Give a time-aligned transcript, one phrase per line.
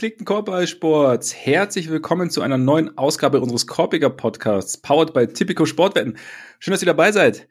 [0.00, 6.16] Gepflegten Korbballsports, herzlich willkommen zu einer neuen Ausgabe unseres Korbiger Podcasts, powered by Typico Sportwetten.
[6.58, 7.48] Schön, dass ihr dabei seid.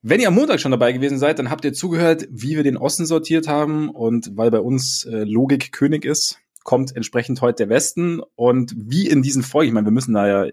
[0.00, 2.78] Wenn ihr am Montag schon dabei gewesen seid, dann habt ihr zugehört, wie wir den
[2.78, 7.68] Osten sortiert haben und weil bei uns äh, Logik König ist, kommt entsprechend heute der
[7.68, 10.52] Westen und wie in diesen Folgen, ich meine, wir müssen da ja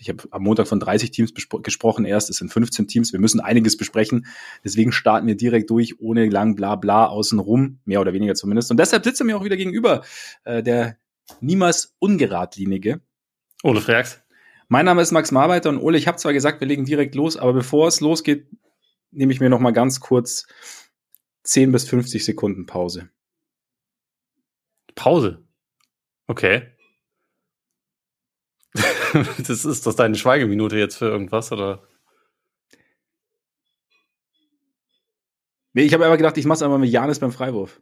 [0.00, 3.40] ich habe am Montag von 30 Teams gesprochen, erst es sind 15 Teams, wir müssen
[3.40, 4.26] einiges besprechen.
[4.64, 8.70] Deswegen starten wir direkt durch, ohne lang bla bla außenrum, mehr oder weniger zumindest.
[8.70, 10.04] Und deshalb sitzt er mir auch wieder gegenüber,
[10.44, 10.96] äh, der
[11.40, 13.00] niemals ungeradlinige.
[13.62, 14.20] Ole Freaks.
[14.68, 17.36] Mein Name ist Max Marbeiter und Ole, ich habe zwar gesagt, wir legen direkt los,
[17.36, 18.46] aber bevor es losgeht,
[19.10, 20.46] nehme ich mir noch mal ganz kurz
[21.44, 23.08] 10 bis 50 Sekunden Pause.
[24.94, 25.42] Pause?
[26.26, 26.77] Okay.
[29.38, 31.82] das ist das deine Schweigeminute jetzt für irgendwas, oder?
[35.72, 37.80] Nee, ich habe aber gedacht, ich mache es einmal mit Janis beim Freiwurf.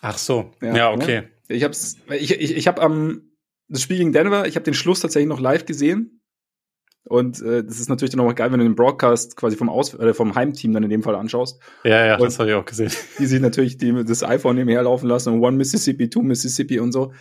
[0.00, 0.52] Ach so.
[0.60, 1.22] Ja, ja okay.
[1.22, 1.30] Ne?
[1.48, 1.74] Ich habe
[2.16, 3.30] ich, ich, ich hab am
[3.68, 6.20] das Spiel gegen Denver, ich habe den Schluss tatsächlich noch live gesehen.
[7.08, 9.94] Und äh, das ist natürlich dann auch geil, wenn du den Broadcast quasi vom Aus
[9.94, 11.60] äh, vom Heimteam dann in dem Fall anschaust.
[11.84, 12.90] Ja, ja, und das habe ich auch gesehen.
[13.18, 16.90] Die sich natürlich die, das iPhone nebenher laufen lassen und One Mississippi, Two Mississippi und
[16.90, 17.12] so.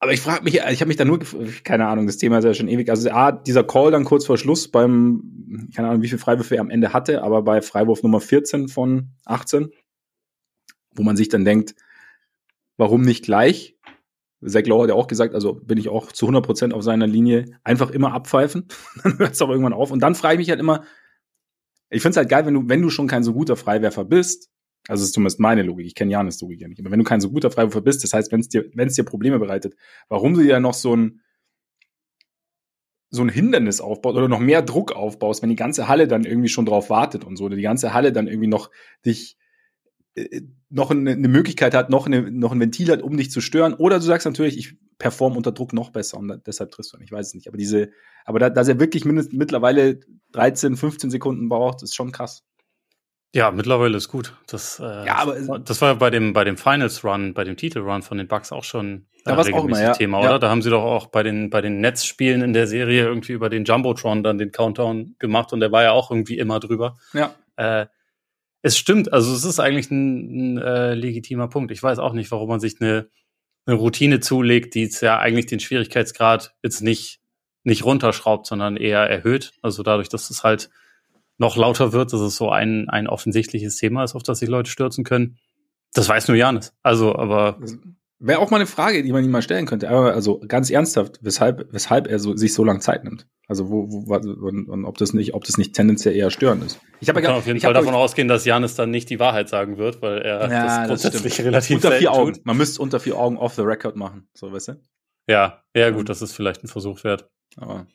[0.00, 1.18] Aber ich frage mich, ich habe mich da nur,
[1.64, 2.88] keine Ahnung, das Thema ist ja schon ewig.
[2.88, 6.60] Also A, dieser Call dann kurz vor Schluss beim, keine Ahnung, wie viel Freiwürfe er
[6.60, 9.70] am Ende hatte, aber bei Freiwurf Nummer 14 von 18,
[10.94, 11.74] wo man sich dann denkt,
[12.76, 13.76] warum nicht gleich?
[14.44, 17.08] Zach Lowe hat ja auch gesagt, also bin ich auch zu 100 Prozent auf seiner
[17.08, 18.68] Linie, einfach immer abpfeifen,
[19.02, 19.90] dann hört es auch irgendwann auf.
[19.90, 20.84] Und dann frage ich mich halt immer,
[21.90, 24.50] ich finde es halt geil, wenn du, wenn du schon kein so guter Freiwerfer bist,
[24.88, 25.86] also das ist zumindest meine Logik.
[25.86, 26.80] Ich kenne Janis Logik ja nicht.
[26.80, 28.94] Aber wenn du kein so guter Freiwurfer bist, das heißt, wenn es dir, wenn es
[28.94, 29.76] dir Probleme bereitet,
[30.08, 31.20] warum du dir noch so ein
[33.10, 36.48] so ein Hindernis aufbaust oder noch mehr Druck aufbaust, wenn die ganze Halle dann irgendwie
[36.48, 38.70] schon drauf wartet und so, oder die ganze Halle dann irgendwie noch
[39.04, 39.38] dich
[40.14, 43.72] äh, noch eine, Möglichkeit hat, noch, eine, noch ein Ventil hat, um dich zu stören.
[43.72, 46.98] Oder du sagst natürlich, ich performe unter Druck noch besser und deshalb triffst du.
[46.98, 47.48] Ich weiß es nicht.
[47.48, 47.90] Aber diese,
[48.26, 50.00] aber da, dass er wirklich mindestens mittlerweile
[50.32, 52.44] 13, 15 Sekunden braucht, ist schon krass.
[53.34, 54.34] Ja, mittlerweile ist gut.
[54.46, 57.80] Das, äh, ja, aber das war bei dem bei dem Finals Run, bei dem Titel
[57.80, 59.92] Run von den Bucks auch schon da äh, regelmäßig auch immer, ja.
[59.92, 60.30] Thema, oder?
[60.30, 60.38] Ja.
[60.38, 63.50] Da haben sie doch auch bei den bei den Netzspielen in der Serie irgendwie über
[63.50, 66.96] den Jumbotron dann den Countdown gemacht und der war ja auch irgendwie immer drüber.
[67.12, 67.34] Ja.
[67.56, 67.86] Äh,
[68.62, 71.70] es stimmt, also es ist eigentlich ein, ein äh, legitimer Punkt.
[71.70, 73.08] Ich weiß auch nicht, warum man sich eine,
[73.66, 77.20] eine Routine zulegt, die jetzt ja eigentlich den Schwierigkeitsgrad jetzt nicht
[77.64, 79.52] nicht runterschraubt, sondern eher erhöht.
[79.62, 80.70] Also dadurch, dass es halt
[81.38, 84.70] noch lauter wird, dass es so ein, ein offensichtliches Thema ist, auf das sich Leute
[84.70, 85.38] stürzen können.
[85.94, 86.74] Das weiß nur Janis.
[86.82, 87.58] Also, aber.
[88.20, 89.88] Wäre auch mal eine Frage, die man ihm mal stellen könnte.
[89.88, 93.28] Aber also ganz ernsthaft, weshalb, weshalb er so, sich so lange Zeit nimmt.
[93.46, 96.80] Also wo, wo und, und ob das nicht, ob das nicht tendenziell eher störend ist.
[97.00, 99.48] Ich habe ja, kann auf jeden Fall davon ausgehen, dass Janis dann nicht die Wahrheit
[99.48, 102.34] sagen wird, weil er ja, das grundsätzlich das relativ unter vier Augen.
[102.34, 102.44] Tut.
[102.44, 104.72] Man müsste unter vier Augen off the record machen, so weißt du.
[105.28, 107.30] Ja, ja gut, das ist vielleicht ein Versuch wert.
[107.56, 107.86] Aber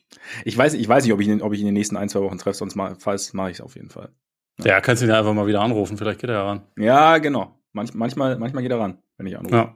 [0.44, 2.22] ich weiß, ich weiß nicht, ob ich, ihn, ob ich in den nächsten ein, zwei
[2.22, 4.10] Wochen treffe, sonst mal, falls mache ich es auf jeden Fall.
[4.60, 4.66] Ja.
[4.66, 6.68] ja, kannst du ihn ja einfach mal wieder anrufen, vielleicht geht er ja ran.
[6.78, 7.60] Ja, genau.
[7.72, 9.56] Manch, manchmal, manchmal geht er ran, wenn ich anrufe.
[9.56, 9.76] Ja.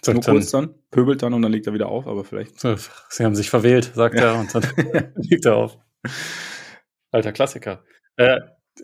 [0.00, 2.60] Sagt Nur kurz dann, pöbelt dann und dann liegt er wieder auf, aber vielleicht.
[2.60, 4.32] Sie haben sich verwählt, sagt ja.
[4.32, 4.62] er, und dann
[5.16, 5.78] liegt er auf.
[7.12, 7.84] Alter Klassiker.
[8.16, 8.40] Äh,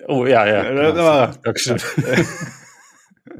[0.07, 0.63] oh, ja, ja.
[0.93, 1.27] Genau.
[1.43, 1.79] Dankeschön.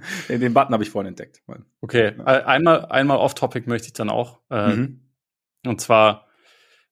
[0.29, 1.43] Den Button habe ich vorhin entdeckt.
[1.81, 4.41] Okay, einmal, einmal off-topic möchte ich dann auch.
[4.51, 5.01] Äh, mhm.
[5.67, 6.27] Und zwar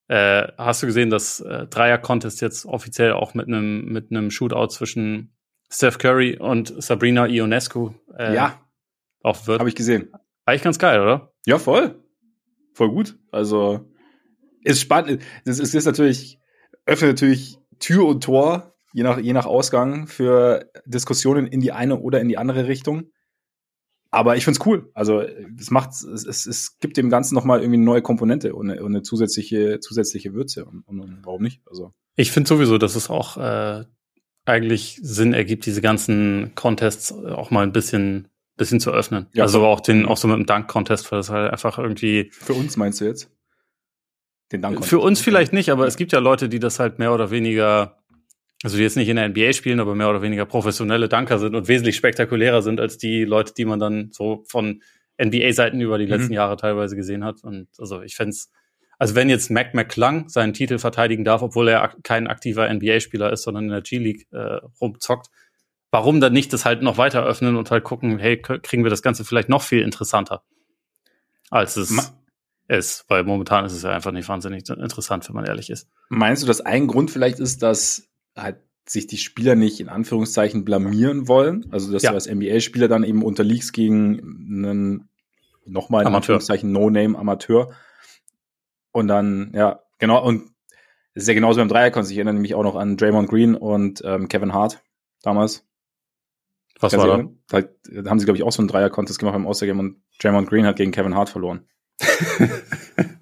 [0.09, 4.69] äh, hast du gesehen, dass äh, Dreier-Contest jetzt offiziell auch mit einem mit einem Shootout
[4.69, 5.37] zwischen
[5.71, 8.61] Steph Curry und Sabrina Ionescu äh, ja.
[9.23, 9.59] auch wird.
[9.59, 10.13] Habe ich gesehen.
[10.45, 11.33] Eigentlich ganz geil, oder?
[11.45, 12.03] Ja, voll.
[12.73, 13.19] Voll gut.
[13.33, 13.91] Also
[14.63, 15.23] ist spannend.
[15.45, 16.39] Das ist, ist natürlich,
[16.85, 21.99] öffnet natürlich Tür und Tor, je nach, je nach Ausgang, für Diskussionen in die eine
[21.99, 23.11] oder in die andere Richtung.
[24.17, 24.91] Aber ich find's cool.
[24.95, 28.71] Also es macht, es, es, es gibt dem Ganzen nochmal irgendwie eine neue Komponente und
[28.71, 30.65] eine, und eine zusätzliche, zusätzliche Würze.
[30.65, 31.61] Und, und, warum nicht?
[31.67, 31.93] Also.
[32.15, 33.85] Ich finde sowieso, dass es auch äh,
[34.47, 39.27] eigentlich Sinn ergibt, diese ganzen Contests auch mal ein bisschen, bisschen zu öffnen.
[39.35, 42.31] Ja, also auch den, auch so mit dem Dunk-Contest, weil das halt einfach irgendwie.
[42.33, 43.31] Für uns meinst du jetzt?
[44.51, 44.89] Den Dunk-Contest?
[44.89, 47.99] Für uns vielleicht nicht, aber es gibt ja Leute, die das halt mehr oder weniger
[48.63, 51.55] also die jetzt nicht in der NBA spielen, aber mehr oder weniger professionelle Dunker sind
[51.55, 54.83] und wesentlich spektakulärer sind als die Leute, die man dann so von
[55.23, 56.35] NBA-Seiten über die letzten mhm.
[56.35, 57.43] Jahre teilweise gesehen hat.
[57.43, 58.35] Und also ich fände
[58.99, 63.43] also wenn jetzt Mac McClung seinen Titel verteidigen darf, obwohl er kein aktiver NBA-Spieler ist,
[63.43, 65.29] sondern in der G-League äh, rumzockt,
[65.91, 69.03] warum dann nicht das halt noch weiter öffnen und halt gucken, hey, kriegen wir das
[69.03, 70.43] Ganze vielleicht noch viel interessanter,
[71.51, 72.03] als es Ma
[72.69, 75.89] ist, weil momentan ist es ja einfach nicht wahnsinnig interessant, wenn man ehrlich ist.
[76.09, 80.65] Meinst du, dass ein Grund vielleicht ist, dass halt sich die Spieler nicht in Anführungszeichen
[80.65, 81.67] blamieren wollen.
[81.71, 82.11] Also, dass ja.
[82.11, 85.09] du als NBA-Spieler dann eben unterliegst gegen einen
[85.65, 86.17] nochmal in Amateur.
[86.17, 87.73] Anführungszeichen No-Name-Amateur.
[88.93, 90.51] Und dann, ja, genau, und
[91.15, 92.11] es ist ja genauso beim Dreierkonst.
[92.11, 94.83] Ich erinnere mich auch noch an Draymond Green und ähm, Kevin Hart
[95.23, 95.67] damals.
[96.79, 97.07] Was war
[97.49, 97.63] da?
[97.63, 98.11] da?
[98.11, 100.77] Haben sie, glaube ich, auch so einen Dreier-Contest gemacht beim All-Star-Game und Draymond Green hat
[100.77, 101.67] gegen Kevin Hart verloren.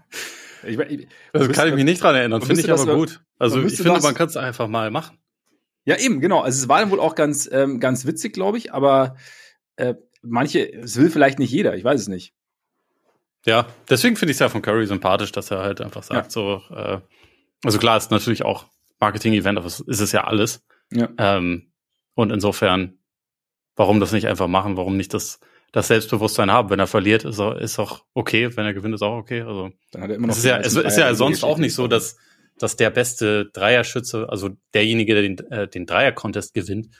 [0.66, 3.20] ich, ich, also kann ich mich nicht dran erinnern, finde ich aber gut.
[3.38, 5.19] Also ich finde, man kann es einfach mal machen.
[5.84, 6.40] Ja, eben, genau.
[6.40, 9.16] Also es war dann wohl auch ganz, ähm, ganz witzig, glaube ich, aber
[9.76, 12.34] äh, manche, es will vielleicht nicht jeder, ich weiß es nicht.
[13.46, 16.31] Ja, deswegen finde ich es ja von Curry sympathisch, dass er halt einfach sagt, ja.
[16.31, 17.00] so, äh,
[17.62, 18.67] also klar, ist natürlich auch
[19.00, 20.64] Marketing-Event, aber es ist es ja alles.
[20.90, 21.10] Ja.
[21.19, 21.72] Ähm,
[22.14, 22.99] und insofern,
[23.76, 24.76] warum das nicht einfach machen?
[24.76, 25.40] Warum nicht das,
[25.74, 26.70] das Selbstbewusstsein haben?
[26.70, 28.56] Wenn er verliert, ist auch, ist auch okay.
[28.56, 29.42] Wenn er gewinnt, ist auch okay.
[29.42, 30.32] Also, dann hat er immer noch.
[30.32, 32.16] Es ist ja, es ist ja sonst auch nicht so, dass,
[32.58, 36.90] dass der beste Dreierschütze, also derjenige, der den, äh, den Dreier-Contest gewinnt,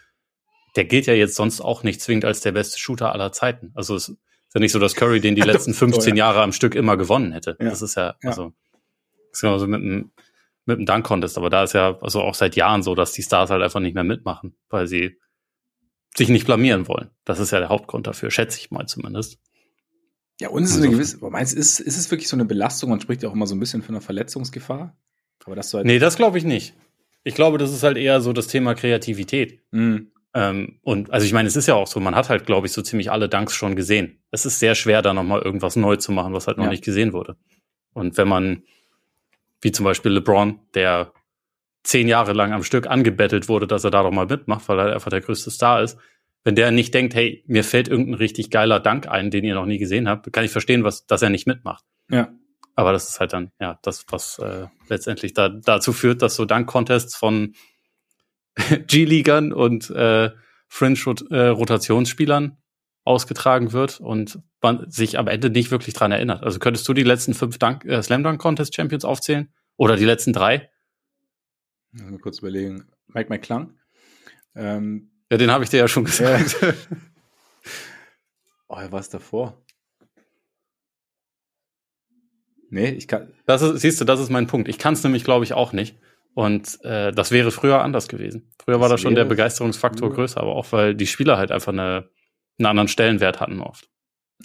[0.75, 3.71] der gilt ja jetzt sonst auch nicht zwingend als der beste Shooter aller Zeiten.
[3.75, 4.19] Also es ist
[4.55, 7.57] ja nicht so, dass Curry den die letzten 15 Jahre am Stück immer gewonnen hätte.
[7.61, 7.71] Ja.
[7.71, 8.53] Das ist ja, also,
[9.31, 10.11] das ist genauso mit einem,
[10.67, 13.51] mit dem Dunk-Contest, aber da ist ja also auch seit Jahren so, dass die Stars
[13.51, 15.17] halt einfach nicht mehr mitmachen, weil sie
[16.17, 17.11] sich nicht blamieren wollen.
[17.25, 19.39] Das ist ja der Hauptgrund dafür, schätze ich mal zumindest.
[20.41, 22.91] Ja, und es ist eine gewisse, meinst ist, ist es wirklich so eine Belastung?
[22.91, 24.97] Man spricht ja auch immer so ein bisschen von einer Verletzungsgefahr.
[25.45, 26.75] Aber das halt Nee, das glaube ich nicht.
[27.23, 29.61] Ich glaube, das ist halt eher so das Thema Kreativität.
[29.71, 30.13] Mhm.
[30.35, 32.73] Ähm, und also ich meine, es ist ja auch so, man hat halt, glaube ich,
[32.73, 34.21] so ziemlich alle Dunks schon gesehen.
[34.31, 36.71] Es ist sehr schwer, da nochmal irgendwas neu zu machen, was halt noch ja.
[36.71, 37.37] nicht gesehen wurde.
[37.93, 38.65] Und wenn man,
[39.61, 41.13] wie zum Beispiel LeBron, der
[41.85, 44.95] zehn Jahre lang am Stück angebettelt wurde, dass er da doch mal mitmacht, weil er
[44.95, 45.99] einfach der größte Star ist.
[46.43, 49.67] Wenn der nicht denkt, hey, mir fällt irgendein richtig geiler Dank ein, den ihr noch
[49.67, 51.85] nie gesehen habt, kann ich verstehen, was, dass er nicht mitmacht.
[52.11, 52.33] Ja.
[52.75, 56.45] Aber das ist halt dann, ja, das, was äh, letztendlich da, dazu führt, dass so
[56.45, 57.55] Dank-Contests von
[58.87, 60.31] G-Ligern und äh,
[60.69, 62.51] Fringe-Rotationsspielern äh,
[63.05, 66.43] ausgetragen wird und man sich am Ende nicht wirklich dran erinnert.
[66.43, 69.53] Also könntest du die letzten fünf Dunk, äh, Slam Dunk Contest Champions aufzählen?
[69.77, 70.71] Oder die letzten drei?
[71.95, 72.85] Mal kurz überlegen.
[73.09, 73.75] Mike McClung.
[74.55, 76.61] Ähm, ja, den habe ich dir ja schon gesagt.
[76.61, 76.73] Ja.
[78.69, 79.63] oh, er war es davor.
[82.71, 83.33] Nee, ich kann.
[83.47, 84.69] Das ist, siehst du, das ist mein Punkt.
[84.69, 85.97] Ich kann es nämlich, glaube ich, auch nicht.
[86.35, 88.51] Und äh, das wäre früher anders gewesen.
[88.59, 90.17] Früher das war da schon der Begeisterungsfaktor früher.
[90.17, 92.09] größer, aber auch weil die Spieler halt einfach eine,
[92.59, 93.89] einen anderen Stellenwert hatten oft.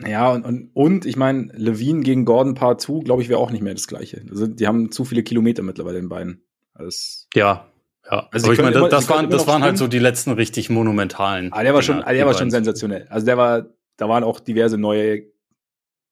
[0.06, 3.50] Ja, und, und, und ich meine, Levine gegen Gordon Part 2, glaube ich, wäre auch
[3.50, 4.24] nicht mehr das Gleiche.
[4.30, 6.44] Also, die haben zu viele Kilometer mittlerweile in beiden.
[6.80, 7.66] Also, ja,
[8.10, 8.28] ja.
[8.32, 11.52] Also aber ich meine, das, das waren, das waren halt so die letzten richtig monumentalen.
[11.54, 13.08] Ah, der war schon, ah, der war schon sensationell.
[13.10, 13.66] Also der war,
[13.98, 15.24] da waren auch diverse neue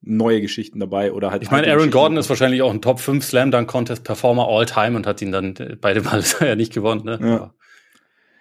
[0.01, 1.43] neue Geschichten dabei oder halt.
[1.43, 4.65] Ich meine, Aaron Gordon ist wahrscheinlich auch ein Top 5 Slam Dunk Contest Performer all
[4.65, 7.19] time und hat ihn dann beide Mal ja nicht gewonnen, ne?
[7.19, 7.33] Ja.
[7.35, 7.53] Aber,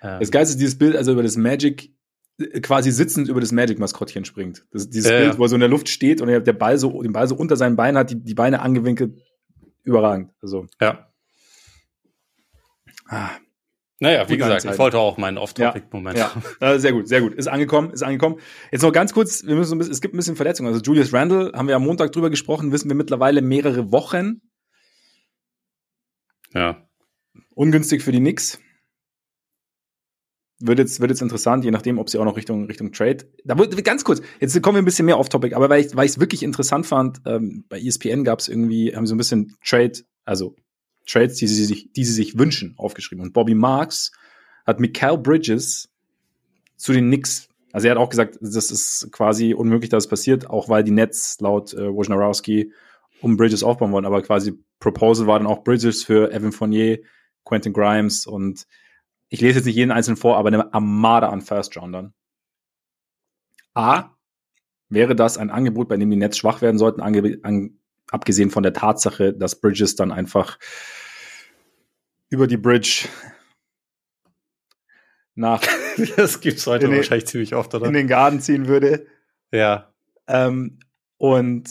[0.03, 0.21] ähm.
[0.21, 1.91] Das Geilste ist dieses Bild, also über das Magic,
[2.63, 4.67] quasi sitzend über das Magic-Maskottchen springt.
[4.71, 7.03] Das, dieses äh, Bild, wo er so in der Luft steht und der Ball so,
[7.03, 9.23] den Ball so unter seinen Beinen hat, die, die Beine angewinkelt,
[9.85, 10.33] überragend.
[10.43, 10.67] Also.
[10.81, 11.11] Ja.
[13.09, 13.31] Ah,
[13.99, 16.19] naja, wie gesagt, ich wollte auch meinen Off-Topic-Moment.
[16.19, 16.79] Ja, ja.
[16.79, 17.35] sehr gut, sehr gut.
[17.35, 18.39] Ist angekommen, ist angekommen.
[18.71, 20.69] Jetzt noch ganz kurz, wir müssen ein bisschen, es gibt ein bisschen Verletzungen.
[20.69, 24.43] Also Julius Randle, haben wir am Montag drüber gesprochen, wissen wir mittlerweile mehrere Wochen.
[26.53, 26.87] Ja.
[27.55, 28.61] Ungünstig für die Knicks.
[30.59, 33.31] Wird jetzt, wird jetzt interessant, je nachdem, ob sie auch noch Richtung, Richtung Trade.
[33.45, 36.05] Da wird, ganz kurz, jetzt kommen wir ein bisschen mehr off-Topic, aber weil ich, weil
[36.05, 39.19] ich es wirklich interessant fand, ähm, bei ESPN gab es irgendwie, haben sie so ein
[39.19, 39.93] bisschen Trade,
[40.25, 40.55] also
[41.07, 43.25] Trades, die sie sich, die sie sich wünschen, aufgeschrieben.
[43.25, 44.13] Und Bobby Marks
[44.67, 45.89] hat Mikael Bridges
[46.77, 47.49] zu den Knicks.
[47.73, 50.91] Also er hat auch gesagt, das ist quasi unmöglich, dass es passiert, auch weil die
[50.91, 52.73] Nets laut äh, Wojnarowski
[53.21, 54.05] um Bridges aufbauen wollen.
[54.05, 57.01] Aber quasi Proposal war dann auch Bridges für Evan Fournier,
[57.45, 58.67] Quentin Grimes und
[59.29, 62.15] ich lese jetzt nicht jeden einzelnen vor, aber eine Armada an First Roundern.
[63.75, 64.11] A,
[64.89, 67.79] wäre das ein Angebot, bei dem die Nets schwach werden sollten, ange an,
[68.11, 70.59] abgesehen von der Tatsache, dass Bridges dann einfach
[72.29, 73.09] über die Bridge
[75.35, 75.63] nach.
[76.17, 77.87] das gibt's heute den, wahrscheinlich ziemlich oft, oder?
[77.87, 79.07] In den Garten ziehen würde.
[79.53, 79.93] Ja.
[80.27, 80.79] Ähm,
[81.19, 81.69] und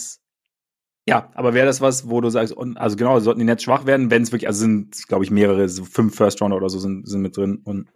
[1.08, 4.10] ja, aber wäre das was, wo du sagst, also genau, sollten die Nets schwach werden,
[4.10, 7.08] wenn es wirklich, also sind, glaube ich, mehrere, so fünf First Rounder oder so sind,
[7.08, 7.90] sind mit drin und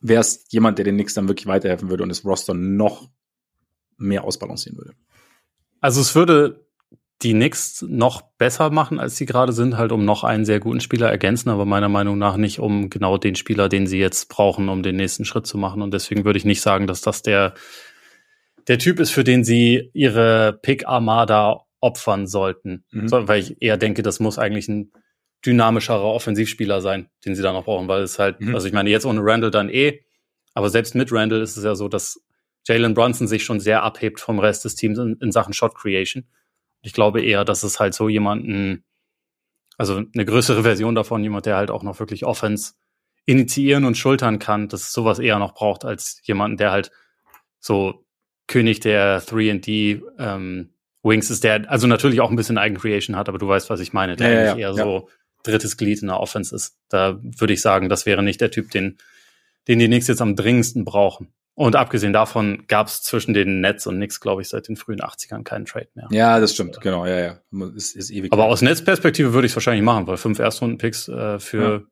[0.00, 3.10] wäre es jemand, der den Knicks dann wirklich weiterhelfen würde und das Roster noch
[3.96, 4.94] mehr ausbalancieren würde.
[5.80, 6.64] Also es würde
[7.22, 10.80] die Knicks noch besser machen, als sie gerade sind, halt um noch einen sehr guten
[10.80, 14.68] Spieler ergänzen, aber meiner Meinung nach nicht um genau den Spieler, den sie jetzt brauchen,
[14.68, 15.82] um den nächsten Schritt zu machen.
[15.82, 17.54] Und deswegen würde ich nicht sagen, dass das der,
[18.68, 22.84] der Typ ist, für den sie ihre Pick Armada opfern sollten.
[22.90, 23.08] Mhm.
[23.08, 24.92] So, weil ich eher denke, das muss eigentlich ein
[25.44, 28.54] dynamischerer Offensivspieler sein, den sie da noch brauchen, weil es halt, mhm.
[28.54, 30.00] also ich meine, jetzt ohne Randall dann eh,
[30.54, 32.20] aber selbst mit Randall ist es ja so, dass
[32.66, 36.24] Jalen Brunson sich schon sehr abhebt vom Rest des Teams in, in Sachen Shot Creation.
[36.82, 38.84] Ich glaube eher, dass es halt so jemanden,
[39.76, 42.74] also eine größere Version davon, jemand, der halt auch noch wirklich Offense
[43.26, 46.90] initiieren und schultern kann, dass es sowas eher noch braucht als jemanden, der halt
[47.58, 48.04] so
[48.46, 53.38] König der 3D ähm, Wings ist, der also natürlich auch ein bisschen Eigencreation hat, aber
[53.38, 54.84] du weißt, was ich meine, der ja, eigentlich ja, eher ja.
[54.84, 55.08] so
[55.42, 56.76] drittes Glied in der Offense ist.
[56.88, 58.98] Da würde ich sagen, das wäre nicht der Typ, den,
[59.68, 61.32] den die Knicks jetzt am dringendsten brauchen.
[61.54, 65.00] Und abgesehen davon gab es zwischen den Nets und Knicks, glaube ich, seit den frühen
[65.00, 66.08] 80ern keinen Trade mehr.
[66.10, 67.66] Ja, das stimmt, genau, ja, ja.
[67.74, 68.32] Ist, ist ewig.
[68.32, 71.82] Aber aus Netzperspektive würde ich es wahrscheinlich machen, weil fünf Erstrunden-Picks äh, für, ja.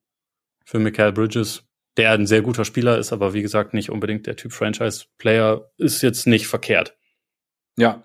[0.65, 1.65] für Michael Bridges,
[1.97, 6.03] der ein sehr guter Spieler ist, aber wie gesagt, nicht unbedingt der Typ Franchise-Player, ist
[6.03, 6.97] jetzt nicht verkehrt.
[7.77, 8.05] Ja.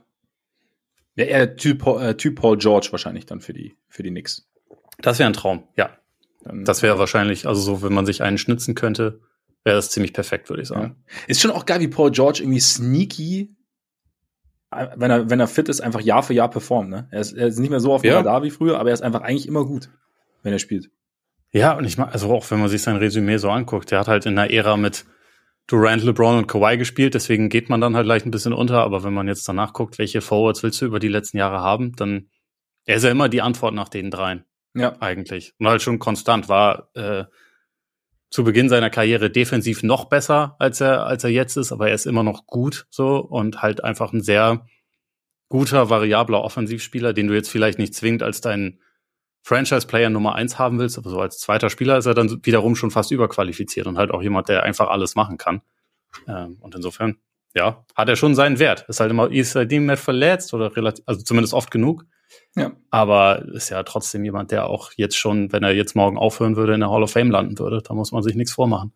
[1.16, 4.50] Ja, eher typ, äh, typ Paul George wahrscheinlich dann für die, für die Knicks.
[4.98, 5.98] Das wäre ein Traum, ja.
[6.44, 9.22] Dann, das wäre wahrscheinlich, also so, wenn man sich einen schnitzen könnte,
[9.64, 10.96] wäre das ziemlich perfekt, würde ich sagen.
[11.08, 11.16] Ja.
[11.28, 13.56] Ist schon auch geil, wie Paul George irgendwie sneaky,
[14.96, 16.90] wenn er, wenn er fit ist, einfach Jahr für Jahr performt.
[16.90, 17.08] Ne?
[17.12, 18.18] Er, ist, er ist nicht mehr so auf dem ja.
[18.18, 19.90] Radar wie früher, aber er ist einfach eigentlich immer gut,
[20.42, 20.90] wenn er spielt.
[21.52, 24.08] Ja, und ich mag, also auch wenn man sich sein Resümee so anguckt, der hat
[24.08, 25.06] halt in der Ära mit
[25.68, 29.04] Durant, LeBron und Kawhi gespielt, deswegen geht man dann halt leicht ein bisschen unter, aber
[29.04, 32.30] wenn man jetzt danach guckt, welche Forwards willst du über die letzten Jahre haben, dann
[32.86, 34.44] er ist ja immer die Antwort nach den dreien.
[34.74, 34.98] Ja.
[35.00, 35.54] Eigentlich.
[35.60, 37.26] Und halt schon konstant war, äh,
[38.34, 41.94] zu Beginn seiner Karriere defensiv noch besser, als er, als er jetzt ist, aber er
[41.94, 44.66] ist immer noch gut so und halt einfach ein sehr
[45.50, 48.80] guter, variabler Offensivspieler, den du jetzt vielleicht nicht zwingend als deinen
[49.44, 52.90] Franchise-Player Nummer eins haben willst, aber so als zweiter Spieler ist er dann wiederum schon
[52.90, 55.62] fast überqualifiziert und halt auch jemand, der einfach alles machen kann.
[56.28, 57.18] Ähm, und insofern,
[57.54, 58.86] ja, hat er schon seinen Wert.
[58.88, 62.08] Ist halt immer, ist er dem mehr verletzt oder relativ, also zumindest oft genug.
[62.56, 62.72] Ja.
[62.90, 66.74] Aber ist ja trotzdem jemand, der auch jetzt schon, wenn er jetzt morgen aufhören würde,
[66.76, 67.82] in der Hall of Fame landen würde.
[67.82, 68.94] Da muss man sich nichts vormachen.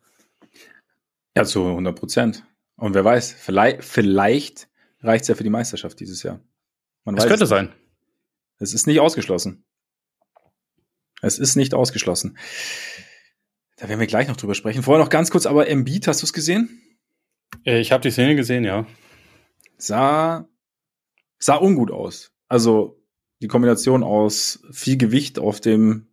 [1.36, 2.44] Ja, zu 100 Prozent.
[2.76, 4.68] Und wer weiß, vielleicht, vielleicht
[5.00, 6.40] reicht es ja für die Meisterschaft dieses Jahr.
[7.04, 7.72] Man es könnte es sein.
[8.58, 9.64] Es ist nicht ausgeschlossen.
[11.20, 12.38] Es ist nicht ausgeschlossen.
[13.76, 14.82] Da werden wir gleich noch drüber sprechen.
[14.82, 16.82] Vorher noch ganz kurz, aber Embiid, hast du es gesehen?
[17.64, 18.86] Äh, ich habe die Szene gesehen, ja.
[19.76, 20.48] Sah,
[21.38, 22.32] sah ungut aus.
[22.48, 22.97] Also
[23.40, 26.08] die Kombination aus viel Gewicht auf dem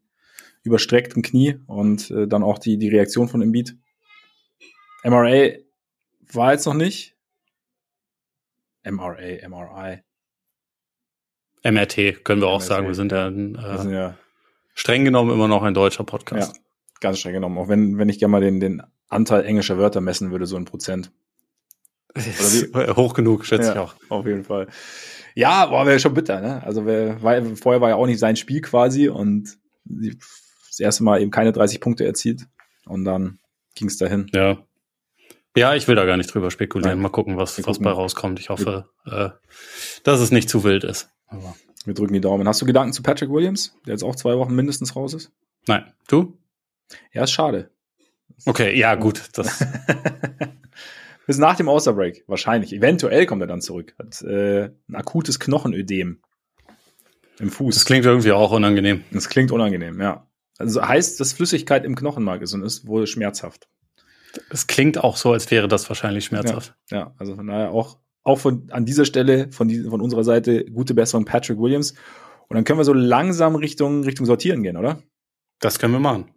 [0.64, 3.78] überstreckten Knie und äh, dann auch die, die Reaktion von Embiid.
[5.04, 5.58] MRA
[6.32, 7.16] war jetzt noch nicht.
[8.84, 10.02] MRA, MRI.
[11.64, 12.68] MRT können wir auch MRT.
[12.68, 12.88] sagen.
[12.88, 14.18] Wir sind ja, ein, äh, sind ja
[14.74, 16.56] streng genommen immer noch ein deutscher Podcast.
[16.56, 16.62] Ja,
[17.00, 17.58] ganz streng genommen.
[17.58, 20.66] Auch wenn, wenn ich gerne mal den, den Anteil englischer Wörter messen würde, so ein
[20.66, 21.12] Prozent.
[22.96, 23.96] Hoch genug, schätze ja, ich auch.
[24.10, 24.68] Auf jeden Fall.
[25.36, 26.64] Ja, war wäre schon bitter, ne?
[26.64, 31.22] Also wär, war, vorher war ja auch nicht sein Spiel quasi und das erste Mal
[31.22, 32.48] eben keine 30 Punkte erzielt
[32.86, 33.40] und dann
[33.76, 34.28] ging es dahin.
[34.34, 34.58] Ja.
[35.58, 37.00] Ja, ich will da gar nicht drüber spekulieren.
[37.00, 38.40] Mal gucken, was, was bei rauskommt.
[38.40, 39.30] Ich hoffe, äh,
[40.04, 41.10] dass es nicht zu wild ist.
[41.28, 42.48] Aber wir drücken die Daumen.
[42.48, 45.32] Hast du Gedanken zu Patrick Williams, der jetzt auch zwei Wochen mindestens raus ist?
[45.66, 45.94] Nein.
[46.08, 46.38] Du?
[47.14, 47.72] Ja, ist schade.
[48.46, 49.30] Okay, ja, gut.
[49.34, 49.66] Das
[51.26, 52.74] Bis nach dem Osterbreak, wahrscheinlich.
[52.74, 53.96] Eventuell kommt er dann zurück.
[53.98, 56.22] Hat äh, ein akutes Knochenödem
[57.40, 57.76] im Fuß.
[57.76, 59.04] Das klingt irgendwie auch unangenehm.
[59.12, 60.28] Das klingt unangenehm, ja.
[60.58, 63.68] Also heißt, dass Flüssigkeit im Knochenmark ist und ist wohl schmerzhaft.
[64.50, 66.76] Es klingt auch so, als wäre das wahrscheinlich schmerzhaft.
[66.90, 70.24] Ja, ja also von daher auch, auch von, an dieser Stelle von, die, von unserer
[70.24, 71.94] Seite gute Besserung Patrick Williams.
[72.48, 75.02] Und dann können wir so langsam Richtung, Richtung Sortieren gehen, oder?
[75.60, 76.32] Das können wir machen.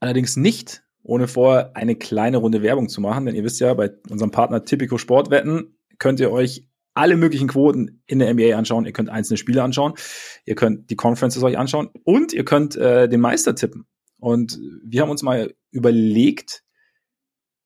[0.00, 3.26] Allerdings nicht ohne vorher eine kleine Runde Werbung zu machen.
[3.26, 8.02] Denn ihr wisst ja, bei unserem Partner Typico Sportwetten könnt ihr euch alle möglichen Quoten
[8.06, 8.86] in der NBA anschauen.
[8.86, 9.94] Ihr könnt einzelne Spiele anschauen.
[10.44, 13.86] Ihr könnt die Conferences euch anschauen und ihr könnt äh, den Meister tippen.
[14.18, 16.64] Und wir haben uns mal überlegt,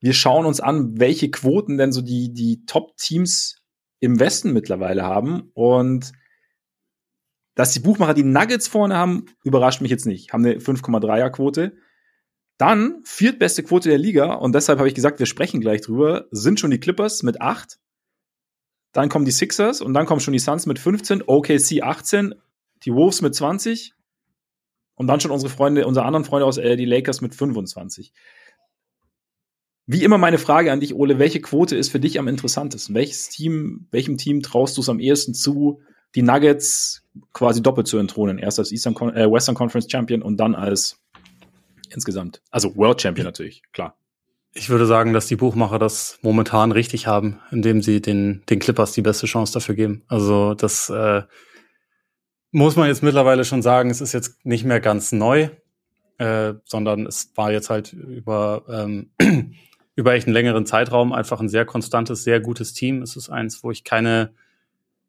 [0.01, 3.63] wir schauen uns an, welche Quoten denn so die, die Top-Teams
[4.01, 5.51] im Westen mittlerweile haben.
[5.55, 6.13] Und
[7.55, 10.33] dass die Buchmacher die Nuggets vorne haben, überrascht mich jetzt nicht.
[10.33, 11.77] Haben eine 5,3er Quote.
[12.61, 16.61] Dann, viertbeste Quote der Liga, und deshalb habe ich gesagt, wir sprechen gleich drüber, sind
[16.61, 17.79] schon die Clippers mit 8.
[18.93, 22.35] Dann kommen die Sixers und dann kommen schon die Suns mit 15, OKC 18,
[22.85, 23.95] die Wolves mit 20
[24.95, 28.13] und dann schon unsere Freunde, unsere anderen Freunde aus äh, die Lakers mit 25.
[29.87, 32.95] Wie immer meine Frage an dich, Ole, welche Quote ist für dich am interessantesten?
[32.95, 35.81] Welches Team, welchem Team traust du es am ehesten zu,
[36.15, 38.37] die Nuggets quasi doppelt zu entthronen?
[38.37, 41.01] Erst als Eastern, äh, Western Conference Champion und dann als
[41.93, 42.43] insgesamt.
[42.51, 43.97] Also World Champion natürlich, klar.
[44.53, 48.93] Ich würde sagen, dass die Buchmacher das momentan richtig haben, indem sie den, den Clippers
[48.93, 50.03] die beste Chance dafür geben.
[50.09, 51.23] Also das, äh,
[52.53, 55.51] muss man jetzt mittlerweile schon sagen, es ist jetzt nicht mehr ganz neu,
[56.19, 59.11] äh, sondern es war jetzt halt über, ähm,
[59.95, 63.03] über echt einen längeren Zeitraum einfach ein sehr konstantes, sehr gutes Team.
[63.03, 64.35] Es ist eins, wo ich keine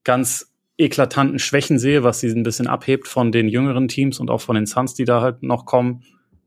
[0.04, 4.42] ganz eklatanten Schwächen sehe, was sie ein bisschen abhebt von den jüngeren Teams und auch
[4.42, 6.04] von den Suns, die da halt noch kommen.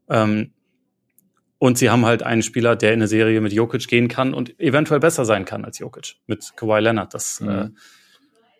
[0.08, 0.52] Ähm,
[1.58, 4.58] und sie haben halt einen Spieler, der in eine Serie mit Jokic gehen kann und
[4.60, 7.14] eventuell besser sein kann als Jokic mit Kawhi Leonard.
[7.14, 7.48] Das mhm.
[7.48, 7.70] äh,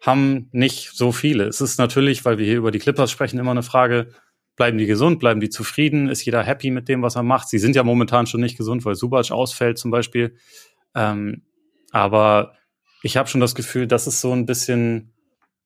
[0.01, 1.45] haben nicht so viele.
[1.45, 4.09] Es ist natürlich, weil wir hier über die Clippers sprechen, immer eine Frage,
[4.57, 7.49] bleiben die gesund, bleiben die zufrieden, ist jeder happy mit dem, was er macht?
[7.49, 10.37] Sie sind ja momentan schon nicht gesund, weil Subac ausfällt zum Beispiel.
[10.95, 11.43] Ähm,
[11.91, 12.55] aber
[13.03, 15.13] ich habe schon das Gefühl, das ist so ein bisschen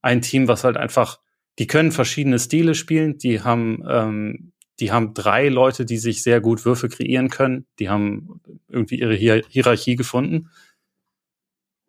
[0.03, 1.21] ein Team, was halt einfach,
[1.59, 6.41] die können verschiedene Stile spielen, die haben, ähm, die haben drei Leute, die sich sehr
[6.41, 10.51] gut Würfe kreieren können, die haben irgendwie ihre Hier Hierarchie gefunden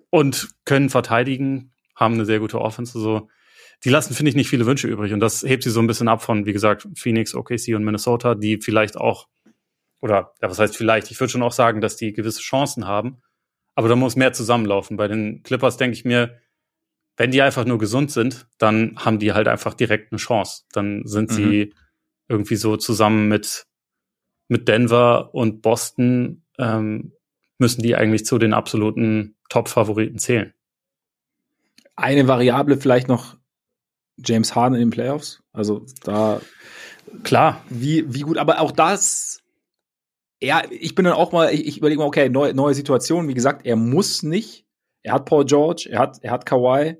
[0.09, 2.99] und können verteidigen, haben eine sehr gute Offense.
[2.99, 3.29] So,
[3.83, 5.13] die lassen, finde ich, nicht viele Wünsche übrig.
[5.13, 8.35] Und das hebt sie so ein bisschen ab von, wie gesagt, Phoenix, OKC und Minnesota,
[8.35, 9.27] die vielleicht auch,
[10.01, 13.21] oder ja, was heißt vielleicht, ich würde schon auch sagen, dass die gewisse Chancen haben.
[13.75, 14.97] Aber da muss mehr zusammenlaufen.
[14.97, 16.39] Bei den Clippers denke ich mir,
[17.17, 20.63] wenn die einfach nur gesund sind, dann haben die halt einfach direkt eine Chance.
[20.71, 21.35] Dann sind mhm.
[21.35, 21.73] sie
[22.29, 23.65] irgendwie so zusammen mit,
[24.47, 27.13] mit Denver und Boston, ähm,
[27.57, 30.53] müssen die eigentlich zu den absoluten Top-Favoriten zählen.
[31.95, 33.35] Eine Variable vielleicht noch
[34.17, 35.41] James Harden in den Playoffs.
[35.51, 36.39] Also da
[37.23, 39.41] klar, wie, wie gut, aber auch das,
[40.41, 43.27] ja, ich bin dann auch mal, ich, ich überlege mal, okay, neue, neue Situation.
[43.27, 44.65] Wie gesagt, er muss nicht.
[45.03, 46.97] Er hat Paul George, er hat, er hat Kawhi.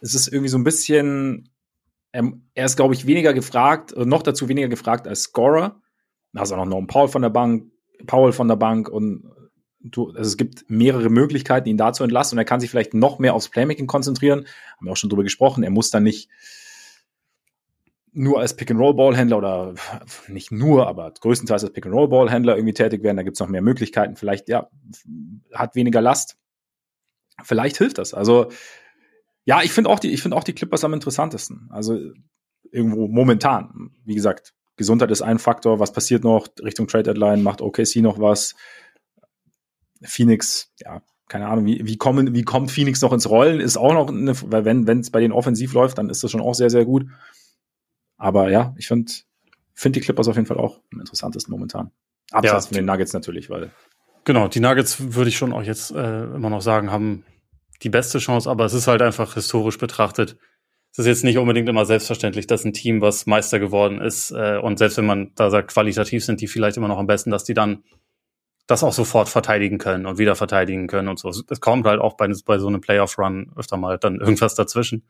[0.00, 1.48] Es ist irgendwie so ein bisschen,
[2.18, 5.80] er, er ist, glaube ich, weniger gefragt, noch dazu weniger gefragt als Scorer.
[6.32, 7.70] Da du auch noch einen Paul von der Bank,
[8.06, 9.30] Paul von der Bank und
[9.80, 12.92] du, also es gibt mehrere Möglichkeiten, ihn da zu entlassen und er kann sich vielleicht
[12.92, 14.46] noch mehr aufs Playmaking konzentrieren.
[14.76, 15.62] Haben wir auch schon drüber gesprochen.
[15.62, 16.28] Er muss dann nicht
[18.12, 19.74] nur als Pick-and-Roll-Ballhändler oder
[20.26, 23.16] nicht nur, aber größtenteils als Pick-and-Roll-Ballhändler irgendwie tätig werden.
[23.16, 24.16] Da gibt es noch mehr Möglichkeiten.
[24.16, 24.68] Vielleicht, ja,
[25.54, 26.36] hat weniger Last.
[27.44, 28.14] Vielleicht hilft das.
[28.14, 28.48] Also,
[29.48, 31.70] ja, ich finde auch die, ich finde auch die Clippers am interessantesten.
[31.70, 31.98] Also,
[32.70, 33.92] irgendwo momentan.
[34.04, 35.80] Wie gesagt, Gesundheit ist ein Faktor.
[35.80, 37.42] Was passiert noch Richtung Trade Deadline?
[37.42, 38.54] Macht OKC noch was?
[40.02, 43.94] Phoenix, ja, keine Ahnung, wie, wie, kommen, wie kommt Phoenix noch ins Rollen, ist auch
[43.94, 46.68] noch, eine, weil wenn es bei denen offensiv läuft, dann ist das schon auch sehr,
[46.68, 47.06] sehr gut.
[48.18, 49.10] Aber ja, ich finde
[49.72, 51.90] find die Clippers auf jeden Fall auch am interessantesten momentan.
[52.32, 53.70] Abseits ja, von den Nuggets natürlich, weil.
[54.24, 57.24] Genau, die Nuggets würde ich schon auch jetzt äh, immer noch sagen, haben
[57.82, 60.36] die beste Chance, aber es ist halt einfach historisch betrachtet.
[60.92, 64.58] Es ist jetzt nicht unbedingt immer selbstverständlich, dass ein Team, was Meister geworden ist, äh,
[64.60, 67.44] und selbst wenn man da sagt, qualitativ sind die vielleicht immer noch am besten, dass
[67.44, 67.84] die dann
[68.66, 71.30] das auch sofort verteidigen können und wieder verteidigen können und so.
[71.30, 75.04] Es kommt halt auch bei, bei so einem Playoff-Run öfter mal dann irgendwas dazwischen.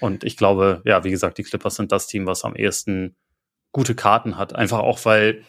[0.00, 3.16] Und ich glaube, ja, wie gesagt, die Clippers sind das Team, was am ehesten
[3.72, 4.54] gute Karten hat.
[4.54, 5.42] Einfach auch, weil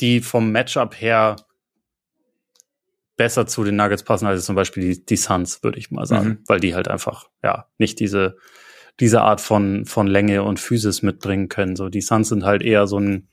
[0.00, 1.36] die vom Matchup her
[3.18, 6.28] besser zu den Nuggets passen als zum Beispiel die, die Suns, würde ich mal sagen.
[6.28, 6.38] Mhm.
[6.46, 8.36] Weil die halt einfach, ja, nicht diese,
[9.00, 11.76] diese Art von, von Länge und Physis mitbringen können.
[11.76, 13.28] So, die Suns sind halt eher so ein,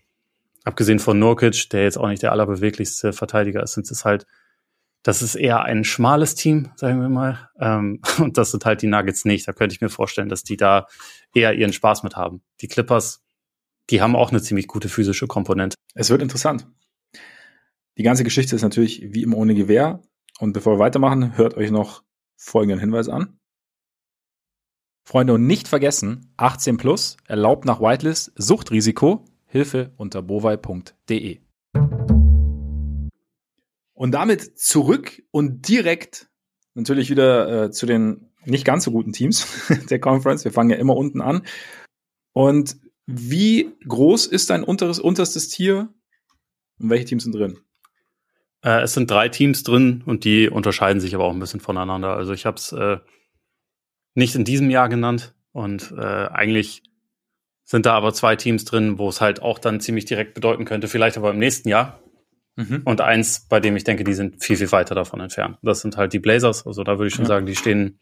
[0.66, 4.26] abgesehen von Nurkic, der jetzt auch nicht der allerbeweglichste Verteidiger ist, sind es halt,
[5.04, 7.50] das ist eher ein schmales Team, sagen wir mal.
[7.60, 9.48] Ähm, und das sind halt die Nuggets nicht.
[9.48, 10.88] Da könnte ich mir vorstellen, dass die da
[11.34, 12.42] eher ihren Spaß mit haben.
[12.62, 13.24] Die Clippers,
[13.92, 15.76] die haben auch eine ziemlich gute physische Komponente.
[15.94, 16.68] Es wird interessant.
[17.98, 20.02] Die ganze Geschichte ist natürlich wie immer ohne Gewehr.
[20.40, 22.04] Und bevor wir weitermachen, hört euch noch
[22.36, 23.40] folgenden Hinweis an.
[25.08, 31.40] Freunde, und nicht vergessen, 18 plus, erlaubt nach Whitelist, Suchtrisiko, Hilfe unter bovai.de.
[33.94, 36.30] Und damit zurück und direkt
[36.74, 39.48] natürlich wieder äh, zu den nicht ganz so guten Teams
[39.90, 40.44] der Conference.
[40.44, 41.44] Wir fangen ja immer unten an.
[42.34, 45.94] Und wie groß ist dein unteres, unterstes Tier
[46.80, 47.60] und welche Teams sind drin?
[48.66, 52.16] Äh, es sind drei Teams drin und die unterscheiden sich aber auch ein bisschen voneinander.
[52.16, 52.98] Also ich habe es äh,
[54.16, 56.82] nicht in diesem Jahr genannt und äh, eigentlich
[57.64, 60.88] sind da aber zwei Teams drin, wo es halt auch dann ziemlich direkt bedeuten könnte,
[60.88, 62.00] vielleicht aber im nächsten Jahr.
[62.56, 62.82] Mhm.
[62.86, 65.58] Und eins, bei dem ich denke, die sind viel, viel weiter davon entfernt.
[65.62, 66.66] Das sind halt die Blazers.
[66.66, 67.30] Also da würde ich schon ja.
[67.30, 68.00] sagen, die stehen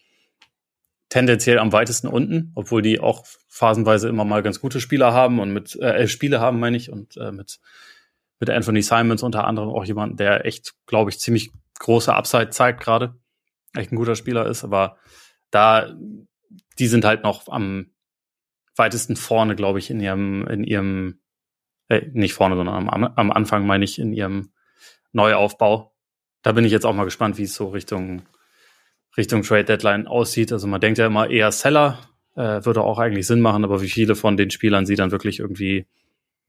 [1.09, 5.51] tendenziell am weitesten unten, obwohl die auch phasenweise immer mal ganz gute Spieler haben und
[5.51, 7.59] mit äh, Spiele haben, meine ich, und äh, mit
[8.39, 12.81] mit Anthony Simons unter anderem auch jemand, der echt, glaube ich, ziemlich große Upside zeigt
[12.81, 13.15] gerade,
[13.75, 14.97] echt ein guter Spieler ist, aber
[15.51, 15.95] da
[16.79, 17.91] die sind halt noch am
[18.75, 21.19] weitesten vorne, glaube ich, in ihrem, in ihrem,
[21.89, 24.51] äh, nicht vorne, sondern am, am Anfang meine ich in ihrem
[25.11, 25.93] Neuaufbau.
[26.41, 28.23] Da bin ich jetzt auch mal gespannt, wie es so Richtung,
[29.15, 30.51] Richtung Trade Deadline aussieht.
[30.51, 31.99] Also man denkt ja immer eher Seller,
[32.35, 35.39] äh, würde auch eigentlich Sinn machen, aber wie viele von den Spielern sie dann wirklich
[35.39, 35.85] irgendwie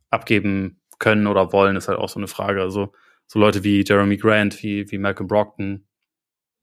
[0.08, 2.62] abgeben können oder wollen, ist halt auch so eine Frage.
[2.62, 2.92] Also
[3.26, 5.86] so Leute wie Jeremy Grant, wie, wie Malcolm Brockton,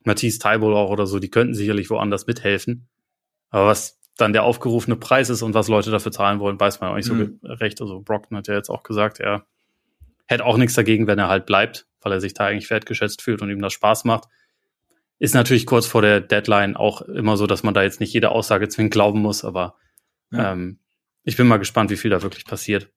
[0.04, 2.88] Matisse Tybol auch oder so, die könnten sicherlich woanders mithelfen.
[3.50, 6.92] Aber was dann der aufgerufene Preis ist und was Leute dafür zahlen wollen, weiß man
[6.92, 7.40] auch nicht mhm.
[7.42, 7.82] so recht.
[7.82, 9.46] Also Brockton hat ja jetzt auch gesagt, er
[10.28, 13.42] hätte auch nichts dagegen, wenn er halt bleibt, weil er sich da eigentlich wertgeschätzt fühlt
[13.42, 14.26] und ihm das Spaß macht.
[15.20, 18.30] Ist natürlich kurz vor der Deadline auch immer so, dass man da jetzt nicht jede
[18.30, 19.76] Aussage zwingend glauben muss, aber
[20.32, 20.54] ja.
[20.54, 20.80] ähm,
[21.24, 22.90] ich bin mal gespannt, wie viel da wirklich passiert.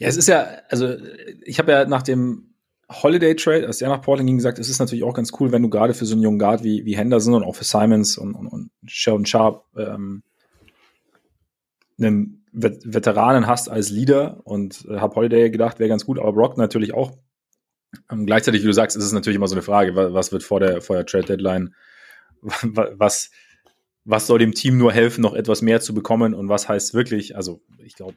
[0.00, 0.96] Ja, es ist ja, also
[1.44, 2.54] ich habe ja nach dem
[2.90, 5.62] Holiday Trade, als er nach Portland ging, gesagt, es ist natürlich auch ganz cool, wenn
[5.62, 8.34] du gerade für so einen jungen Guard wie, wie Henderson und auch für Simons und,
[8.34, 10.22] und, und Sheldon Sharp ähm,
[11.98, 16.56] einen Veteranen hast als Leader und äh, habe Holiday gedacht, wäre ganz gut, aber Brock
[16.56, 17.12] natürlich auch.
[18.10, 20.60] Ähm, gleichzeitig, wie du sagst, ist es natürlich immer so eine Frage, was wird vor
[20.60, 21.74] der, vor der Trade Deadline,
[22.40, 23.30] was,
[24.06, 27.36] was soll dem Team nur helfen, noch etwas mehr zu bekommen und was heißt wirklich,
[27.36, 28.16] also ich glaube,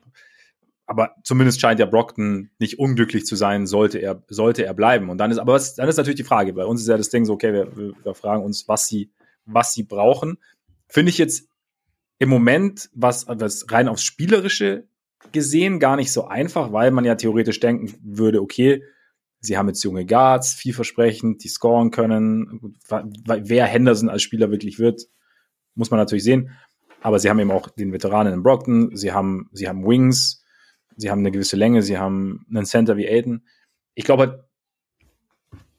[0.86, 5.10] aber zumindest scheint ja Brockton nicht unglücklich zu sein, sollte er, sollte er bleiben.
[5.10, 7.10] Und dann ist, aber was, dann ist natürlich die Frage, bei uns ist ja das
[7.10, 9.12] Ding so, okay, wir, wir fragen uns, was sie,
[9.46, 10.38] was sie brauchen.
[10.88, 11.48] Finde ich jetzt
[12.20, 14.86] im Moment, was, was rein aufs Spielerische
[15.32, 18.84] gesehen, gar nicht so einfach, weil man ja theoretisch denken würde, okay,
[19.46, 22.78] Sie haben jetzt junge Guards, vielversprechend, die scoren können.
[22.88, 25.10] Wer Henderson als Spieler wirklich wird,
[25.76, 26.52] muss man natürlich sehen.
[27.02, 30.43] Aber sie haben eben auch den Veteranen in Brockton, sie haben, sie haben Wings,
[30.98, 33.48] sie haben eine gewisse Länge, sie haben einen Center wie Aiden.
[33.96, 34.48] Ich glaube,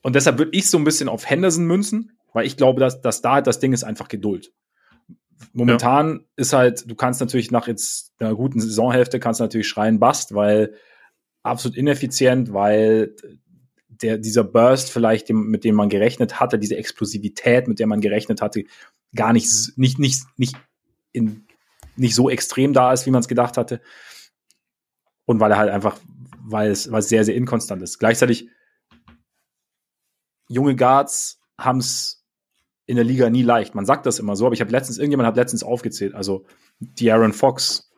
[0.03, 3.23] und deshalb würde ich so ein bisschen auf Henderson münzen, weil ich glaube, dass, dass
[3.23, 4.53] da halt das Ding ist einfach Geduld.
[5.53, 6.21] Momentan ja.
[6.37, 10.75] ist halt, du kannst natürlich nach jetzt einer guten Saisonhälfte kannst natürlich schreien Bast, weil
[11.43, 13.15] absolut ineffizient, weil
[13.89, 18.01] der, dieser Burst vielleicht, dem, mit dem man gerechnet hatte, diese Explosivität, mit der man
[18.01, 18.65] gerechnet hatte,
[19.15, 20.57] gar nicht, nicht, nicht, nicht,
[21.13, 21.47] in,
[21.97, 23.81] nicht so extrem da ist, wie man es gedacht hatte.
[25.27, 25.99] Und weil er halt einfach,
[26.43, 27.99] weil es, weil es sehr, sehr inkonstant ist.
[27.99, 28.49] Gleichzeitig,
[30.49, 32.25] junge Guards haben es
[32.87, 33.75] in der Liga nie leicht.
[33.75, 36.45] Man sagt das immer so, aber ich habe letztens, irgendjemand hat letztens aufgezählt, also
[36.79, 37.91] die Aaron Fox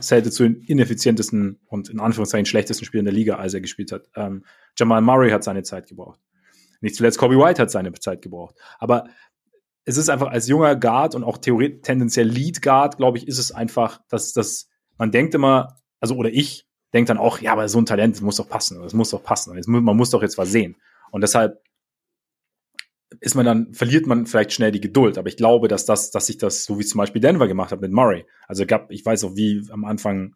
[0.00, 4.08] zählte zu den ineffizientesten und in Anführungszeichen schlechtesten Spielern der Liga, als er gespielt hat.
[4.16, 4.44] Ähm,
[4.76, 6.20] Jamal Murray hat seine Zeit gebraucht.
[6.80, 8.56] Nicht zuletzt Kobe White hat seine Zeit gebraucht.
[8.78, 9.08] Aber
[9.84, 13.38] es ist einfach als junger Guard und auch theoretisch tendenziell Lead Guard, glaube ich, ist
[13.38, 17.66] es einfach, dass dass man denkt immer, also oder ich denke dann auch, ja, aber
[17.66, 20.36] so ein Talent, das muss doch passen, das muss doch passen, man muss doch jetzt
[20.36, 20.76] was sehen.
[21.10, 21.62] Und deshalb
[23.20, 25.16] ist man dann, verliert man vielleicht schnell die Geduld.
[25.16, 27.80] Aber ich glaube, dass das, dass sich das, so wie zum Beispiel Denver gemacht hat
[27.80, 28.26] mit Murray.
[28.46, 30.34] Also gab, ich weiß auch, wie am Anfang,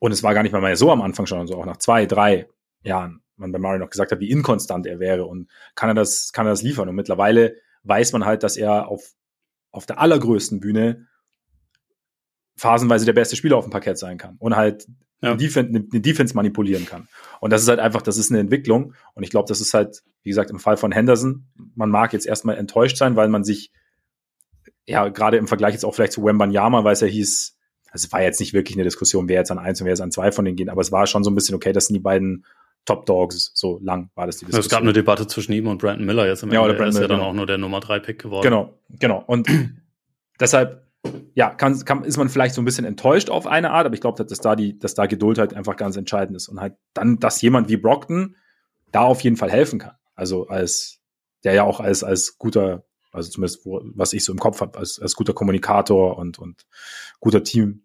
[0.00, 2.06] und es war gar nicht mal mehr so am Anfang schon, so auch nach zwei,
[2.06, 2.48] drei
[2.82, 6.32] Jahren, man bei Murray noch gesagt hat, wie inkonstant er wäre und kann er das,
[6.32, 6.88] kann er das liefern.
[6.88, 9.12] Und mittlerweile weiß man halt, dass er auf,
[9.70, 11.06] auf der allergrößten Bühne
[12.56, 14.88] phasenweise der beste Spieler auf dem Parkett sein kann und halt
[15.22, 15.30] ja.
[15.30, 17.08] eine, Defense, eine, Defense manipulieren kann.
[17.40, 18.94] Und das ist halt einfach, das ist eine Entwicklung.
[19.14, 22.26] Und ich glaube, das ist halt, wie gesagt, im Fall von Henderson, man mag jetzt
[22.26, 23.72] erstmal enttäuscht sein, weil man sich,
[24.86, 27.56] ja, gerade im Vergleich jetzt auch vielleicht zu Wembanyama, weil es ja hieß,
[27.90, 30.00] also es war jetzt nicht wirklich eine Diskussion, wer jetzt an eins und wer jetzt
[30.00, 31.94] an zwei von denen geht, aber es war schon so ein bisschen, okay, das sind
[31.94, 32.44] die beiden
[32.84, 34.66] Top Dogs, so lang war das die Diskussion.
[34.66, 36.74] Es gab eine Debatte zwischen ihm und Brandon Miller jetzt im ja, Ende.
[36.74, 38.42] Oder er ist ja dann auch nur der Nummer drei Pick geworden.
[38.42, 39.24] Genau, genau.
[39.26, 39.48] Und
[40.40, 40.83] deshalb
[41.34, 44.00] ja, kann, kann, ist man vielleicht so ein bisschen enttäuscht auf eine Art, aber ich
[44.00, 47.18] glaube, dass da die, dass da Geduld halt einfach ganz entscheidend ist und halt dann,
[47.18, 48.36] dass jemand wie Brockton
[48.92, 49.96] da auf jeden Fall helfen kann.
[50.14, 51.00] Also als,
[51.42, 54.78] der ja auch als, als guter, also zumindest, wo, was ich so im Kopf habe,
[54.78, 56.66] als, als guter Kommunikator und, und
[57.20, 57.82] guter Team.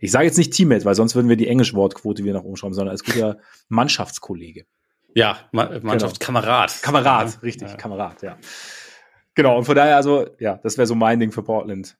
[0.00, 2.74] Ich sage jetzt nicht Teammate, weil sonst würden wir die Englisch-Wortquote wieder nach oben schrauben,
[2.74, 4.66] sondern als guter Mannschaftskollege.
[5.14, 6.70] Ja, Mannschaftskamerad.
[6.70, 6.82] Genau.
[6.82, 7.76] Kamerad, richtig, ja.
[7.76, 8.36] Kamerad, ja.
[9.38, 11.96] Genau, und von daher, also, ja, das wäre so mein Ding für Portland.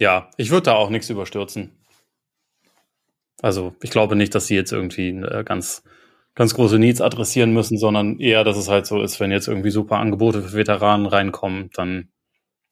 [0.00, 1.70] Ja, ich würde da auch nichts überstürzen.
[3.40, 5.84] Also, ich glaube nicht, dass sie jetzt irgendwie äh, ganz,
[6.34, 9.70] ganz große Needs adressieren müssen, sondern eher, dass es halt so ist, wenn jetzt irgendwie
[9.70, 12.08] super Angebote für Veteranen reinkommen, dann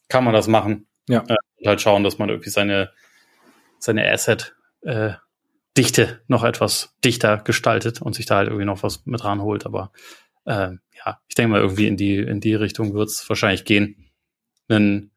[0.09, 0.89] kann man das machen.
[1.09, 1.23] Ja.
[1.29, 2.91] Äh, und halt schauen, dass man irgendwie seine,
[3.79, 5.13] seine Asset, äh,
[5.77, 9.65] Dichte noch etwas dichter gestaltet und sich da halt irgendwie noch was mit ranholt.
[9.65, 9.93] Aber
[10.45, 10.73] äh,
[11.05, 14.11] ja, ich denke mal, irgendwie in die, in die Richtung wird es wahrscheinlich gehen.
[14.69, 15.11] Einen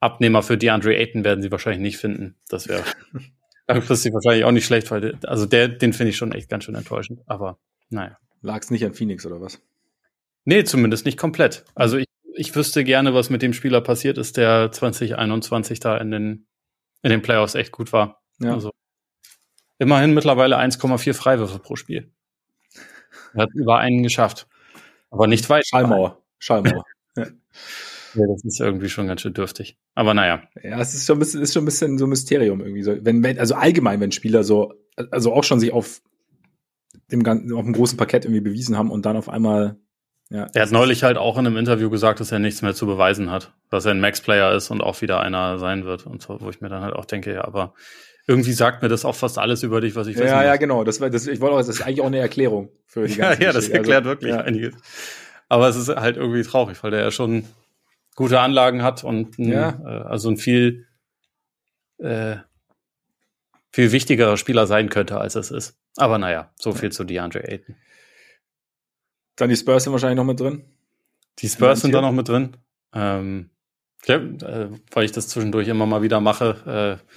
[0.00, 2.36] Abnehmer für DeAndre Ayton werden sie wahrscheinlich nicht finden.
[2.48, 2.84] Das wäre
[3.68, 6.64] langfristig wahrscheinlich auch nicht schlecht, weil der, also der, den finde ich schon echt ganz
[6.64, 7.22] schön enttäuschend.
[7.26, 7.58] Aber
[7.90, 8.18] naja.
[8.42, 9.62] Lag es nicht an Phoenix oder was?
[10.44, 11.64] Nee, zumindest nicht komplett.
[11.74, 16.10] Also ich, ich wüsste gerne, was mit dem Spieler passiert ist, der 2021 da in
[16.10, 16.46] den,
[17.02, 18.22] in den Playoffs echt gut war.
[18.40, 18.52] Ja.
[18.52, 18.70] Also
[19.78, 22.12] immerhin mittlerweile 1,4 Freiwürfe pro Spiel.
[23.32, 24.46] Er hat über einen geschafft.
[25.14, 25.66] Aber nicht weit.
[25.66, 26.22] Schallmauer.
[26.38, 26.84] Schallmauer.
[27.16, 27.26] ja.
[28.14, 29.76] Das ist irgendwie schon ganz schön dürftig.
[29.94, 30.42] Aber naja.
[30.62, 32.82] Ja, es ist schon ein bisschen, ist schon ein bisschen so ein Mysterium irgendwie.
[32.82, 34.74] So, wenn, wenn, also allgemein, wenn Spieler so,
[35.10, 36.00] also auch schon sich auf
[37.10, 39.78] dem ganzen, auf dem großen Parkett irgendwie bewiesen haben und dann auf einmal
[40.30, 40.46] ja.
[40.54, 43.30] Er hat neulich halt auch in einem Interview gesagt, dass er nichts mehr zu beweisen
[43.30, 46.48] hat, dass er ein Max-Player ist und auch wieder einer sein wird und so, wo
[46.48, 47.74] ich mir dann halt auch denke, ja, aber
[48.26, 50.84] irgendwie sagt mir das auch fast alles über dich, was ich wissen Ja, ja, genau.
[50.84, 53.40] Das war, das, ich wollte auch, das ist eigentlich auch eine Erklärung für die ganze
[53.40, 54.40] Ja, ja, das erklärt also, wirklich ja.
[54.40, 54.74] einiges.
[55.48, 57.44] Aber es ist halt irgendwie traurig, weil der ja schon
[58.16, 59.78] gute Anlagen hat und ein, ja.
[59.84, 60.86] äh, also ein viel,
[61.98, 62.36] äh,
[63.72, 65.76] viel wichtigerer Spieler sein könnte, als es ist.
[65.96, 67.76] Aber naja, so viel zu DeAndre Ayton.
[69.36, 70.64] Dann die Spurs sind wahrscheinlich noch mit drin.
[71.40, 72.56] Die Spurs sind da noch mit drin.
[72.94, 73.50] Ähm,
[74.06, 77.14] ja, äh, weil ich das zwischendurch immer mal wieder mache, äh,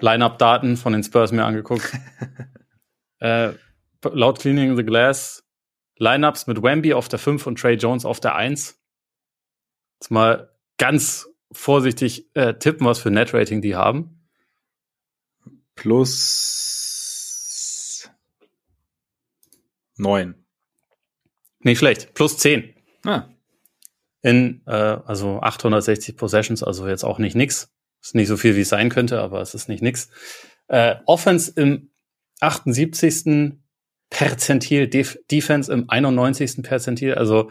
[0.00, 1.92] Line-Up-Daten von den Spurs mir angeguckt.
[3.20, 3.52] äh,
[4.02, 5.44] laut Cleaning the Glass
[6.00, 8.80] Lineups mit Wemby auf der 5 und Trey Jones auf der 1.
[10.00, 14.26] Jetzt mal ganz vorsichtig äh, tippen, was für Net-Rating die haben.
[15.74, 16.50] Plus
[19.98, 20.34] 9.
[21.60, 22.14] Nicht schlecht.
[22.14, 22.74] Plus 10.
[23.04, 23.28] Ah.
[24.22, 27.70] In, äh, also 860 Possessions, also jetzt auch nicht nix.
[28.02, 30.08] Ist nicht so viel, wie es sein könnte, aber es ist nicht nix.
[30.68, 31.90] Äh, Offense im
[32.40, 33.58] 78.
[34.10, 36.62] Perzentil, Def Defense im 91.
[36.62, 37.50] Perzentil, also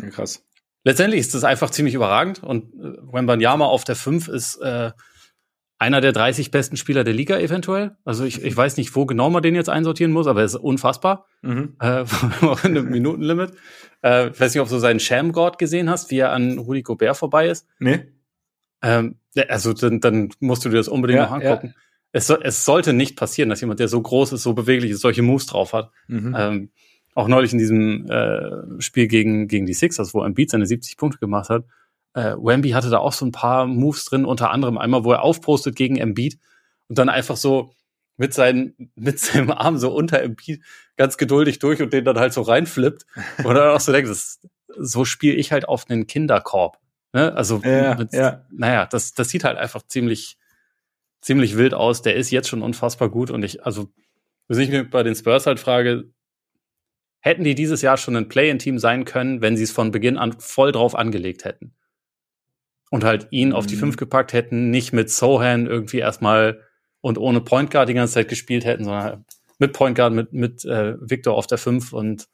[0.00, 0.46] ja, krass.
[0.82, 4.92] Letztendlich ist das einfach ziemlich überragend und äh, Wembanyama auf der 5 ist äh,
[5.78, 7.96] einer der 30 besten Spieler der Liga eventuell.
[8.04, 10.54] Also ich, ich weiß nicht, wo genau man den jetzt einsortieren muss, aber er ist
[10.54, 11.26] unfassbar.
[11.42, 11.76] Mhm.
[11.80, 12.04] Äh,
[12.42, 13.52] auch in einem Minutenlimit.
[14.02, 17.16] Äh, ich weiß nicht, ob du seinen Sham-God gesehen hast, wie er an Rudi Gobert
[17.16, 17.66] vorbei ist.
[17.78, 18.06] Nee.
[18.82, 19.16] Ähm,
[19.48, 21.68] also dann, dann musst du dir das unbedingt ja, noch angucken.
[21.68, 21.82] Ja.
[22.12, 25.22] Es, es sollte nicht passieren, dass jemand, der so groß ist, so beweglich ist, solche
[25.22, 25.90] Moves drauf hat.
[26.08, 26.34] Mhm.
[26.36, 26.70] Ähm,
[27.14, 31.18] auch neulich in diesem äh, Spiel gegen, gegen die Sixers, wo Embiid seine 70 Punkte
[31.18, 31.64] gemacht hat,
[32.14, 35.22] äh, Wemby hatte da auch so ein paar Moves drin, unter anderem einmal, wo er
[35.22, 36.38] aufpostet gegen Embiid
[36.88, 37.72] und dann einfach so
[38.16, 40.62] mit, seinen, mit seinem Arm so unter Embiid
[40.96, 43.06] ganz geduldig durch und den dann halt so reinflippt.
[43.44, 44.40] Und dann auch so denkt, das,
[44.76, 46.78] so spiele ich halt auf einen Kinderkorb.
[47.12, 47.34] Ne?
[47.34, 48.46] Also, ja, mit, ja.
[48.50, 50.38] naja, das, das sieht halt einfach ziemlich,
[51.20, 52.02] ziemlich wild aus.
[52.02, 53.88] Der ist jetzt schon unfassbar gut und ich, also,
[54.48, 56.04] was ich mir bei den Spurs halt frage,
[57.20, 60.38] hätten die dieses Jahr schon ein Play-in-Team sein können, wenn sie es von Beginn an
[60.38, 61.74] voll drauf angelegt hätten?
[62.90, 63.54] und halt ihn mhm.
[63.54, 63.98] auf die 5 mhm.
[63.98, 66.60] gepackt hätten, nicht mit Sohan irgendwie erstmal
[67.00, 69.24] und ohne Point Guard die ganze Zeit gespielt hätten, sondern
[69.58, 72.28] mit Point Guard, mit, mit äh, Victor auf der 5 und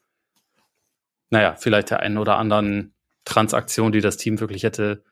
[1.29, 2.93] naja, vielleicht der einen oder anderen
[3.27, 5.03] Transaktion, die das Team wirklich hätte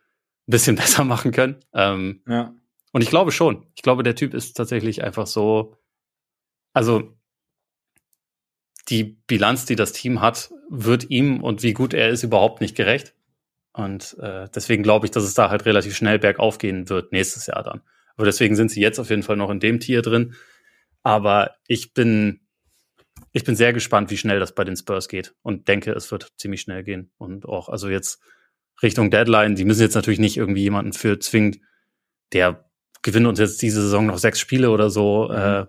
[0.48, 1.58] ein bisschen besser machen können.
[1.74, 2.54] Ähm, ja.
[2.92, 3.68] Und ich glaube schon.
[3.76, 5.76] Ich glaube, der Typ ist tatsächlich einfach so,
[6.74, 7.14] also
[8.88, 12.76] die Bilanz, die das Team hat, wird ihm und wie gut er ist überhaupt nicht
[12.76, 13.14] gerecht.
[13.74, 17.48] Und äh, deswegen glaube ich, dass es da halt relativ schnell bergauf gehen wird nächstes
[17.48, 17.82] Jahr dann.
[18.16, 20.36] Aber deswegen sind sie jetzt auf jeden Fall noch in dem Tier drin.
[21.04, 22.40] Aber ich bin,
[23.36, 26.32] ich bin sehr gespannt, wie schnell das bei den Spurs geht und denke, es wird
[26.38, 27.12] ziemlich schnell gehen.
[27.18, 28.22] Und auch, also jetzt
[28.82, 31.60] Richtung Deadline, die müssen jetzt natürlich nicht irgendwie jemanden für zwingend,
[32.32, 32.70] der
[33.02, 35.36] gewinnt uns jetzt diese Saison noch sechs Spiele oder so mhm.
[35.36, 35.66] äh,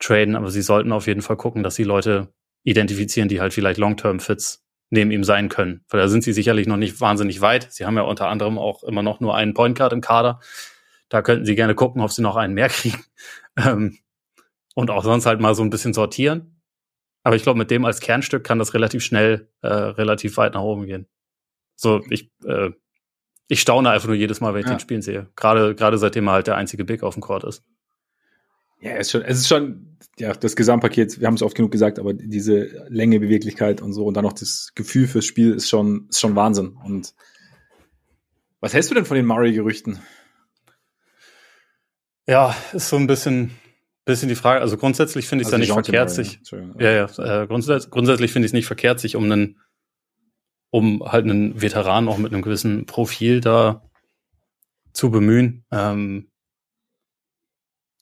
[0.00, 3.78] traden, aber sie sollten auf jeden Fall gucken, dass sie Leute identifizieren, die halt vielleicht
[3.78, 5.84] Long-Term-Fits neben ihm sein können.
[5.88, 7.72] Weil da sind sie sicherlich noch nicht wahnsinnig weit.
[7.72, 10.40] Sie haben ja unter anderem auch immer noch nur einen Point Guard im Kader.
[11.08, 13.04] Da könnten sie gerne gucken, ob sie noch einen mehr kriegen.
[13.56, 13.96] Ähm,
[14.74, 16.55] und auch sonst halt mal so ein bisschen sortieren.
[17.26, 20.60] Aber ich glaube, mit dem als Kernstück kann das relativ schnell, äh, relativ weit nach
[20.60, 21.08] oben gehen.
[21.74, 22.70] So, ich, äh,
[23.48, 24.74] ich staune einfach nur jedes Mal, wenn ich ja.
[24.74, 25.28] den spielen sehe.
[25.34, 27.64] Gerade, gerade seitdem er halt der einzige Big auf dem Court ist.
[28.78, 31.72] Ja, es ist schon, es ist schon, ja, das Gesamtpaket, wir haben es oft genug
[31.72, 35.68] gesagt, aber diese Länge, Beweglichkeit und so und dann noch das Gefühl fürs Spiel ist
[35.68, 36.76] schon, ist schon Wahnsinn.
[36.84, 37.12] Und
[38.60, 39.98] was hältst du denn von den Murray-Gerüchten?
[42.28, 43.50] Ja, ist so ein bisschen,
[44.06, 44.62] bisschen die Frage.
[44.62, 46.40] Also grundsätzlich finde ich es also ja nicht verkehrt, sich,
[46.78, 49.60] ja, ja, äh, grundsätzlich, grundsätzlich finde ich es nicht verkehrt, sich um einen,
[50.70, 53.82] um halt einen Veteran auch mit einem gewissen Profil da
[54.94, 55.66] zu bemühen.
[55.70, 56.30] Ähm,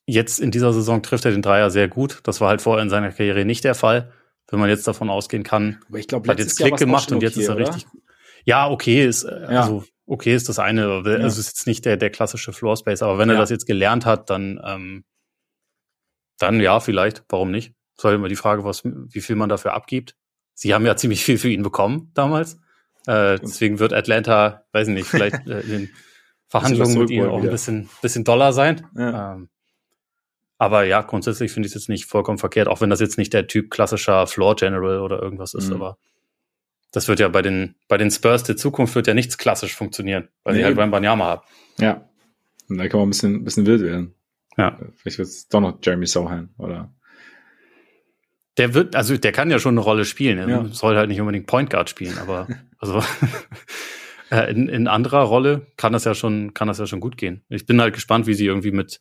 [0.07, 2.21] Jetzt in dieser Saison trifft er den Dreier sehr gut.
[2.25, 4.13] Das war halt vorher in seiner Karriere nicht der Fall.
[4.49, 7.37] Wenn man jetzt davon ausgehen kann, aber ich glaube, hat jetzt Klick gemacht und jetzt
[7.37, 7.87] okay, ist er richtig.
[8.45, 9.63] Ja, okay ist äh, ja.
[9.63, 10.87] also okay ist das eine.
[10.87, 11.27] Also ja.
[11.27, 13.37] ist jetzt nicht der der klassische Floor Space, aber wenn ja.
[13.37, 15.05] er das jetzt gelernt hat, dann ähm,
[16.39, 17.25] dann ja vielleicht.
[17.29, 17.75] Warum nicht?
[17.97, 20.17] Das war immer die Frage, was wie viel man dafür abgibt.
[20.55, 22.55] Sie haben ja ziemlich viel für ihn bekommen damals.
[23.07, 25.91] Äh, deswegen wird Atlanta, weiß ich nicht, vielleicht äh, in den
[26.49, 28.87] Verhandlungen mit ihm auch ein bisschen, bisschen Dollar sein.
[28.97, 29.35] Ja.
[29.35, 29.49] Ähm,
[30.57, 33.33] aber ja, grundsätzlich finde ich es jetzt nicht vollkommen verkehrt, auch wenn das jetzt nicht
[33.33, 35.75] der Typ klassischer Floor General oder irgendwas ist, mhm.
[35.75, 35.99] aber
[36.93, 40.29] das wird ja bei den, bei den Spurs der Zukunft wird ja nichts klassisch funktionieren,
[40.45, 40.61] weil nee.
[40.61, 41.43] die halt beim Banyama haben.
[41.79, 42.09] Ja.
[42.69, 44.15] Und da kann man ein bisschen, ein bisschen wild werden.
[44.57, 44.79] Ja.
[44.97, 46.93] Vielleicht wird es doch noch Jeremy Sohan oder.
[48.57, 50.39] Der wird, also der kann ja schon eine Rolle spielen.
[50.39, 50.65] Er ja.
[50.67, 52.47] soll halt nicht unbedingt Point Guard spielen, aber
[52.79, 53.03] also
[54.31, 57.45] äh, in, in anderer Rolle kann das ja schon, kann das ja schon gut gehen.
[57.49, 59.01] Ich bin halt gespannt, wie sie irgendwie mit,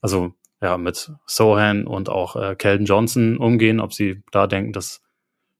[0.00, 5.00] also ja, mit Sohan und auch äh, Kelden Johnson umgehen, ob sie da denken, dass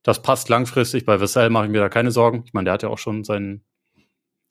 [0.03, 1.05] das passt langfristig.
[1.05, 2.43] Bei Vassell mache ich mir da keine Sorgen.
[2.47, 3.65] Ich meine, der hat ja auch schon seinen,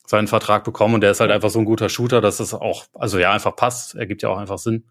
[0.09, 2.85] seinen Vertrag bekommen und der ist halt einfach so ein guter Shooter, dass es auch,
[2.95, 3.93] also ja, einfach passt.
[3.93, 4.85] Er gibt ja auch einfach Sinn.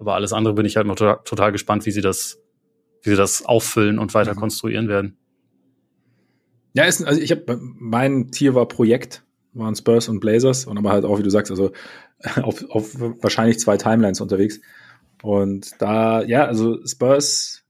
[0.00, 2.40] Aber alles andere bin ich halt noch total, total gespannt, wie sie das,
[3.02, 4.38] wie sie das auffüllen und weiter mhm.
[4.38, 5.16] konstruieren werden.
[6.72, 10.90] Ja, ist, also ich habe mein Tier war Projekt, waren Spurs und Blazers und aber
[10.90, 11.70] halt auch, wie du sagst, also
[12.42, 14.60] auf, auf wahrscheinlich zwei Timelines unterwegs.
[15.22, 17.62] Und da, ja, also Spurs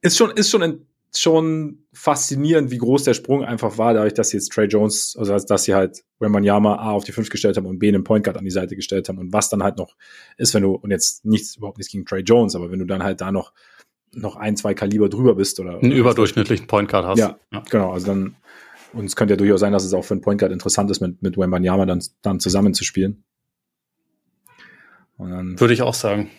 [0.00, 4.30] ist schon, ist schon ein schon faszinierend, wie groß der Sprung einfach war, dadurch, dass
[4.30, 7.66] sie jetzt Trey Jones, also dass sie halt Wembanyama A auf die 5 gestellt haben
[7.66, 9.96] und B einen Point Guard an die Seite gestellt haben und was dann halt noch
[10.36, 13.02] ist, wenn du, und jetzt nichts, überhaupt nichts gegen Trey Jones, aber wenn du dann
[13.02, 13.52] halt da noch,
[14.12, 15.78] noch ein, zwei Kaliber drüber bist oder.
[15.78, 17.18] Einen überdurchschnittlichen Point Guard hast.
[17.18, 18.36] Ja, ja, genau, also dann,
[18.92, 21.00] und es könnte ja durchaus sein, dass es auch für einen Point Guard interessant ist,
[21.00, 23.24] mit, mit Wembanyama dann, dann zusammenzuspielen.
[25.16, 25.60] Und dann.
[25.60, 26.30] Würde ich auch sagen.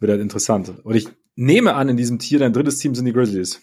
[0.00, 0.72] Wird halt interessant.
[0.82, 3.60] Und ich nehme an, in diesem Tier, dein drittes Team sind die Grizzlies.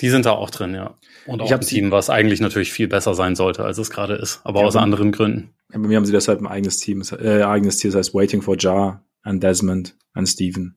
[0.00, 0.98] Die sind da auch drin, ja.
[1.26, 4.40] Und auch ein Team, was eigentlich natürlich viel besser sein sollte, als es gerade ist,
[4.44, 5.54] aber ja, aus anderen Gründen.
[5.72, 8.42] Ja, bei mir haben sie deshalb ein eigenes Team, äh, eigenes Tier, das heißt Waiting
[8.42, 10.76] for Jar, and Desmond, and Steven,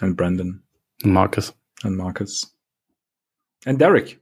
[0.00, 0.62] and Brandon.
[1.02, 1.54] Und Marcus.
[1.82, 2.56] Und Marcus.
[3.64, 4.20] And Derek.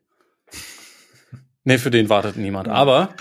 [1.65, 2.69] Nee, für den wartet niemand.
[2.69, 3.15] Aber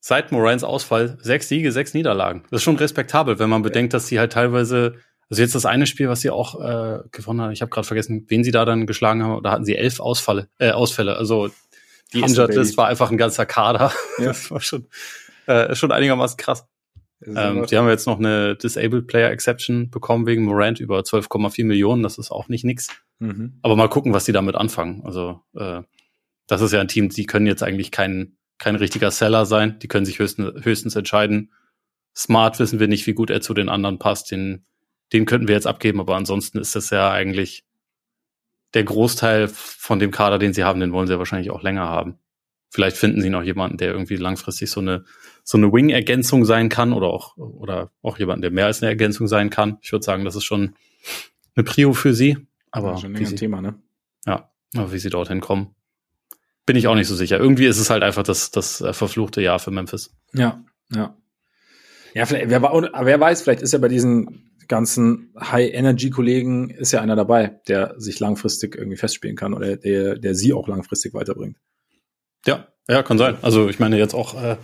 [0.00, 2.42] seit Morans Ausfall sechs Siege, sechs Niederlagen.
[2.50, 4.96] Das ist schon respektabel, wenn man bedenkt, dass sie halt teilweise
[5.30, 8.26] also jetzt das eine Spiel, was sie auch äh, gewonnen haben, ich habe gerade vergessen,
[8.28, 11.16] wen sie da dann geschlagen haben, da hatten sie elf Ausfalle, äh, Ausfälle.
[11.16, 11.50] Also
[12.12, 13.92] die Injured List war einfach ein ganzer Kader.
[14.18, 14.26] Ja.
[14.26, 14.86] Das war schon,
[15.46, 16.66] äh, schon einigermaßen krass.
[17.24, 22.02] Ähm, die haben jetzt noch eine Disabled Player Exception bekommen wegen Morant über 12,4 Millionen.
[22.02, 22.88] Das ist auch nicht nix.
[23.18, 23.58] Mhm.
[23.62, 25.02] Aber mal gucken, was die damit anfangen.
[25.04, 25.82] Also äh,
[26.46, 29.78] das ist ja ein Team, die können jetzt eigentlich kein, kein richtiger Seller sein.
[29.80, 31.52] Die können sich höchstens, höchstens entscheiden.
[32.14, 34.30] Smart wissen wir nicht, wie gut er zu den anderen passt.
[34.30, 34.66] Den
[35.12, 37.64] den könnten wir jetzt abgeben, aber ansonsten ist das ja eigentlich
[38.74, 41.88] der Großteil von dem Kader, den sie haben, den wollen sie ja wahrscheinlich auch länger
[41.88, 42.18] haben.
[42.70, 45.04] Vielleicht finden sie noch jemanden, der irgendwie langfristig so eine
[45.44, 49.28] so eine Wing-Ergänzung sein kann oder auch oder auch jemanden, der mehr als eine Ergänzung
[49.28, 49.78] sein kann.
[49.80, 50.74] Ich würde sagen, das ist schon
[51.54, 52.36] eine Prio für sie.
[52.72, 53.80] Aber ja, schon wie sie, Thema, ne?
[54.26, 55.74] Ja, aber wie sie dorthin kommen,
[56.66, 57.38] bin ich auch nicht so sicher.
[57.38, 60.14] Irgendwie ist es halt einfach das das äh, verfluchte Jahr für Memphis.
[60.34, 61.16] Ja, ja.
[62.12, 67.16] Ja, vielleicht, wer, wer weiß, vielleicht ist ja bei diesen ganzen High-Energy-Kollegen ist ja einer
[67.16, 71.56] dabei, der sich langfristig irgendwie festspielen kann oder der, der sie auch langfristig weiterbringt.
[72.46, 73.36] Ja, ja, kann sein.
[73.42, 74.56] Also ich meine jetzt auch, äh,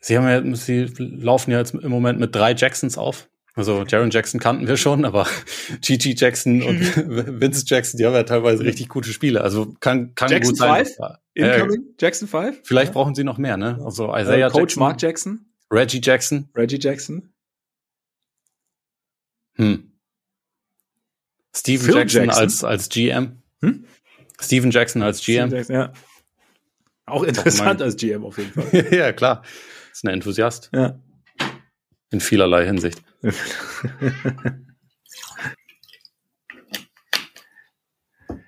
[0.00, 3.28] sie haben ja, sie laufen ja jetzt im Moment mit drei Jacksons auf.
[3.54, 5.26] Also Jaron Jackson kannten wir schon, aber
[5.82, 6.80] Gigi Jackson und
[7.40, 9.42] Vince Jackson, die haben ja teilweise richtig gute Spiele.
[9.42, 10.86] Also kann, kann Jackson gut sein.
[10.86, 10.96] Five?
[11.34, 11.80] Incoming?
[11.80, 12.60] Äh, Jackson 5?
[12.64, 12.92] Vielleicht ja.
[12.92, 13.78] brauchen sie noch mehr, ne?
[13.84, 15.46] Also Isaiah äh, Coach Jackson, Mark Jackson.
[15.70, 16.48] Reggie Jackson.
[16.54, 17.32] Reggie Jackson.
[19.54, 19.92] Hm.
[21.54, 23.42] Steven Jackson, Jackson, als, als GM.
[23.60, 23.84] Hm?
[24.40, 25.50] Steven Jackson als GM.
[25.50, 25.92] Jackson, ja.
[27.06, 28.92] Auch interessant als GM auf jeden Fall.
[28.92, 29.42] ja, klar.
[29.92, 30.70] Ist ein Enthusiast.
[30.72, 30.98] Ja.
[32.10, 33.02] In vielerlei Hinsicht.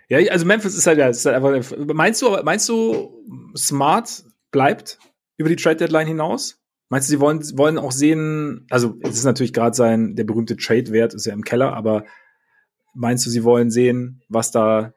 [0.08, 3.24] ja, also Memphis ist halt ja, ist halt einfach, meinst du, meinst du,
[3.56, 4.98] Smart bleibt
[5.36, 6.63] über die Trade Deadline hinaus?
[6.94, 10.56] Meinst du, sie wollen, wollen auch sehen, also es ist natürlich gerade sein, der berühmte
[10.56, 12.04] Trade-Wert ist ja im Keller, aber
[12.94, 14.94] meinst du, sie wollen sehen, was da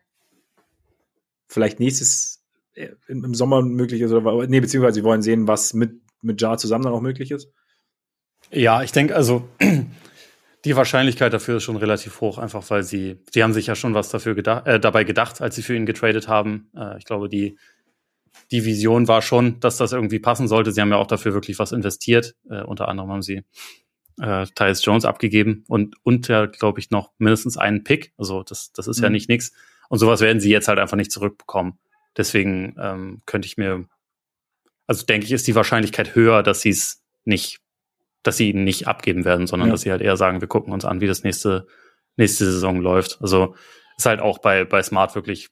[1.47, 4.11] vielleicht nächstes äh, im, Sommer möglich ist?
[4.11, 7.49] Oder, nee, beziehungsweise sie wollen sehen, was mit, mit Jar zusammen dann auch möglich ist?
[8.51, 9.49] Ja, ich denke, also
[10.65, 13.95] die Wahrscheinlichkeit dafür ist schon relativ hoch, einfach weil sie, die haben sich ja schon
[13.95, 16.69] was dafür gedacht, äh, dabei gedacht, als sie für ihn getradet haben.
[16.77, 17.57] Äh, ich glaube, die
[18.51, 20.71] die Vision war schon, dass das irgendwie passen sollte.
[20.71, 22.35] Sie haben ja auch dafür wirklich was investiert.
[22.49, 23.43] Äh, unter anderem haben sie
[24.21, 28.13] äh, Tyus Jones abgegeben und und ja, glaube ich, noch mindestens einen Pick.
[28.17, 29.03] Also das, das ist mhm.
[29.03, 29.51] ja nicht nix.
[29.89, 31.77] Und sowas werden sie jetzt halt einfach nicht zurückbekommen.
[32.15, 33.85] Deswegen ähm, könnte ich mir,
[34.87, 37.59] also denke ich, ist die Wahrscheinlichkeit höher, dass sie es nicht,
[38.23, 39.73] dass sie ihn nicht abgeben werden, sondern ja.
[39.73, 41.67] dass sie halt eher sagen, wir gucken uns an, wie das nächste,
[42.17, 43.19] nächste Saison läuft.
[43.21, 43.55] Also
[43.97, 45.49] ist halt auch bei, bei Smart wirklich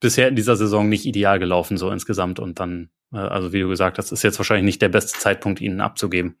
[0.00, 2.40] bisher in dieser Saison nicht ideal gelaufen, so insgesamt.
[2.40, 5.60] Und dann, äh, also wie du gesagt hast, ist jetzt wahrscheinlich nicht der beste Zeitpunkt,
[5.60, 6.36] ihn abzugeben.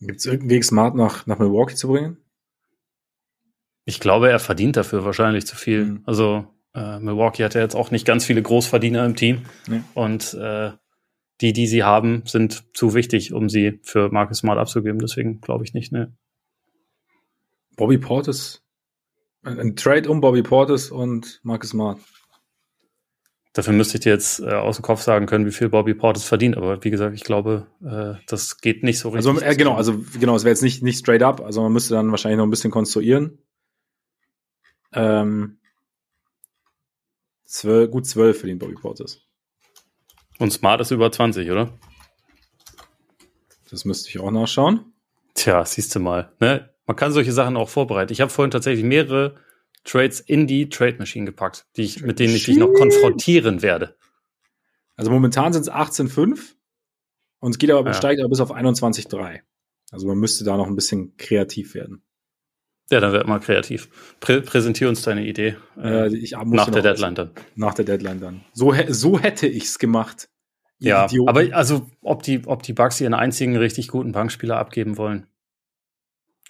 [0.00, 2.16] Gibt es irgendeinen Weg, Smart nach, nach Milwaukee zu bringen?
[3.84, 5.84] Ich glaube, er verdient dafür wahrscheinlich zu viel.
[5.84, 6.02] Mhm.
[6.06, 9.42] Also Äh, Milwaukee hat ja jetzt auch nicht ganz viele Großverdiener im Team.
[9.68, 9.82] Nee.
[9.92, 10.72] Und äh,
[11.42, 14.98] die, die sie haben, sind zu wichtig, um sie für Marcus Smart abzugeben.
[14.98, 16.16] Deswegen glaube ich nicht, ne.
[17.76, 18.61] Bobby Portis.
[19.42, 21.98] Ein, Trade um Bobby Portis und Marcus Smart.
[23.52, 26.24] Dafür müsste ich dir jetzt äh, aus dem Kopf sagen können, wie viel Bobby Portis
[26.24, 26.56] verdient.
[26.56, 29.30] Aber wie gesagt, ich glaube, äh, das geht nicht so richtig.
[29.30, 31.40] Also äh, genau, also genau, es wäre jetzt nicht nicht straight up.
[31.40, 33.38] Also man müsste dann wahrscheinlich noch ein bisschen konstruieren.
[34.94, 35.58] Ähm,
[37.44, 39.20] zwölf, gut zwölf für den Bobby Portis.
[40.38, 41.78] Und Smart ist über 20, oder?
[43.70, 44.92] Das müsste ich auch nachschauen.
[45.34, 46.32] Tja, siehst du mal.
[46.40, 46.71] Ne?
[46.86, 48.12] Man kann solche Sachen auch vorbereiten.
[48.12, 49.36] Ich habe vorhin tatsächlich mehrere
[49.84, 53.96] Trades in die Trade Machine gepackt, die ich, mit denen ich dich noch konfrontieren werde.
[54.96, 56.54] Also momentan sind es 18,5
[57.40, 57.94] und es geht aber, ja.
[57.94, 59.40] steigt aber bis auf 21,3.
[59.90, 62.02] Also man müsste da noch ein bisschen kreativ werden.
[62.90, 63.88] Ja, dann wird mal kreativ.
[64.20, 65.56] Prä präsentier uns deine Idee.
[65.78, 67.30] Äh, ich nach der Deadline dann.
[67.54, 68.44] Nach der Deadline dann.
[68.52, 70.28] So, so hätte ich's gemacht.
[70.78, 71.28] Ja, Idioten.
[71.28, 75.26] aber also ob die, ob die Bucks ihren einzigen richtig guten Bankspieler abgeben wollen,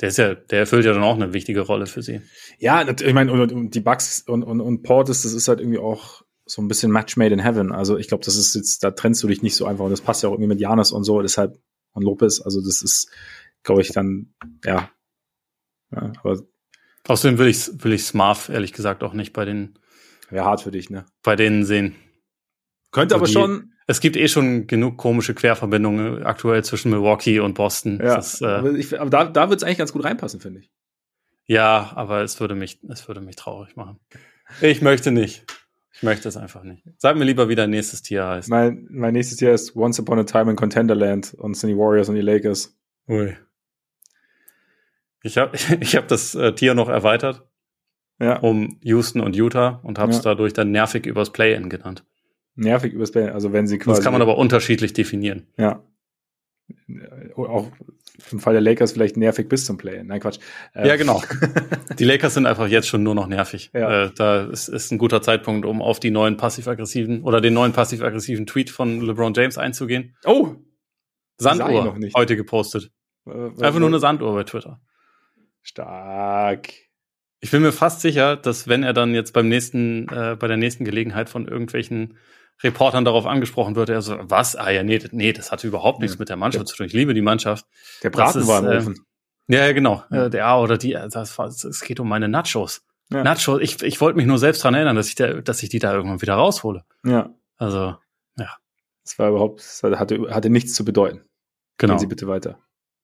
[0.03, 2.21] der ist ja, der erfüllt ja dann auch eine wichtige Rolle für sie.
[2.59, 5.79] Ja, ich meine, und, und die Bugs und, und, und Portis, das ist halt irgendwie
[5.79, 7.71] auch so ein bisschen Match made in heaven.
[7.71, 10.01] Also ich glaube, das ist jetzt, da trennst du dich nicht so einfach und das
[10.01, 11.57] passt ja auch irgendwie mit Janis und so, deshalb
[11.93, 13.11] und Lopez, also das ist,
[13.63, 14.35] glaube ich, dann,
[14.65, 14.91] ja.
[15.93, 16.43] ja aber
[17.07, 19.79] Außerdem will ich, will ich Smarf, ehrlich gesagt, auch nicht bei den.
[20.31, 21.05] Wäre hart für dich, ne?
[21.23, 21.95] Bei denen sehen.
[22.91, 27.41] Könnte also aber die, schon es gibt eh schon genug komische Querverbindungen aktuell zwischen Milwaukee
[27.41, 27.99] und Boston.
[27.99, 30.61] Ja, das, äh, aber, ich, aber, da, da wird es eigentlich ganz gut reinpassen, finde
[30.61, 30.71] ich.
[31.47, 33.99] Ja, aber es würde mich, es würde mich traurig machen.
[34.61, 35.45] Ich möchte nicht.
[35.93, 36.85] Ich möchte es einfach nicht.
[36.99, 38.49] Sag mir lieber, wie dein nächstes Tier heißt.
[38.49, 42.09] Mein, mein nächstes Tier ist Once Upon a Time in Contenderland und sind die Warriors
[42.09, 42.77] und die Lakers.
[43.09, 43.37] Ui.
[45.23, 47.47] Ich habe ich hab das äh, Tier noch erweitert
[48.21, 48.39] ja.
[48.39, 50.23] um Houston und Utah und habe es ja.
[50.23, 52.05] dadurch dann nervig übers Play-In genannt
[52.55, 53.31] nervig übers Bein.
[53.31, 53.99] Also wenn sie quasi.
[53.99, 55.47] Das kann man aber unterschiedlich definieren.
[55.57, 55.83] Ja.
[57.37, 57.71] Auch
[58.31, 60.03] im Fall der Lakers vielleicht nervig bis zum Play.
[60.05, 60.39] Nein, Quatsch.
[60.75, 60.87] Ähm.
[60.87, 61.23] Ja, genau.
[61.99, 63.71] Die Lakers sind einfach jetzt schon nur noch nervig.
[63.75, 64.05] Ja.
[64.05, 67.73] Äh, da ist, ist ein guter Zeitpunkt, um auf die neuen passiv-aggressiven oder den neuen
[67.73, 70.17] passiv-aggressiven Tweet von LeBron James einzugehen.
[70.25, 70.55] Oh!
[71.39, 72.91] Sanduhr heute gepostet.
[73.27, 74.81] Äh, einfach nur eine Sanduhr bei Twitter.
[75.63, 76.69] Stark.
[77.41, 80.57] Ich bin mir fast sicher, dass wenn er dann jetzt beim nächsten, äh, bei der
[80.57, 82.17] nächsten Gelegenheit von irgendwelchen
[82.63, 84.57] Reportern darauf angesprochen wird, er so, was?
[84.57, 86.21] Ah ja, nee, nee, das hatte überhaupt nichts ja.
[86.21, 86.87] mit der Mannschaft zu tun.
[86.87, 87.67] Ich liebe die Mannschaft.
[88.03, 89.07] Der Braten ist, war im äh, Ofen.
[89.49, 90.05] Ja, genau.
[90.11, 90.27] Ja.
[90.27, 92.83] Äh, der oder die, äh, das, es geht um meine Nachos.
[93.11, 93.23] Ja.
[93.25, 95.79] Nachos, ich, ich wollte mich nur selbst dran erinnern, dass ich, da, dass ich die
[95.79, 96.85] da irgendwann wieder raushole.
[97.05, 97.31] Ja.
[97.57, 97.97] Also,
[98.39, 98.57] ja.
[99.05, 101.23] Das war überhaupt, das hatte, hatte nichts zu bedeuten.
[101.79, 101.95] Genau.
[101.95, 102.59] Gehen Sie bitte weiter.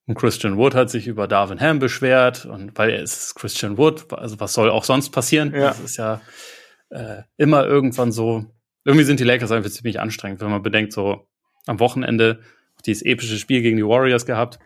[0.07, 4.11] Und Christian Wood hat sich über Darvin Ham beschwert und weil er ist Christian Wood,
[4.15, 5.53] also was soll auch sonst passieren?
[5.53, 5.69] Ja.
[5.69, 6.23] Das ist ja
[6.89, 8.47] äh, immer irgendwann so,
[8.89, 11.29] irgendwie sind die Lakers einfach ziemlich anstrengend, wenn man bedenkt, so
[11.67, 12.41] am Wochenende
[12.87, 14.59] dieses epische Spiel gegen die Warriors gehabt,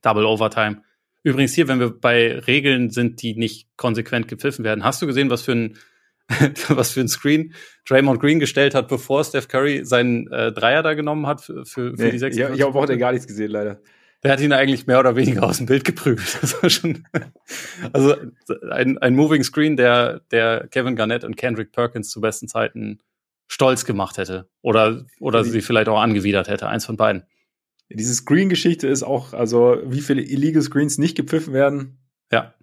[0.00, 0.82] Double Overtime.
[1.24, 5.28] Übrigens hier, wenn wir bei Regeln sind, die nicht konsequent gepfiffen werden, hast du gesehen,
[5.28, 5.76] was für ein
[6.68, 7.52] was für ein Screen
[7.88, 11.96] Draymond Green gestellt hat, bevor Steph Curry seinen äh, Dreier da genommen hat für, für,
[11.96, 12.36] für nee, die sechs.
[12.36, 13.80] Ja, ich habe auch gar nichts gesehen, leider.
[14.22, 16.38] Der hat ihn eigentlich mehr oder weniger aus dem Bild geprügelt.
[16.40, 17.08] Das war schon,
[17.92, 18.14] also
[18.70, 23.00] ein, ein Moving Screen, der, der Kevin Garnett und Kendrick Perkins zu besten Zeiten
[23.52, 27.24] stolz gemacht hätte oder, oder sie vielleicht auch angewidert hätte, eins von beiden.
[27.90, 31.98] Diese Screen-Geschichte ist auch, also wie viele illegal Screens nicht gepfiffen werden.
[32.32, 32.54] Ja.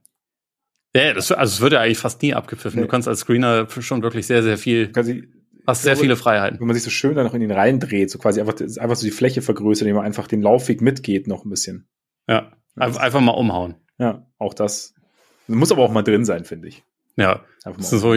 [0.95, 2.79] Ja, das, also es wird ja eigentlich fast nie abgepfiffen.
[2.79, 2.87] Nee.
[2.87, 4.91] Du kannst als Screener schon wirklich sehr, sehr viel,
[5.67, 6.59] hast sehr viele Freiheiten.
[6.59, 9.05] Wenn man sich so schön da noch in ihn reindreht, so quasi einfach, einfach so
[9.05, 11.87] die Fläche vergrößert, indem man einfach den Laufweg mitgeht noch ein bisschen.
[12.27, 13.75] Ja, einfach, einfach mal umhauen.
[13.99, 14.95] Ja, auch das.
[15.45, 16.83] Muss aber auch mal drin sein, finde ich.
[17.15, 17.45] Ja,
[17.77, 18.15] so,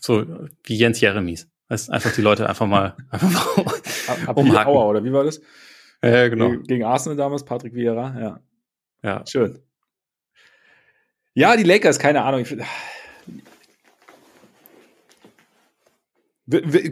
[0.00, 0.24] so
[0.64, 1.50] wie Jens Jeremies.
[1.68, 3.64] Heißt einfach die Leute einfach mal, einfach
[4.26, 4.68] mal umhaken.
[4.68, 5.40] Auer, oder wie war das?
[6.02, 6.56] Ja, genau.
[6.58, 8.40] Gegen Arsenal damals, Patrick Vieira, ja.
[9.02, 9.26] Ja.
[9.26, 9.58] Schön.
[11.34, 12.40] Ja, die Lakers, keine Ahnung.
[12.40, 12.56] Ich,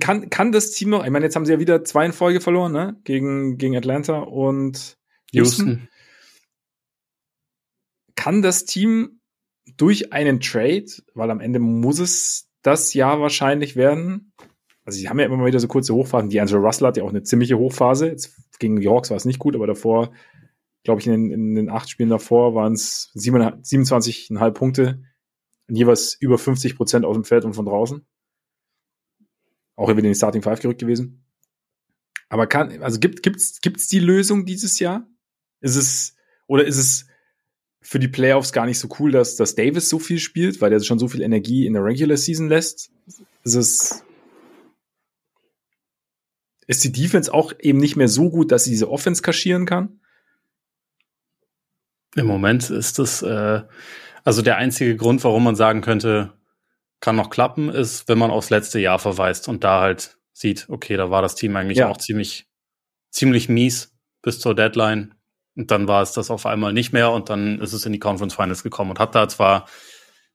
[0.00, 2.40] kann, kann das Team noch, ich meine, jetzt haben sie ja wieder zwei in Folge
[2.40, 2.96] verloren, ne?
[3.04, 4.98] Gegen, gegen Atlanta und
[5.30, 5.66] Houston.
[5.68, 5.88] Houston.
[8.16, 9.20] Kann das Team
[9.76, 14.32] durch einen Trade, weil am Ende muss es das Jahr wahrscheinlich werden,
[14.84, 16.28] also sie haben ja immer mal wieder so kurze Hochphasen.
[16.28, 18.08] Die Angela Russell hat ja auch eine ziemliche Hochphase.
[18.08, 20.12] Jetzt gegen die Hawks war es nicht gut, aber davor,
[20.84, 25.02] glaube ich, in den, in den acht Spielen davor waren es 27,5 Punkte,
[25.68, 28.06] jeweils über 50 Prozent aus dem Feld und von draußen.
[29.76, 31.24] Auch in die Starting Five gerückt gewesen.
[32.28, 35.08] Aber kann, also gibt, gibt's, gibt's die Lösung dieses Jahr?
[35.60, 36.14] Ist es,
[36.46, 37.06] oder ist es
[37.80, 40.80] für die Playoffs gar nicht so cool, dass, dass Davis so viel spielt, weil der
[40.80, 42.90] schon so viel Energie in der Regular Season lässt?
[43.44, 44.03] ist es
[46.66, 50.00] ist die Defense auch eben nicht mehr so gut, dass sie diese Offense kaschieren kann?
[52.16, 53.62] Im Moment ist das äh,
[54.24, 56.32] also der einzige Grund, warum man sagen könnte,
[57.00, 60.96] kann noch klappen, ist, wenn man aufs letzte Jahr verweist und da halt sieht, okay,
[60.96, 61.88] da war das Team eigentlich ja.
[61.88, 62.46] auch ziemlich,
[63.10, 65.14] ziemlich mies bis zur Deadline.
[65.54, 67.98] Und dann war es das auf einmal nicht mehr und dann ist es in die
[68.00, 69.68] Conference Finals gekommen und hat da zwar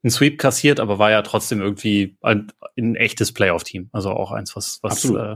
[0.04, 3.90] einen Sweep kassiert, aber war ja trotzdem irgendwie ein, ein echtes Playoff-Team.
[3.92, 5.36] Also auch eins, was, was äh,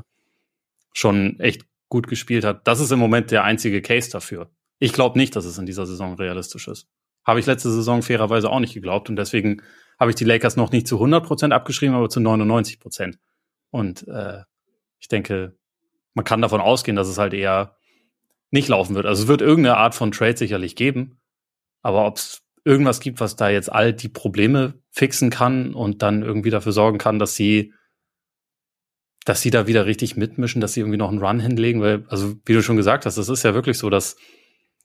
[0.94, 2.68] schon echt gut gespielt hat.
[2.68, 4.50] Das ist im Moment der einzige Case dafür.
[4.80, 6.88] Ich glaube nicht, dass es in dieser Saison realistisch ist.
[7.26, 9.62] Habe ich letzte Saison fairerweise auch nicht geglaubt und deswegen
[10.00, 13.20] habe ich die Lakers noch nicht zu 100 Prozent abgeschrieben, aber zu 99 Prozent.
[13.70, 14.42] Und äh,
[15.00, 15.56] ich denke,
[16.14, 17.76] man kann davon ausgehen, dass es halt eher
[18.52, 19.06] nicht laufen wird.
[19.06, 21.20] Also es wird irgendeine Art von Trade sicherlich geben,
[21.82, 26.24] aber ob es irgendwas gibt, was da jetzt all die Probleme fixen kann und dann
[26.24, 27.74] irgendwie dafür sorgen kann, dass sie
[29.26, 32.36] dass sie da wieder richtig mitmischen, dass sie irgendwie noch einen Run hinlegen, weil, also
[32.46, 34.18] wie du schon gesagt hast, das ist ja wirklich so, dass,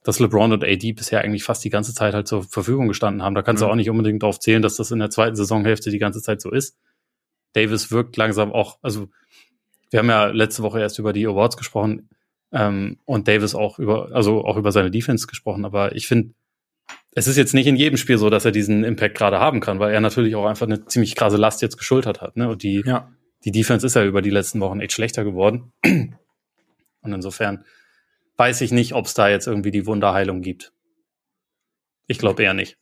[0.03, 3.35] dass LeBron und AD bisher eigentlich fast die ganze Zeit halt zur Verfügung gestanden haben.
[3.35, 3.67] Da kannst mhm.
[3.67, 6.41] du auch nicht unbedingt darauf zählen, dass das in der zweiten Saisonhälfte die ganze Zeit
[6.41, 6.77] so ist.
[7.53, 9.09] Davis wirkt langsam auch, also
[9.89, 12.09] wir haben ja letzte Woche erst über die Awards gesprochen
[12.53, 16.33] ähm, und Davis auch über, also auch über seine Defense gesprochen, aber ich finde,
[17.11, 19.79] es ist jetzt nicht in jedem Spiel so, dass er diesen Impact gerade haben kann,
[19.79, 22.37] weil er natürlich auch einfach eine ziemlich krasse Last jetzt geschultert hat.
[22.37, 22.47] Ne?
[22.47, 23.09] Und die, ja
[23.45, 25.71] die Defense ist ja über die letzten Wochen echt schlechter geworden.
[25.83, 27.65] Und insofern
[28.37, 30.73] weiß ich nicht, ob es da jetzt irgendwie die Wunderheilung gibt.
[32.07, 32.77] Ich glaube eher nicht.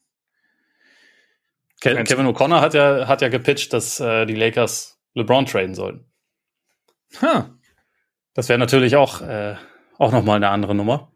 [1.82, 6.06] Ke Kevin O'Connor hat ja, hat ja gepitcht, dass äh, die Lakers LeBron traden sollen.
[7.22, 7.44] Huh.
[8.34, 9.56] Das wäre natürlich auch, äh,
[9.98, 11.12] auch nochmal eine andere Nummer.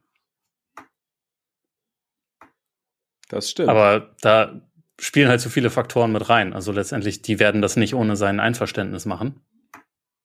[3.29, 3.69] Das stimmt.
[3.69, 4.61] Aber da
[5.01, 6.53] spielen halt so viele Faktoren mit rein.
[6.53, 9.41] Also letztendlich, die werden das nicht ohne sein Einverständnis machen.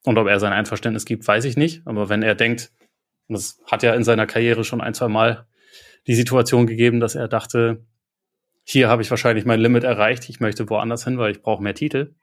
[0.05, 1.87] Und ob er sein Einverständnis gibt, weiß ich nicht.
[1.87, 2.71] Aber wenn er denkt,
[3.27, 5.47] und das hat ja in seiner Karriere schon ein, zwei Mal
[6.07, 7.87] die Situation gegeben, dass er dachte,
[8.65, 11.75] hier habe ich wahrscheinlich mein Limit erreicht, ich möchte woanders hin, weil ich brauche mehr
[11.75, 12.15] Titel.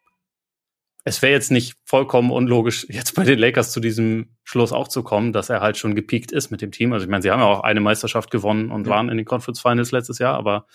[1.03, 5.01] Es wäre jetzt nicht vollkommen unlogisch, jetzt bei den Lakers zu diesem Schluss auch zu
[5.01, 6.93] kommen, dass er halt schon gepiekt ist mit dem Team.
[6.93, 8.93] Also ich meine, sie haben ja auch eine Meisterschaft gewonnen und ja.
[8.93, 10.67] waren in den Conference Finals letztes Jahr, aber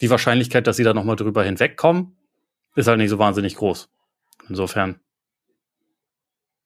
[0.00, 2.16] die Wahrscheinlichkeit, dass sie da nochmal drüber hinwegkommen,
[2.76, 3.90] ist halt nicht so wahnsinnig groß.
[4.48, 5.00] Insofern,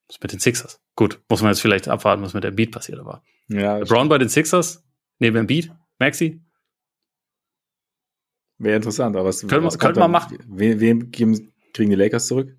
[0.08, 0.80] was mit den Sixers?
[0.94, 3.22] Gut, muss man jetzt vielleicht abwarten, was mit dem Beat passiert, aber.
[3.48, 4.84] Ja, Brown bei den Sixers,
[5.18, 6.40] neben dem Beat, Maxi?
[8.58, 10.38] Wäre interessant, aber was, Können was könnte man machen.
[10.46, 12.54] Wem, wem geben, kriegen die Lakers zurück?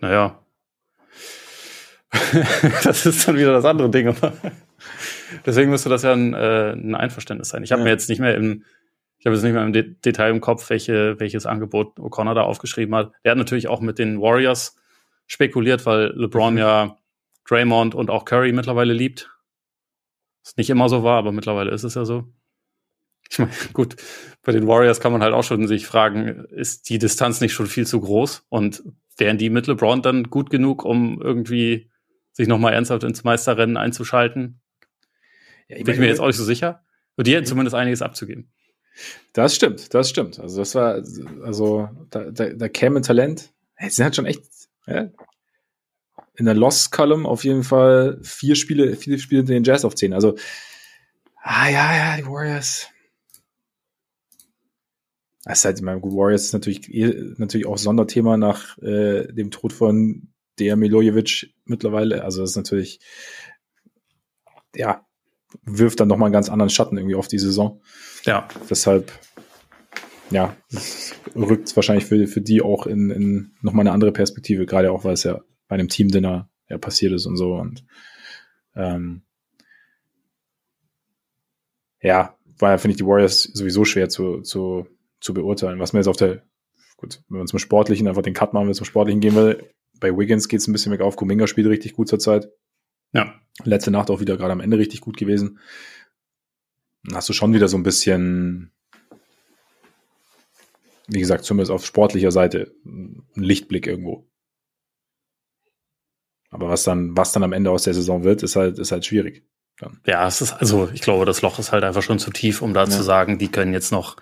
[0.00, 0.44] Naja.
[2.84, 4.14] das ist dann wieder das andere Ding.
[5.46, 7.62] Deswegen müsste das ja ein, äh, ein Einverständnis sein.
[7.62, 7.84] Ich habe ja.
[7.84, 8.64] mir jetzt nicht mehr im
[9.20, 12.42] ich habe jetzt nicht mehr im De Detail im Kopf, welche, welches Angebot O'Connor da
[12.42, 13.12] aufgeschrieben hat.
[13.22, 14.76] Er hat natürlich auch mit den Warriors
[15.26, 16.58] spekuliert, weil LeBron mhm.
[16.58, 16.96] ja
[17.46, 19.30] Draymond und auch Curry mittlerweile liebt.
[20.42, 22.32] Was nicht immer so war, aber mittlerweile ist es ja so.
[23.30, 23.96] Ich meine, gut,
[24.42, 27.66] bei den Warriors kann man halt auch schon sich fragen, ist die Distanz nicht schon
[27.66, 28.46] viel zu groß?
[28.48, 28.82] Und
[29.18, 31.90] wären die mit LeBron dann gut genug, um irgendwie
[32.32, 34.62] sich nochmal ernsthaft ins Meisterrennen einzuschalten?
[35.68, 36.86] Ja, ich Bin ich mir jetzt auch nicht so sicher.
[37.16, 38.50] Und die hätten zumindest einiges abzugeben.
[39.32, 40.40] Das stimmt, das stimmt.
[40.40, 41.02] Also das war,
[41.44, 43.50] also da, da, da käme Talent.
[43.78, 44.42] Sie sind halt schon echt
[44.86, 45.10] ja,
[46.34, 50.14] in der Lost Column auf jeden Fall vier Spiele, viele Spiele den Jazz auf zehn.
[50.14, 50.36] Also
[51.42, 52.88] ah ja, ja, die Warriors.
[55.44, 59.50] Das ist halt, ich meine, Warriors ist natürlich, eh, natürlich auch Sonderthema nach äh, dem
[59.50, 60.28] Tod von
[60.58, 62.24] der Milojevic mittlerweile.
[62.24, 63.00] Also das ist natürlich,
[64.74, 65.06] ja,
[65.62, 67.82] wirft dann nochmal einen ganz anderen Schatten irgendwie auf die Saison.
[68.24, 68.48] Ja.
[68.68, 69.12] Deshalb,
[70.30, 70.56] ja,
[71.34, 75.04] rückt es wahrscheinlich für, für die auch in, in nochmal eine andere Perspektive, gerade auch,
[75.04, 77.54] weil es ja bei einem Team-Dinner ja passiert ist und so.
[77.54, 77.84] Und
[78.74, 79.22] ähm,
[82.00, 84.86] ja, war ja, finde ich, die Warriors sowieso schwer zu, zu,
[85.20, 85.78] zu beurteilen.
[85.78, 86.42] Was man jetzt auf der,
[86.96, 90.16] gut, wenn man zum Sportlichen einfach den Cut machen will, zum Sportlichen gehen will, bei
[90.16, 91.16] Wiggins geht es ein bisschen weg auf.
[91.16, 92.48] Kuminga spielt richtig gut zur Zeit.
[93.12, 93.34] Ja.
[93.64, 95.58] Letzte Nacht auch wieder gerade am Ende richtig gut gewesen
[97.12, 98.72] hast du schon wieder so ein bisschen,
[101.08, 104.26] wie gesagt, zumindest auf sportlicher Seite einen Lichtblick irgendwo.
[106.50, 109.06] Aber was dann, was dann am Ende aus der Saison wird, ist halt, ist halt
[109.06, 109.44] schwierig.
[109.78, 110.00] Dann.
[110.06, 112.74] Ja, es ist, also ich glaube, das Loch ist halt einfach schon zu tief, um
[112.74, 112.90] da ja.
[112.90, 114.16] zu sagen, die können jetzt noch,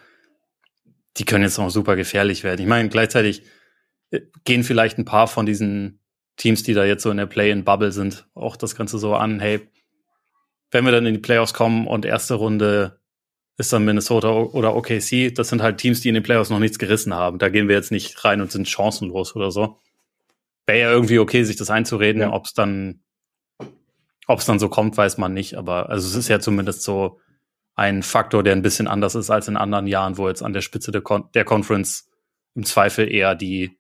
[1.17, 2.61] die können jetzt noch super gefährlich werden.
[2.61, 3.43] Ich meine, gleichzeitig
[4.11, 6.01] äh, gehen vielleicht ein paar von diesen
[6.37, 9.69] Teams, die da jetzt so in der Play-in-Bubble sind, auch das Ganze so an, hey,
[10.71, 13.01] wenn wir dann in die Playoffs kommen und erste Runde
[13.57, 16.79] ist dann Minnesota oder OKC, das sind halt Teams, die in den Playoffs noch nichts
[16.79, 17.39] gerissen haben.
[17.39, 19.79] Da gehen wir jetzt nicht rein und sind chancenlos oder so.
[20.67, 22.33] wäre ja irgendwie okay, sich das einzureden, ja.
[22.33, 23.01] ob es dann,
[24.29, 25.55] ob es dann so kommt, weiß man nicht.
[25.55, 27.19] Aber also es ist ja zumindest so
[27.75, 30.61] ein Faktor, der ein bisschen anders ist als in anderen Jahren, wo jetzt an der
[30.61, 32.09] Spitze der, Con der Conference
[32.55, 33.77] im Zweifel eher die,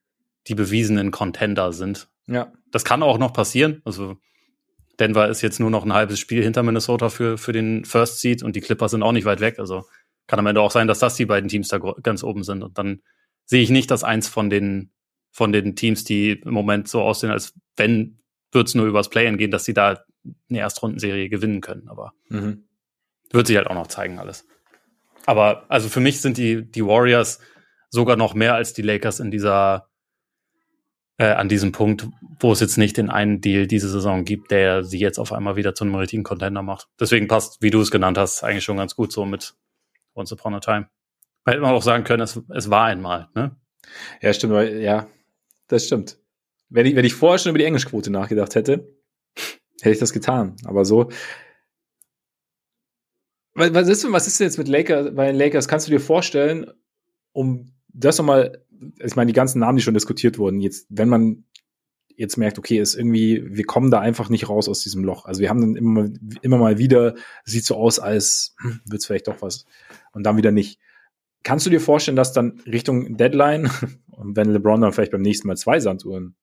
[0.48, 2.08] die bewiesenen Contender sind.
[2.26, 2.52] Ja.
[2.72, 3.80] Das kann auch noch passieren.
[3.84, 4.16] Also
[5.00, 8.42] Denver ist jetzt nur noch ein halbes Spiel hinter Minnesota für, für den First Seed
[8.42, 9.58] und die Clippers sind auch nicht weit weg.
[9.58, 9.84] Also
[10.26, 12.62] kann am Ende auch sein, dass das die beiden Teams da ganz oben sind.
[12.62, 13.00] Und dann
[13.44, 14.92] sehe ich nicht, dass eins von den,
[15.30, 18.20] von den Teams, die im Moment so aussehen, als wenn,
[18.52, 20.04] wird es nur übers Play-In gehen, dass sie da
[20.50, 21.88] eine Erstrundenserie gewinnen können.
[21.88, 22.64] Aber mhm.
[23.30, 24.46] wird sich halt auch noch zeigen alles.
[25.26, 27.40] Aber also für mich sind die, die Warriors
[27.90, 29.87] sogar noch mehr als die Lakers in dieser,
[31.18, 32.06] äh, an diesem Punkt,
[32.40, 35.56] wo es jetzt nicht den einen Deal diese Saison gibt, der sie jetzt auf einmal
[35.56, 36.88] wieder zu einem richtigen Contender macht.
[36.98, 39.54] Deswegen passt, wie du es genannt hast, eigentlich schon ganz gut so mit
[40.14, 40.88] Once Upon a Time.
[41.44, 43.56] Hätte man auch sagen können, es, es war einmal, ne?
[44.20, 45.06] Ja, stimmt, ja,
[45.66, 46.18] das stimmt.
[46.68, 48.92] Wenn ich, wenn ich vorher schon über die Englischquote nachgedacht hätte,
[49.80, 50.56] hätte ich das getan.
[50.64, 51.10] Aber so.
[53.54, 55.66] Was ist, was ist denn jetzt mit Lakers, bei den Lakers?
[55.66, 56.70] Kannst du dir vorstellen,
[57.32, 58.64] um das nochmal,
[58.98, 61.44] ich meine, die ganzen Namen, die schon diskutiert wurden, jetzt, wenn man
[62.18, 65.24] jetzt merkt, okay, ist irgendwie, wir kommen da einfach nicht raus aus diesem Loch.
[65.24, 66.08] Also wir haben dann immer,
[66.42, 67.14] immer mal wieder,
[67.44, 69.66] sieht so aus, als hm, wird es vielleicht doch was.
[70.12, 70.80] Und dann wieder nicht.
[71.44, 73.70] Kannst du dir vorstellen, dass dann Richtung Deadline,
[74.10, 76.34] und wenn LeBron dann vielleicht beim nächsten Mal zwei Sanduhren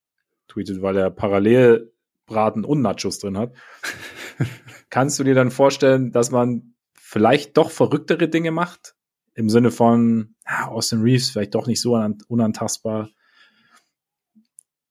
[0.47, 1.91] tweetet, weil er parallel
[2.25, 3.53] Braten und Nachos drin hat,
[4.89, 8.94] kannst du dir dann vorstellen, dass man vielleicht doch verrücktere Dinge macht?
[9.35, 11.95] Im Sinne von ja, Austin Reeves vielleicht doch nicht so
[12.27, 13.09] unantastbar.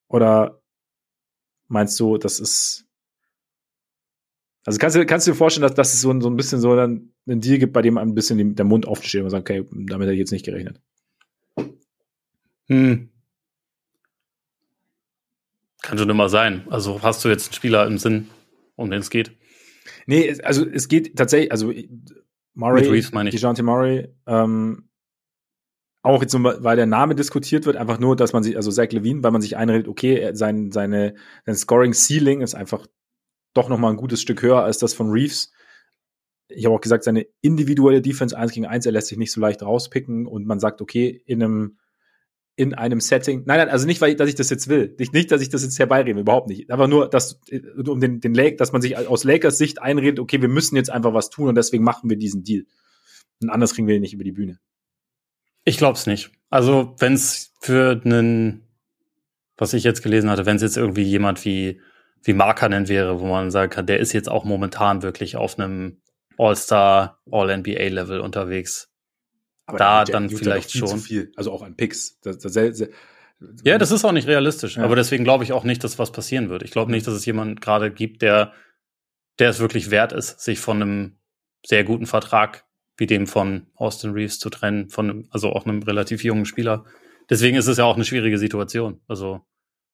[0.09, 0.61] Oder
[1.68, 2.86] meinst du, das ist.
[4.66, 6.76] Also kannst du, kannst du dir vorstellen, dass, dass es so, so ein bisschen so
[6.76, 10.07] dann einen Deal gibt, bei dem ein bisschen der Mund aufsteht und sagt, okay, damit
[10.07, 10.80] hätte ich jetzt nicht gerechnet.
[12.68, 13.11] Hm.
[15.82, 16.66] Kann schon immer sein.
[16.70, 18.28] Also hast du jetzt einen Spieler im Sinn,
[18.76, 19.36] um den es geht?
[20.07, 21.72] Nee, also es geht tatsächlich, also
[22.55, 23.34] Murray, Mit Reeves meine ich.
[23.34, 24.88] DeJounte Murray, ähm,
[26.02, 29.22] auch jetzt, weil der Name diskutiert wird, einfach nur, dass man sich, also Zach Levine,
[29.22, 31.14] weil man sich einredet, okay, sein, seine,
[31.46, 32.86] sein Scoring-Ceiling ist einfach
[33.55, 35.52] doch nochmal ein gutes Stück höher als das von Reeves
[36.48, 39.40] ich habe auch gesagt, seine individuelle Defense 1 gegen 1, er lässt sich nicht so
[39.40, 41.78] leicht rauspicken und man sagt, okay, in einem,
[42.57, 45.12] in einem Setting, nein, nein, also nicht, weil ich, dass ich das jetzt will, nicht,
[45.12, 47.40] nicht dass ich das jetzt herbeirede, überhaupt nicht, aber nur, dass,
[47.84, 50.90] um den, den Lake, dass man sich aus Lakers Sicht einredet, okay, wir müssen jetzt
[50.90, 52.64] einfach was tun und deswegen machen wir diesen Deal.
[53.42, 54.61] Und anders kriegen wir ihn nicht über die Bühne.
[55.64, 56.30] Ich glaube es nicht.
[56.50, 58.68] Also, wenn es für einen,
[59.57, 61.80] was ich jetzt gelesen hatte, wenn es jetzt irgendwie jemand wie,
[62.22, 66.00] wie Markanen wäre, wo man sagen kann, der ist jetzt auch momentan wirklich auf einem
[66.38, 68.93] All-Star, All-NBA-Level unterwegs.
[69.67, 71.03] Aber da dann vielleicht schon.
[71.37, 72.21] Also auch an Picks.
[72.21, 72.89] Das, das, das,
[73.65, 74.77] ja, das ist auch nicht realistisch.
[74.77, 74.85] Ja.
[74.85, 76.62] Aber deswegen glaube ich auch nicht, dass was passieren wird.
[76.62, 78.53] Ich glaube nicht, dass es jemand gerade gibt, der,
[79.39, 81.19] der es wirklich wert ist, sich von einem
[81.65, 82.65] sehr guten Vertrag
[82.97, 86.85] wie dem von Austin Reeves zu trennen, von einem, also auch einem relativ jungen Spieler.
[87.29, 89.01] Deswegen ist es ja auch eine schwierige Situation.
[89.09, 89.41] Also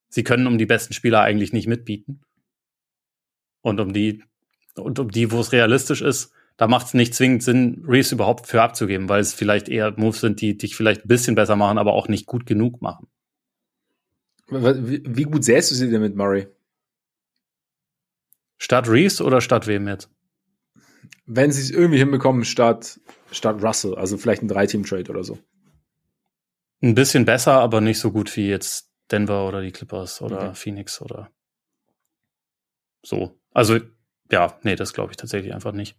[0.09, 2.21] sie können um die besten Spieler eigentlich nicht mitbieten.
[3.62, 4.23] Und um die
[4.77, 8.46] und um die, wo es realistisch ist, da macht es nicht zwingend Sinn, Reeves überhaupt
[8.46, 11.78] für abzugeben, weil es vielleicht eher Moves sind, die dich vielleicht ein bisschen besser machen,
[11.78, 13.08] aber auch nicht gut genug machen.
[14.46, 16.48] Wie, wie gut sähst du sie denn mit Murray?
[18.58, 20.11] Statt Reeves oder statt wem jetzt?
[21.24, 23.00] Wenn sie es irgendwie hinbekommen, statt,
[23.32, 25.38] statt Russell, also vielleicht ein Drei-Team-Trade oder so.
[26.82, 30.54] Ein bisschen besser, aber nicht so gut wie jetzt Denver oder die Clippers oder okay.
[30.56, 31.30] Phoenix oder
[33.02, 33.40] so.
[33.52, 33.78] Also
[34.30, 35.96] ja, nee, das glaube ich tatsächlich einfach nicht.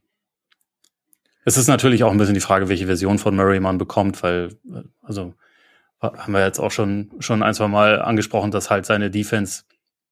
[1.44, 4.50] Es ist natürlich auch ein bisschen die Frage, welche Version von Murray man bekommt, weil,
[4.72, 5.34] äh, also
[6.02, 9.64] haben wir jetzt auch schon, schon ein, zwei Mal angesprochen, dass halt seine Defense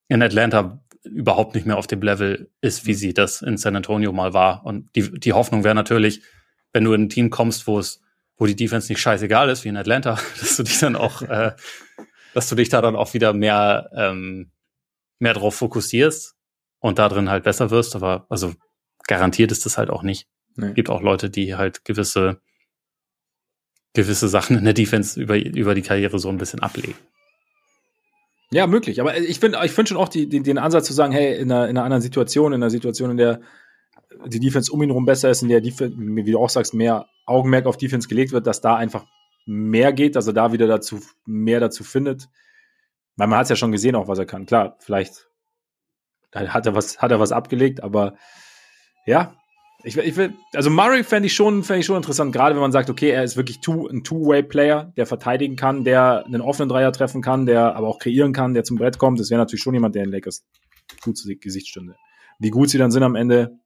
[0.08, 4.12] in Atlanta überhaupt nicht mehr auf dem Level ist, wie sie das in San Antonio
[4.12, 4.66] mal war.
[4.66, 6.22] Und die, die Hoffnung wäre natürlich,
[6.74, 8.02] wenn du in ein Team kommst, wo es,
[8.38, 11.54] wo die Defense nicht scheißegal ist, wie in Atlanta, dass du dich dann auch, äh,
[12.34, 14.52] dass du dich da dann auch wieder mehr, ähm,
[15.18, 16.36] mehr drauf fokussierst
[16.80, 18.54] und da drin halt besser wirst, aber also
[19.08, 20.28] garantiert ist das halt auch nicht.
[20.56, 20.74] Nee.
[20.74, 22.42] Gibt auch Leute, die halt gewisse
[23.94, 26.96] gewisse Sachen in der Defense über, über die Karriere so ein bisschen ablegen.
[28.52, 29.00] Ja, möglich.
[29.02, 31.52] Aber ich finde ich finde schon auch die, den, den Ansatz zu sagen, hey, in
[31.52, 33.42] einer, in einer anderen Situation, in einer Situation, in der
[34.26, 37.08] die Defense um ihn herum besser ist, in der, Defense, wie du auch sagst, mehr
[37.26, 39.06] Augenmerk auf Defense gelegt wird, dass da einfach
[39.46, 42.28] mehr geht, also da wieder dazu mehr dazu findet.
[43.18, 44.46] Weil man hat es ja schon gesehen, auch was er kann.
[44.46, 45.28] Klar, vielleicht
[46.34, 48.16] hat er was, hat er was abgelegt, aber
[49.06, 49.36] ja,
[49.84, 52.74] Ich, ich will, also Murray fände ich schon, fände ich schon interessant, gerade wenn man
[52.74, 56.92] sagt, okay, er ist wirklich two, ein Two-Way-Player, der verteidigen kann, der einen offenen Dreier
[56.92, 59.20] treffen kann, der aber auch kreieren kann, der zum Brett kommt.
[59.22, 60.46] Das wäre natürlich schon jemand, der in Lakers
[61.02, 61.96] gut zu Gesicht stünde.
[62.40, 63.58] Wie gut sie dann sind am Ende,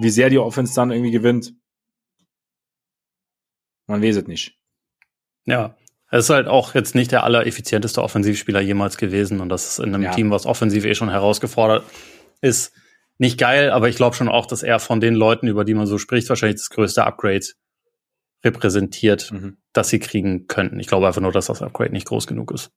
[0.00, 1.54] wie sehr die Offense dann irgendwie gewinnt,
[3.86, 4.56] man weiß es nicht.
[5.44, 5.76] Ja,
[6.10, 9.94] er ist halt auch jetzt nicht der allereffizienteste Offensivspieler jemals gewesen und das ist in
[9.94, 10.12] einem ja.
[10.12, 11.84] Team, was offensiv eh schon herausgefordert
[12.40, 12.72] ist,
[13.20, 15.86] nicht geil, aber ich glaube schon auch, dass er von den Leuten, über die man
[15.86, 17.44] so spricht, wahrscheinlich das größte Upgrade
[18.42, 19.58] repräsentiert, mhm.
[19.74, 20.80] das sie kriegen könnten.
[20.80, 22.70] Ich glaube einfach nur, dass das Upgrade nicht groß genug ist.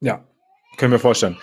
[0.00, 0.26] Ja,
[0.76, 1.38] können wir vorstellen.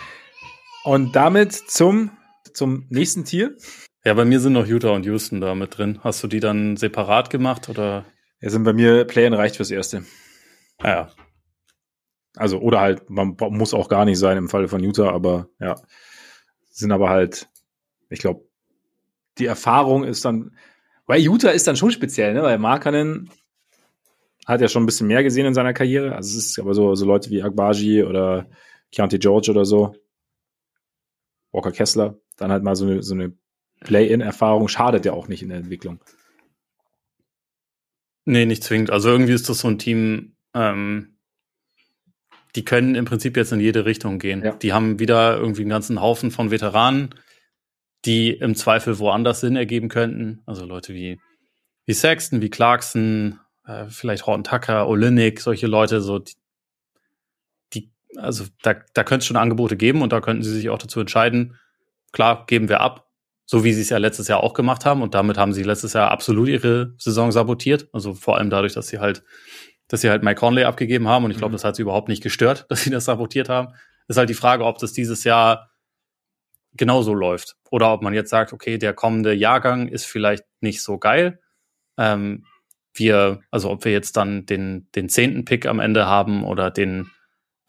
[0.83, 2.11] Und damit zum,
[2.53, 3.55] zum nächsten Tier.
[4.03, 6.01] Ja, bei mir sind noch Utah und Houston da mit drin.
[6.03, 8.05] Hast du die dann separat gemacht oder?
[8.41, 10.03] Ja, sind bei mir Play-in reicht fürs Erste.
[10.79, 11.11] Ah, ja.
[12.35, 15.75] Also, oder halt, man muss auch gar nicht sein im Falle von Utah, aber ja.
[16.71, 17.47] Sind aber halt,
[18.09, 18.45] ich glaube,
[19.37, 20.55] die Erfahrung ist dann,
[21.05, 22.43] weil Utah ist dann schon speziell, ne?
[22.43, 23.29] Weil Markanen
[24.45, 26.15] hat ja schon ein bisschen mehr gesehen in seiner Karriere.
[26.15, 28.47] Also es ist aber so, so Leute wie Agbaji oder
[28.91, 29.95] Keontae George oder so.
[31.51, 32.19] Walker Kessler.
[32.37, 33.33] Dann halt mal so eine, so eine
[33.81, 35.99] Play-in-Erfahrung schadet ja auch nicht in der Entwicklung.
[38.25, 38.89] Nee, nicht zwingend.
[38.89, 41.17] Also irgendwie ist das so ein Team, ähm,
[42.55, 44.43] die können im Prinzip jetzt in jede Richtung gehen.
[44.43, 44.53] Ja.
[44.53, 47.13] Die haben wieder irgendwie einen ganzen Haufen von Veteranen,
[48.05, 50.41] die im Zweifel woanders Sinn ergeben könnten.
[50.45, 51.19] Also Leute wie,
[51.85, 56.33] wie Sexton, wie Clarkson, äh, vielleicht Horton Tucker, Olinik, solche Leute, so die,
[57.73, 60.77] die also da, da könnte es schon Angebote geben und da könnten sie sich auch
[60.77, 61.57] dazu entscheiden,
[62.11, 63.09] klar, geben wir ab,
[63.45, 65.01] so wie sie es ja letztes Jahr auch gemacht haben.
[65.01, 67.89] Und damit haben sie letztes Jahr absolut ihre Saison sabotiert.
[67.91, 69.23] Also vor allem dadurch, dass sie halt,
[69.87, 71.25] dass sie halt Mike Conley abgegeben haben.
[71.25, 71.57] Und ich glaube, mhm.
[71.57, 73.73] das hat sie überhaupt nicht gestört, dass sie das sabotiert haben.
[74.07, 75.69] Ist halt die Frage, ob das dieses Jahr
[76.75, 77.55] genauso läuft.
[77.71, 81.39] Oder ob man jetzt sagt, okay, der kommende Jahrgang ist vielleicht nicht so geil.
[81.97, 82.45] Ähm,
[82.93, 87.11] wir, also ob wir jetzt dann den, den zehnten Pick am Ende haben oder den,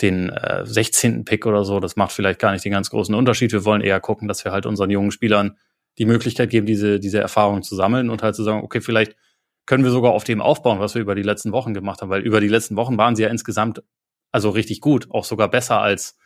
[0.00, 1.24] den äh, 16.
[1.24, 3.52] Pick oder so, das macht vielleicht gar nicht den ganz großen Unterschied.
[3.52, 5.56] Wir wollen eher gucken, dass wir halt unseren jungen Spielern
[5.98, 9.16] die Möglichkeit geben, diese, diese Erfahrung zu sammeln und halt zu sagen, okay, vielleicht
[9.64, 12.22] können wir sogar auf dem aufbauen, was wir über die letzten Wochen gemacht haben, weil
[12.22, 13.82] über die letzten Wochen waren sie ja insgesamt
[14.30, 16.18] also richtig gut, auch sogar besser als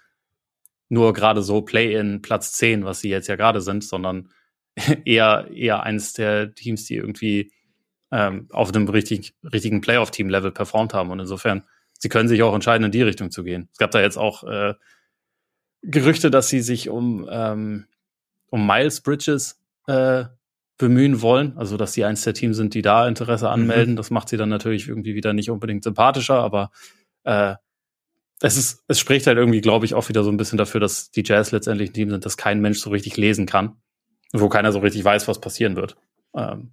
[0.91, 4.29] nur gerade so Play-in Platz 10, was sie jetzt ja gerade sind, sondern
[5.05, 7.53] eher, eher eines der Teams, die irgendwie
[8.11, 11.11] ähm, auf einem richtig, richtigen Playoff-Team-Level performt haben.
[11.11, 11.65] Und insofern,
[11.99, 13.69] sie können sich auch entscheiden, in die Richtung zu gehen.
[13.73, 14.75] Es gab da jetzt auch äh,
[15.83, 17.87] Gerüchte, dass sie sich um, ähm,
[18.51, 20.25] um Miles Bridges äh,
[20.77, 21.57] bemühen wollen.
[21.57, 23.53] Also, dass sie eins der Teams sind, die da Interesse mhm.
[23.53, 23.93] anmelden.
[23.93, 23.97] Mhm.
[23.97, 26.73] Das macht sie dann natürlich irgendwie wieder nicht unbedingt sympathischer, aber
[27.23, 27.55] äh,
[28.43, 31.11] es ist, es spricht halt irgendwie, glaube ich, auch wieder so ein bisschen dafür, dass
[31.11, 33.77] die Jazz letztendlich ein Team sind, das kein Mensch so richtig lesen kann,
[34.33, 35.97] wo keiner so richtig weiß, was passieren wird.
[36.35, 36.73] Ähm,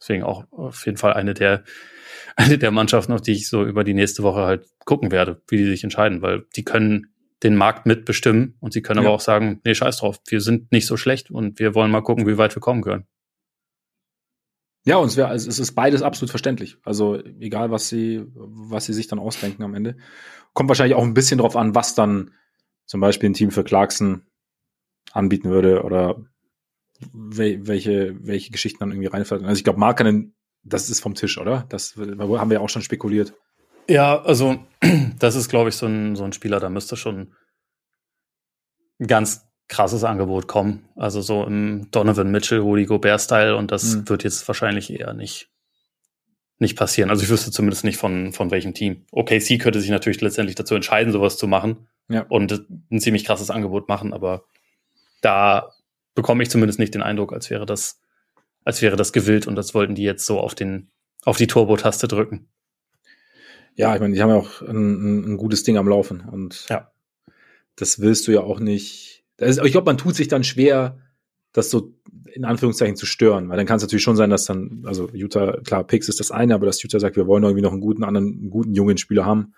[0.00, 1.64] deswegen auch auf jeden Fall eine der,
[2.36, 5.56] eine der Mannschaften, auf die ich so über die nächste Woche halt gucken werde, wie
[5.56, 7.08] die sich entscheiden, weil die können
[7.42, 9.06] den Markt mitbestimmen und sie können ja.
[9.06, 12.02] aber auch sagen, nee, scheiß drauf, wir sind nicht so schlecht und wir wollen mal
[12.02, 13.06] gucken, wie weit wir kommen können.
[14.84, 16.78] Ja, und es, wär, also es ist beides absolut verständlich.
[16.84, 19.96] Also egal, was sie, was sie sich dann ausdenken am Ende.
[20.54, 22.32] Kommt wahrscheinlich auch ein bisschen drauf an, was dann
[22.86, 24.22] zum Beispiel ein Team für Clarkson
[25.12, 26.24] anbieten würde oder
[27.12, 29.44] welche, welche Geschichten dann irgendwie reinfallen.
[29.44, 31.66] Also ich glaube, Markanen, das ist vom Tisch, oder?
[31.68, 33.34] Das haben wir ja auch schon spekuliert.
[33.88, 34.58] Ja, also
[35.18, 37.34] das ist, glaube ich, so ein, so ein Spieler, da müsste schon
[39.04, 40.84] ganz krasses Angebot kommen.
[40.96, 44.08] Also so im Donovan Mitchell, Rudy Gobert-Style und das mhm.
[44.08, 45.48] wird jetzt wahrscheinlich eher nicht,
[46.58, 47.08] nicht passieren.
[47.08, 49.06] Also ich wüsste zumindest nicht von, von welchem Team.
[49.12, 52.26] OKC könnte sich natürlich letztendlich dazu entscheiden, sowas zu machen ja.
[52.28, 54.44] und ein ziemlich krasses Angebot machen, aber
[55.22, 55.70] da
[56.16, 58.00] bekomme ich zumindest nicht den Eindruck, als wäre das,
[58.64, 60.90] als wäre das gewillt und das wollten die jetzt so auf den,
[61.24, 62.48] auf die Turbo-Taste drücken.
[63.76, 66.90] Ja, ich meine, die haben ja auch ein, ein gutes Ding am Laufen und ja.
[67.76, 69.19] das willst du ja auch nicht.
[69.48, 70.98] Ist, ich glaube, man tut sich dann schwer,
[71.52, 71.94] das so
[72.32, 75.60] in Anführungszeichen zu stören, weil dann kann es natürlich schon sein, dass dann, also Utah,
[75.62, 78.04] klar, Picks ist das eine, aber dass Utah sagt, wir wollen irgendwie noch einen guten
[78.04, 79.54] anderen, einen guten jungen Spieler haben.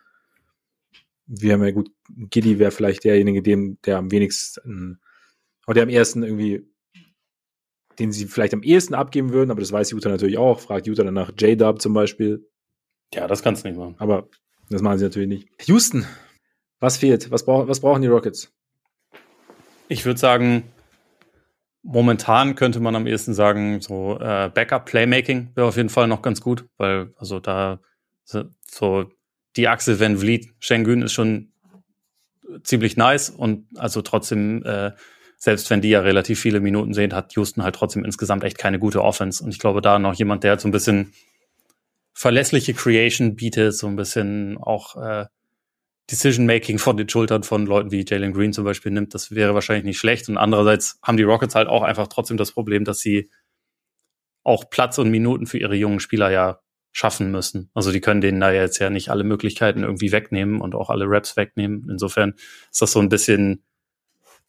[1.26, 5.00] Wir haben ja gut, Giddy wäre vielleicht derjenige, dem, der am wenigsten
[5.66, 6.66] oder der am ersten irgendwie,
[7.98, 10.60] den sie vielleicht am ehesten abgeben würden, aber das weiß Utah natürlich auch.
[10.60, 12.48] Fragt Utah dann nach J-Dub zum Beispiel.
[13.14, 13.94] Ja, das kannst du nicht machen.
[13.98, 14.28] Aber
[14.70, 15.48] das machen sie natürlich nicht.
[15.66, 16.06] Houston,
[16.80, 17.30] was fehlt?
[17.30, 18.52] Was, brauch, was brauchen die Rockets?
[19.92, 20.64] Ich würde sagen,
[21.82, 26.40] momentan könnte man am ehesten sagen, so äh, Backup-Playmaking wäre auf jeden Fall noch ganz
[26.40, 27.78] gut, weil also da
[28.24, 29.10] so
[29.56, 31.52] die Achse Van Vliet, Schengen ist schon
[32.62, 34.92] ziemlich nice und also trotzdem äh,
[35.36, 38.78] selbst wenn die ja relativ viele Minuten sehen, hat Houston halt trotzdem insgesamt echt keine
[38.78, 39.44] gute Offense.
[39.44, 41.12] Und ich glaube, da noch jemand, der halt so ein bisschen
[42.14, 45.26] verlässliche Creation bietet, so ein bisschen auch äh,
[46.10, 49.84] Decision-Making von den Schultern von Leuten wie Jalen Green zum Beispiel nimmt, das wäre wahrscheinlich
[49.84, 50.28] nicht schlecht.
[50.28, 53.30] Und andererseits haben die Rockets halt auch einfach trotzdem das Problem, dass sie
[54.42, 57.70] auch Platz und Minuten für ihre jungen Spieler ja schaffen müssen.
[57.72, 61.06] Also die können denen da jetzt ja nicht alle Möglichkeiten irgendwie wegnehmen und auch alle
[61.08, 61.88] Raps wegnehmen.
[61.88, 62.34] Insofern
[62.70, 63.62] ist das so ein bisschen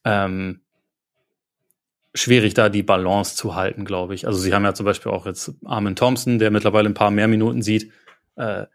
[0.04, 0.62] ähm,
[2.14, 4.28] schwierig, da die Balance zu halten, glaube ich.
[4.28, 7.30] Also sie haben ja zum Beispiel auch jetzt Armin Thompson, der mittlerweile ein paar mehr
[7.30, 7.92] Minuten sieht,
[8.36, 8.66] äh,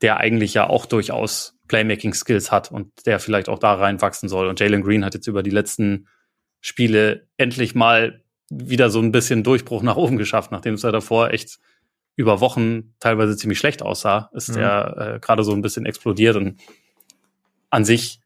[0.00, 4.48] der eigentlich ja auch durchaus Playmaking-Skills hat und der vielleicht auch da reinwachsen soll.
[4.48, 6.08] Und Jalen Green hat jetzt über die letzten
[6.60, 11.30] Spiele endlich mal wieder so ein bisschen Durchbruch nach oben geschafft, nachdem es ja davor
[11.30, 11.60] echt
[12.16, 14.62] über Wochen teilweise ziemlich schlecht aussah, ist mhm.
[14.62, 16.60] er äh, gerade so ein bisschen explodiert und
[17.70, 18.20] an sich,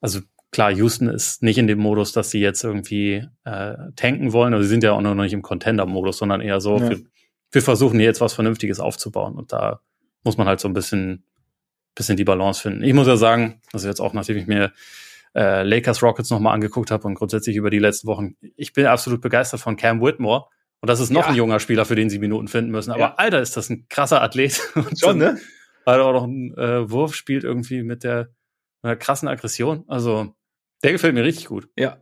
[0.00, 4.54] also klar, Houston ist nicht in dem Modus, dass sie jetzt irgendwie äh, tanken wollen,
[4.54, 6.88] aber sie sind ja auch noch nicht im Contender-Modus, sondern eher so, ja.
[6.88, 7.00] wir,
[7.52, 9.80] wir versuchen hier jetzt was Vernünftiges aufzubauen und da
[10.22, 11.24] muss man halt so ein bisschen,
[11.94, 12.82] bisschen die Balance finden.
[12.82, 14.72] Ich muss ja sagen, also jetzt auch nachdem ich mir
[15.34, 18.36] äh, Lakers Rockets nochmal angeguckt habe und grundsätzlich über die letzten Wochen.
[18.56, 20.46] Ich bin absolut begeistert von Cam Whitmore.
[20.80, 21.28] Und das ist noch ja.
[21.28, 22.90] ein junger Spieler, für den sie Minuten finden müssen.
[22.90, 23.14] Aber ja.
[23.16, 24.60] Alter, ist das ein krasser Athlet.
[25.00, 25.38] Schon, ne?
[25.84, 28.28] Weil er auch noch einen äh, Wurf spielt irgendwie mit der,
[28.82, 29.84] mit der krassen Aggression.
[29.88, 30.34] Also,
[30.82, 31.68] der gefällt mir richtig gut.
[31.76, 31.98] Ja.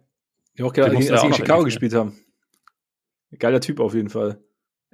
[0.57, 2.19] Ja, auch gerade, als sie in Chicago gespielt haben.
[3.39, 4.43] Geiler Typ auf jeden Fall.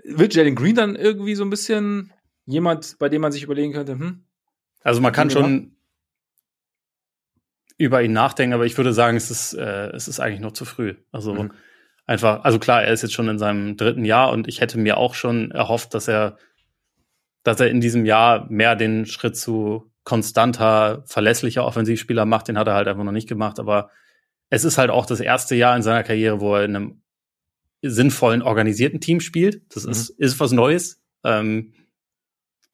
[0.04, 2.12] Wird Jalen Green dann irgendwie so ein bisschen
[2.44, 4.24] jemand, bei dem man sich überlegen könnte, hm?
[4.88, 5.76] Also man kann schon,
[7.78, 10.64] über ihn nachdenken, aber ich würde sagen, es ist, äh, es ist eigentlich noch zu
[10.64, 10.96] früh.
[11.12, 11.52] Also mhm.
[12.06, 14.96] einfach, also klar, er ist jetzt schon in seinem dritten Jahr und ich hätte mir
[14.96, 16.36] auch schon erhofft, dass er,
[17.44, 22.48] dass er in diesem Jahr mehr den Schritt zu konstanter, verlässlicher Offensivspieler macht.
[22.48, 23.90] Den hat er halt einfach noch nicht gemacht, aber
[24.50, 27.02] es ist halt auch das erste Jahr in seiner Karriere, wo er in einem
[27.82, 29.62] sinnvollen, organisierten Team spielt.
[29.74, 29.92] Das mhm.
[29.92, 31.00] ist, ist was Neues.
[31.22, 31.74] Ähm,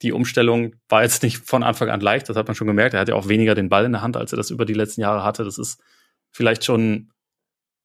[0.05, 2.95] die Umstellung war jetzt nicht von Anfang an leicht, das hat man schon gemerkt.
[2.95, 4.75] Er hat ja auch weniger den Ball in der Hand, als er das über die
[4.75, 5.45] letzten Jahre hatte.
[5.45, 5.83] Das ist
[6.31, 7.11] vielleicht schon,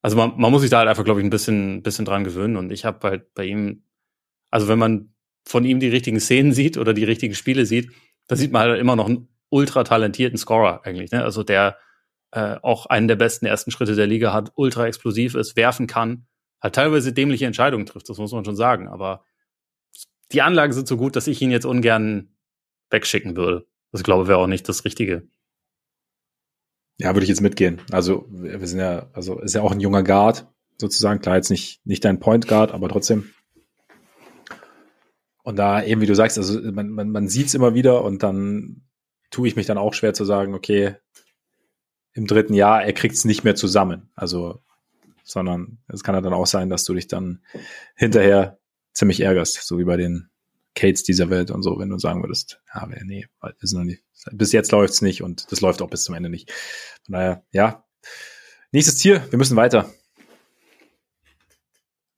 [0.01, 2.57] also man, man muss sich da halt einfach, glaube ich, ein bisschen, bisschen dran gewöhnen.
[2.57, 3.83] Und ich habe halt bei ihm,
[4.51, 5.13] also wenn man
[5.45, 7.91] von ihm die richtigen Szenen sieht oder die richtigen Spiele sieht,
[8.27, 11.11] da sieht man halt immer noch einen ultra talentierten Scorer eigentlich.
[11.11, 11.23] Ne?
[11.23, 11.77] Also der
[12.31, 16.27] äh, auch einen der besten ersten Schritte der Liga hat, ultra explosiv ist, werfen kann,
[16.61, 18.87] halt teilweise dämliche Entscheidungen trifft, das muss man schon sagen.
[18.87, 19.23] Aber
[20.31, 22.29] die Anlagen sind so gut, dass ich ihn jetzt ungern
[22.89, 23.67] wegschicken würde.
[23.91, 25.27] Das glaube wäre auch nicht das Richtige.
[26.97, 27.81] Ja, würde ich jetzt mitgehen.
[27.91, 31.21] Also wir sind ja, also ist ja auch ein junger Guard sozusagen.
[31.21, 33.29] Klar, jetzt nicht nicht dein Point Guard, aber trotzdem.
[35.43, 38.21] Und da eben, wie du sagst, also man, man, man sieht es immer wieder und
[38.21, 38.83] dann
[39.31, 40.95] tue ich mich dann auch schwer zu sagen, okay,
[42.13, 44.11] im dritten Jahr, er kriegt es nicht mehr zusammen.
[44.15, 44.61] Also,
[45.23, 47.41] sondern es kann ja dann auch sein, dass du dich dann
[47.95, 48.58] hinterher
[48.99, 50.29] ziemlich ärgerst, so wie bei den
[50.75, 53.27] Kates dieser Welt und so, wenn du sagen würdest, ja, nee,
[53.59, 56.51] ist noch nicht, bis jetzt läuft's nicht und das läuft auch bis zum Ende nicht.
[57.05, 57.85] Von daher, ja.
[58.71, 59.89] Nächstes Tier, wir müssen weiter.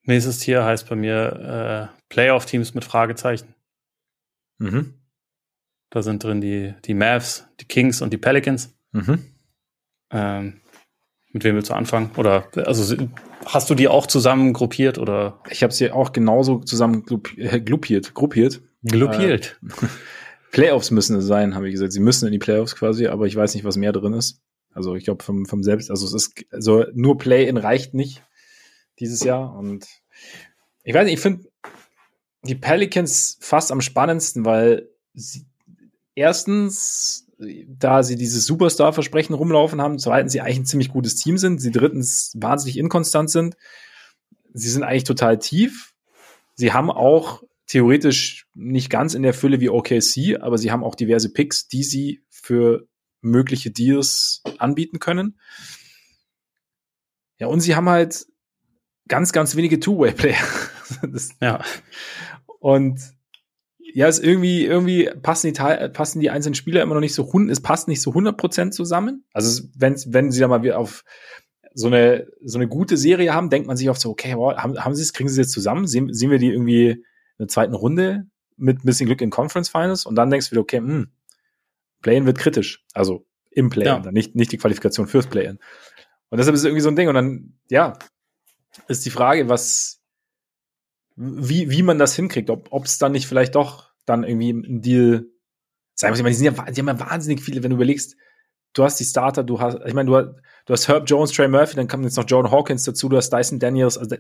[0.04, 3.54] Nächstes Tier heißt bei mir äh, Playoff-Teams mit Fragezeichen.
[4.58, 4.96] Mhm.
[5.92, 8.74] Da sind drin die, die Mavs, die Kings und die Pelicans.
[8.92, 9.26] Mhm.
[10.10, 10.62] Ähm,
[11.34, 12.12] mit wem willst du anfangen?
[12.18, 12.96] Oder also
[13.46, 15.40] hast du die auch zusammen gruppiert oder?
[15.50, 17.04] Ich habe sie auch genauso zusammen
[17.38, 18.62] äh, gruppiert, gruppiert.
[18.84, 19.60] Gruppiert.
[19.64, 19.88] Äh,
[20.52, 21.94] Playoffs müssen es sein, habe ich gesagt.
[21.94, 24.42] Sie müssen in die Playoffs quasi, aber ich weiß nicht, was mehr drin ist.
[24.74, 28.24] Also ich glaube vom, vom selbst, also es ist, also nur Play-in reicht nicht
[29.00, 29.56] dieses Jahr.
[29.56, 29.86] Und
[30.84, 31.46] ich weiß nicht, ich finde
[32.44, 35.46] die Pelicans fast am spannendsten, weil sie
[36.16, 37.28] erstens
[37.68, 41.72] da sie dieses Superstar-Versprechen rumlaufen haben, zweitens sie eigentlich ein ziemlich gutes Team sind, sie
[41.72, 43.56] drittens wahnsinnig inkonstant sind.
[44.54, 45.94] Sie sind eigentlich total tief.
[46.56, 50.96] Sie haben auch theoretisch nicht ganz in der Fülle wie OKC, aber sie haben auch
[50.96, 52.88] diverse Picks, die sie für
[53.22, 55.40] mögliche Deals anbieten können.
[57.40, 58.28] Ja, und sie haben halt
[59.08, 60.44] ganz, ganz wenige Two-Way-Player.
[61.42, 61.64] ja.
[62.60, 63.00] Und
[63.94, 67.62] ja, es irgendwie, irgendwie passen die, passen die einzelnen Spieler immer noch nicht so, es
[67.62, 69.26] passt nicht so 100% zusammen.
[69.34, 71.04] Also, wenn, wenn sie da mal wieder auf
[71.74, 74.78] so eine, so eine gute Serie haben, denkt man sich oft so, okay, wow, haben,
[74.84, 75.88] haben sie es, kriegen sie es jetzt zusammen?
[75.88, 77.04] Sehen, sehen wir die irgendwie in
[77.40, 78.28] der zweiten Runde
[78.58, 80.06] mit ein bisschen Glück in Conference Finals?
[80.06, 81.12] Und dann denkst du wieder, okay, hm,
[82.02, 82.84] Play-In wird kritisch.
[82.94, 84.12] Also, im Play-In, ja.
[84.12, 85.60] nicht, nicht die Qualifikation fürs Play-In.
[86.30, 87.08] Und deshalb ist es irgendwie so ein Ding.
[87.08, 87.94] Und dann, ja,
[88.88, 90.01] ist die Frage, was,
[91.16, 95.26] wie, wie man das hinkriegt, ob es dann nicht vielleicht doch dann irgendwie ein Deal
[95.94, 96.20] sein muss.
[96.20, 98.16] Ich meine, die, sind ja, die haben ja wahnsinnig viele, wenn du überlegst,
[98.74, 100.30] du hast die Starter, du hast, ich meine, du, hast,
[100.66, 103.32] du hast Herb Jones, Trey Murphy, dann kommt jetzt noch Jordan Hawkins dazu, du hast
[103.32, 104.16] Dyson Daniels, also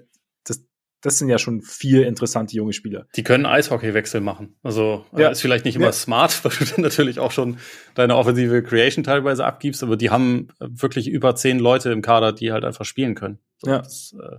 [0.45, 0.65] das,
[1.01, 3.07] das sind ja schon vier interessante junge Spieler.
[3.15, 4.55] Die können Eishockeywechsel machen.
[4.61, 5.29] Also ja.
[5.29, 5.91] ist vielleicht nicht immer ja.
[5.91, 7.57] smart, weil du dann natürlich auch schon
[7.95, 12.51] deine offensive Creation teilweise abgibst, aber die haben wirklich über zehn Leute im Kader, die
[12.51, 13.39] halt einfach spielen können.
[13.57, 13.79] So, ja.
[13.79, 14.37] Das, äh,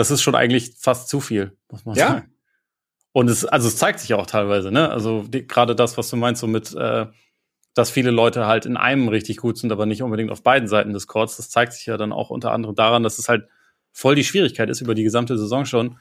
[0.00, 2.08] das, ist schon eigentlich fast zu viel, muss man ja.
[2.08, 2.34] sagen.
[3.12, 4.88] Und es, also es zeigt sich auch teilweise, ne?
[4.88, 7.06] Also gerade das, was du meinst, so mit, äh,
[7.74, 10.92] dass viele Leute halt in einem richtig gut sind, aber nicht unbedingt auf beiden Seiten
[10.92, 13.48] des Courts, das zeigt sich ja dann auch unter anderem daran, dass es halt
[13.92, 15.98] voll die Schwierigkeit ist, über die gesamte Saison schon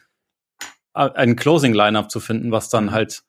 [0.94, 3.24] ein Closing-Lineup zu finden, was dann halt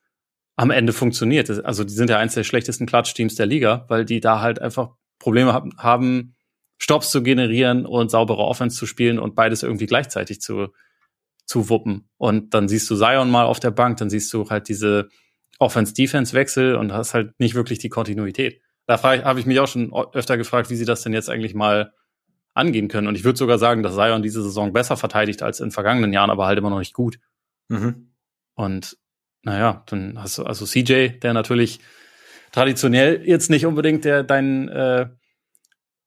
[0.56, 1.48] am Ende funktioniert.
[1.64, 4.90] Also die sind ja eins der schlechtesten Klatsch-Teams der Liga, weil die da halt einfach
[5.18, 6.34] Probleme haben,
[6.82, 10.68] Stops zu generieren und saubere Offense zu spielen und beides irgendwie gleichzeitig zu,
[11.44, 12.08] zu wuppen.
[12.16, 15.08] Und dann siehst du Zion mal auf der Bank, dann siehst du halt diese
[15.58, 18.62] Offense-Defense-Wechsel und hast halt nicht wirklich die Kontinuität.
[18.86, 21.92] Da habe ich mich auch schon öfter gefragt, wie sie das denn jetzt eigentlich mal
[22.54, 23.06] angehen können.
[23.06, 26.30] Und ich würde sogar sagen, dass Zion diese Saison besser verteidigt als in vergangenen Jahren,
[26.30, 27.18] aber halt immer noch nicht gut.
[27.68, 28.12] Mhm.
[28.54, 28.96] Und
[29.42, 31.80] naja, dann hast du also CJ, der natürlich
[32.52, 35.08] traditionell jetzt nicht unbedingt der dein äh,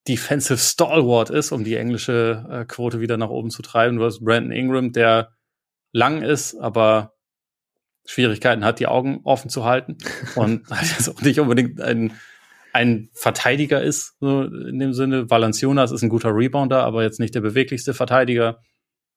[0.08, 3.98] Defensive Stalwart ist, um die englische äh, Quote wieder nach oben zu treiben.
[3.98, 5.32] Du hast Brandon Ingram, der
[5.92, 7.14] lang ist, aber
[8.06, 9.98] Schwierigkeiten hat, die Augen offen zu halten
[10.36, 12.14] und halt auch nicht unbedingt ein
[12.74, 15.30] ein Verteidiger ist, so in dem Sinne.
[15.30, 18.60] Valanciunas ist ein guter Rebounder, aber jetzt nicht der beweglichste Verteidiger.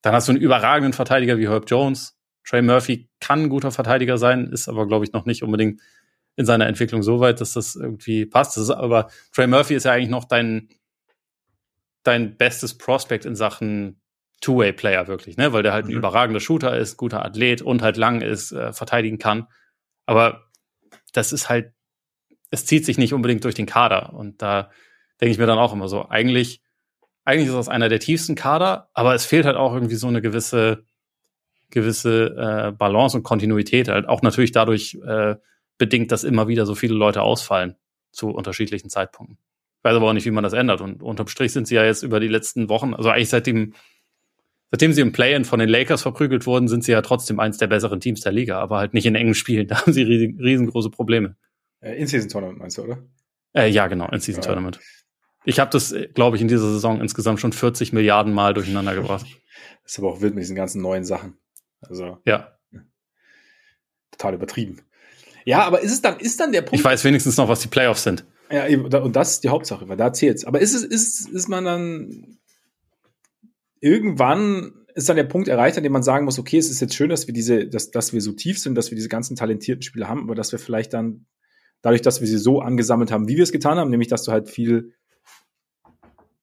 [0.03, 2.19] Dann hast du einen überragenden Verteidiger wie Herb Jones.
[2.45, 5.81] Trey Murphy kann ein guter Verteidiger sein, ist aber, glaube ich, noch nicht unbedingt
[6.37, 8.57] in seiner Entwicklung so weit, dass das irgendwie passt.
[8.57, 10.69] Das ist, aber Trey Murphy ist ja eigentlich noch dein,
[12.03, 14.01] dein bestes Prospect in Sachen
[14.43, 15.53] Two-Way-Player wirklich, ne?
[15.53, 15.99] Weil der halt ein mhm.
[15.99, 19.47] überragender Shooter ist, guter Athlet und halt lang ist, äh, verteidigen kann.
[20.05, 20.45] Aber
[21.13, 21.73] das ist halt
[22.51, 24.13] es zieht sich nicht unbedingt durch den Kader.
[24.15, 24.71] Und da
[25.21, 26.63] denke ich mir dann auch immer so, eigentlich,
[27.25, 30.23] eigentlich ist das einer der tiefsten Kader, aber es fehlt halt auch irgendwie so eine
[30.23, 30.85] gewisse,
[31.71, 33.89] gewisse äh, Balance und Kontinuität.
[33.89, 35.37] Halt auch natürlich dadurch äh,
[35.79, 37.77] bedingt, dass immer wieder so viele Leute ausfallen
[38.13, 39.39] zu unterschiedlichen Zeitpunkten.
[39.79, 40.81] Ich weiß aber auch nicht, wie man das ändert.
[40.81, 43.75] Und unterm Strich sind sie ja jetzt über die letzten Wochen, also eigentlich seitdem,
[44.71, 47.67] seitdem sie im Play-In von den Lakers verprügelt wurden, sind sie ja trotzdem eins der
[47.67, 49.69] besseren Teams der Liga, aber halt nicht in engen Spielen.
[49.69, 51.37] Da haben sie riesengroße Probleme.
[51.81, 52.99] Äh, In-Season-Tournament meinst du, oder?
[53.53, 54.81] Äh, ja, genau, In-Season-Tournament.
[55.45, 59.27] Ich habe das, glaube ich, in dieser Saison insgesamt schon 40 Milliarden Mal durcheinander gebracht.
[59.85, 61.39] Das ist aber auch wild mit diesen ganzen neuen Sachen.
[61.81, 62.19] Also.
[62.25, 62.59] Ja.
[64.11, 64.81] Total übertrieben.
[65.47, 66.75] Ja, aber ist es dann, ist dann der Punkt.
[66.75, 68.25] Ich weiß wenigstens noch, was die Playoffs sind.
[68.51, 68.67] Ja,
[69.01, 70.45] und das ist die Hauptsache, weil da zählt's.
[70.45, 72.39] Aber ist es, ist, ist man dann
[73.81, 76.95] irgendwann ist dann der Punkt erreicht, an dem man sagen muss, okay, es ist jetzt
[76.95, 79.83] schön, dass wir diese, dass, dass wir so tief sind, dass wir diese ganzen talentierten
[79.83, 81.27] Spieler haben, aber dass wir vielleicht dann
[81.83, 84.33] dadurch, dass wir sie so angesammelt haben, wie wir es getan haben, nämlich dass du
[84.33, 84.95] halt viel,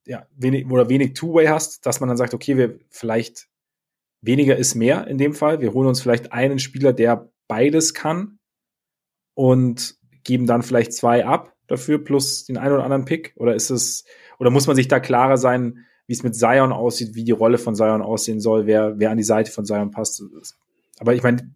[0.05, 3.47] ja, wenig oder wenig Two-Way hast, dass man dann sagt, okay, wir vielleicht
[4.21, 5.59] weniger ist mehr in dem Fall.
[5.59, 8.37] Wir holen uns vielleicht einen Spieler, der beides kann
[9.33, 13.33] und geben dann vielleicht zwei ab dafür plus den einen oder anderen Pick?
[13.35, 14.05] Oder ist es,
[14.39, 17.57] oder muss man sich da klarer sein, wie es mit Zion aussieht, wie die Rolle
[17.57, 20.21] von Zion aussehen soll, wer, wer an die Seite von Zion passt?
[20.99, 21.53] Aber ich meine,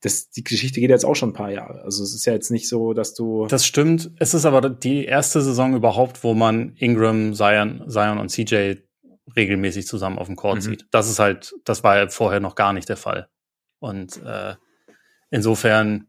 [0.00, 1.82] das, die Geschichte geht jetzt auch schon ein paar Jahre.
[1.82, 3.46] Also es ist ja jetzt nicht so, dass du.
[3.46, 4.10] Das stimmt.
[4.18, 8.76] Es ist aber die erste Saison überhaupt, wo man Ingram, Zion, Zion und CJ
[9.36, 10.60] regelmäßig zusammen auf dem Court mhm.
[10.62, 10.86] sieht.
[10.90, 13.28] Das ist halt, das war ja vorher noch gar nicht der Fall.
[13.78, 14.54] Und äh,
[15.30, 16.06] insofern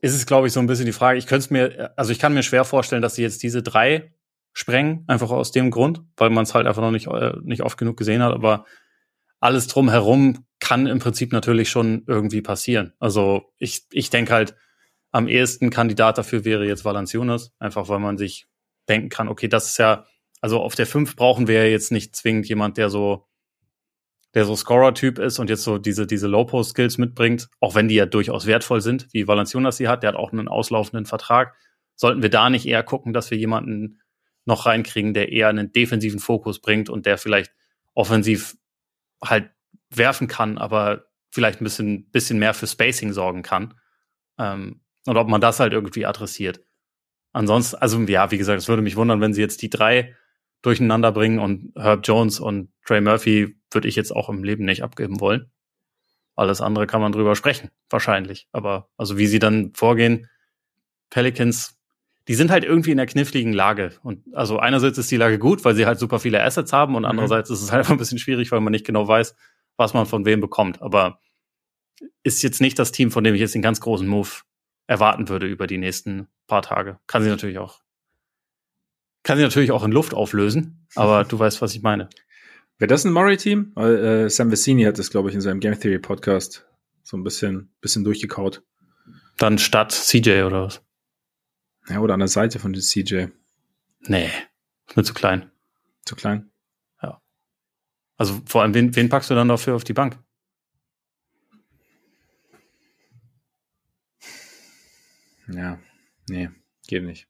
[0.00, 1.18] ist es, glaube ich, so ein bisschen die Frage.
[1.18, 4.12] Ich könnte es mir, also ich kann mir schwer vorstellen, dass sie jetzt diese drei
[4.52, 7.78] sprengen, einfach aus dem Grund, weil man es halt einfach noch nicht, äh, nicht oft
[7.78, 8.32] genug gesehen hat.
[8.32, 8.64] Aber
[9.40, 12.92] alles drumherum kann im Prinzip natürlich schon irgendwie passieren.
[12.98, 14.56] Also ich, ich denke halt,
[15.10, 18.46] am ehesten Kandidat dafür wäre jetzt Valanciunas, einfach weil man sich
[18.88, 20.06] denken kann, okay, das ist ja,
[20.40, 23.27] also auf der 5 brauchen wir ja jetzt nicht zwingend jemand, der so,
[24.34, 28.06] der so Scorer-Typ ist und jetzt so diese, diese Low-Post-Skills mitbringt, auch wenn die ja
[28.06, 31.54] durchaus wertvoll sind, wie Valanciunas sie hat, der hat auch einen auslaufenden Vertrag.
[31.94, 34.00] Sollten wir da nicht eher gucken, dass wir jemanden
[34.44, 37.52] noch reinkriegen, der eher einen defensiven Fokus bringt und der vielleicht
[37.94, 38.56] offensiv
[39.22, 39.50] halt
[39.90, 43.74] werfen kann, aber vielleicht ein bisschen, bisschen mehr für Spacing sorgen kann.
[44.38, 46.60] Ähm, und ob man das halt irgendwie adressiert.
[47.32, 50.14] Ansonsten, also ja, wie gesagt, es würde mich wundern, wenn sie jetzt die drei
[50.62, 54.82] durcheinander bringen und Herb Jones und Trey Murphy würde ich jetzt auch im Leben nicht
[54.82, 55.50] abgeben wollen.
[56.34, 58.48] Alles andere kann man drüber sprechen, wahrscheinlich.
[58.52, 60.28] Aber also wie sie dann vorgehen,
[61.10, 61.78] Pelicans
[62.28, 63.92] die sind halt irgendwie in der kniffligen Lage.
[64.02, 67.02] Und also einerseits ist die Lage gut, weil sie halt super viele Assets haben und
[67.02, 67.08] mhm.
[67.08, 69.34] andererseits ist es halt einfach ein bisschen schwierig, weil man nicht genau weiß,
[69.78, 70.82] was man von wem bekommt.
[70.82, 71.20] Aber
[72.22, 74.28] ist jetzt nicht das Team, von dem ich jetzt den ganz großen Move
[74.86, 76.98] erwarten würde über die nächsten paar Tage.
[77.06, 77.80] Kann sie natürlich auch
[79.22, 82.08] kann sie natürlich auch in Luft auflösen, aber du weißt, was ich meine.
[82.78, 83.72] Wäre das ein Murray-Team?
[83.76, 86.66] Äh, Sam Vecini hat das, glaube ich, in seinem Game Theory Podcast
[87.02, 88.62] so ein bisschen, bisschen durchgekaut.
[89.36, 90.82] Dann statt CJ oder was?
[91.88, 93.26] Ja, oder an der Seite von CJ.
[94.02, 94.30] Nee,
[94.86, 95.50] ist mir zu klein.
[96.04, 96.50] Zu klein?
[97.02, 97.20] Ja.
[98.16, 100.18] Also vor allem, wen, wen packst du dann dafür auf die Bank?
[105.48, 105.78] Ja,
[106.28, 106.50] nee,
[106.86, 107.26] geht nicht.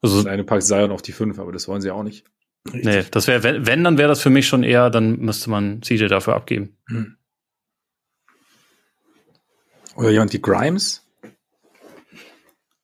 [0.00, 2.24] Also, das eine packt Zion auf die 5, aber das wollen sie auch nicht.
[2.66, 2.84] Richtig.
[2.84, 5.82] Nee, das wäre, wenn, wenn, dann wäre das für mich schon eher, dann müsste man
[5.82, 6.76] CJ dafür abgeben.
[6.88, 7.16] Hm.
[9.96, 11.04] Oder jemand wie Grimes?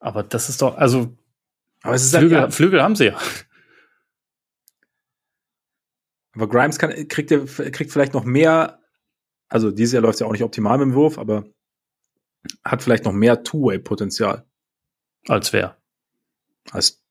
[0.00, 1.16] Aber das ist doch, also.
[1.82, 3.18] Aber es ist Flügel, halt, ja, Flügel haben sie ja.
[6.34, 8.80] Aber Grimes kann, kriegt, er, kriegt vielleicht noch mehr,
[9.48, 11.44] also dieses Jahr läuft ja auch nicht optimal mit dem Wurf, aber
[12.64, 14.44] hat vielleicht noch mehr Two-Way-Potenzial.
[15.28, 15.76] Als wer?
[16.72, 17.03] Als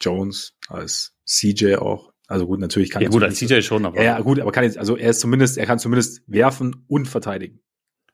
[0.00, 2.12] Jones, als CJ auch.
[2.28, 3.04] Also gut, natürlich kann er.
[3.04, 4.02] Ja, gut, als CJ schon, aber.
[4.02, 7.60] Ja, gut, aber kann jetzt, also er ist zumindest, er kann zumindest werfen und verteidigen.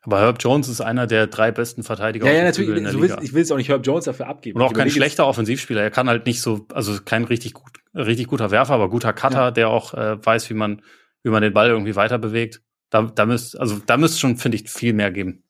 [0.04, 2.26] Aber Herb Jones ist einer der drei besten Verteidiger.
[2.26, 2.84] Ja, ja, natürlich.
[2.98, 4.58] Willst, ich will es auch nicht Herb Jones dafür abgeben.
[4.58, 5.80] Und auch kein schlechter Offensivspieler.
[5.80, 9.36] Er kann halt nicht so, also kein richtig gut, richtig guter Werfer, aber guter Cutter,
[9.36, 9.50] ja.
[9.52, 10.82] der auch äh, weiß, wie man,
[11.22, 12.62] wie man den Ball irgendwie weiter bewegt.
[12.90, 15.44] Da, da müsste, also da müsste schon, finde ich, viel mehr geben.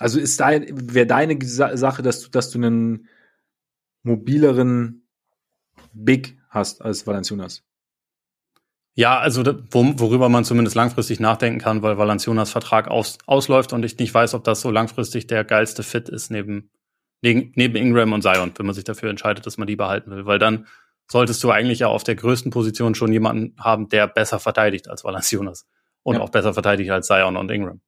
[0.00, 3.06] Also ist dein, wäre deine Sache, dass du, dass du einen
[4.02, 5.08] mobileren
[5.92, 7.62] Big hast als Valanciunas?
[8.94, 13.98] Ja, also worüber man zumindest langfristig nachdenken kann, weil Valanciunas Vertrag aus, ausläuft und ich
[13.98, 16.70] nicht weiß, ob das so langfristig der geilste Fit ist neben,
[17.22, 20.26] neben, neben Ingram und Zion, wenn man sich dafür entscheidet, dass man die behalten will.
[20.26, 20.66] Weil dann
[21.10, 25.04] solltest du eigentlich ja auf der größten Position schon jemanden haben, der besser verteidigt als
[25.04, 25.66] Valanciunas
[26.02, 26.20] und ja.
[26.20, 27.80] auch besser verteidigt als Zion und Ingram.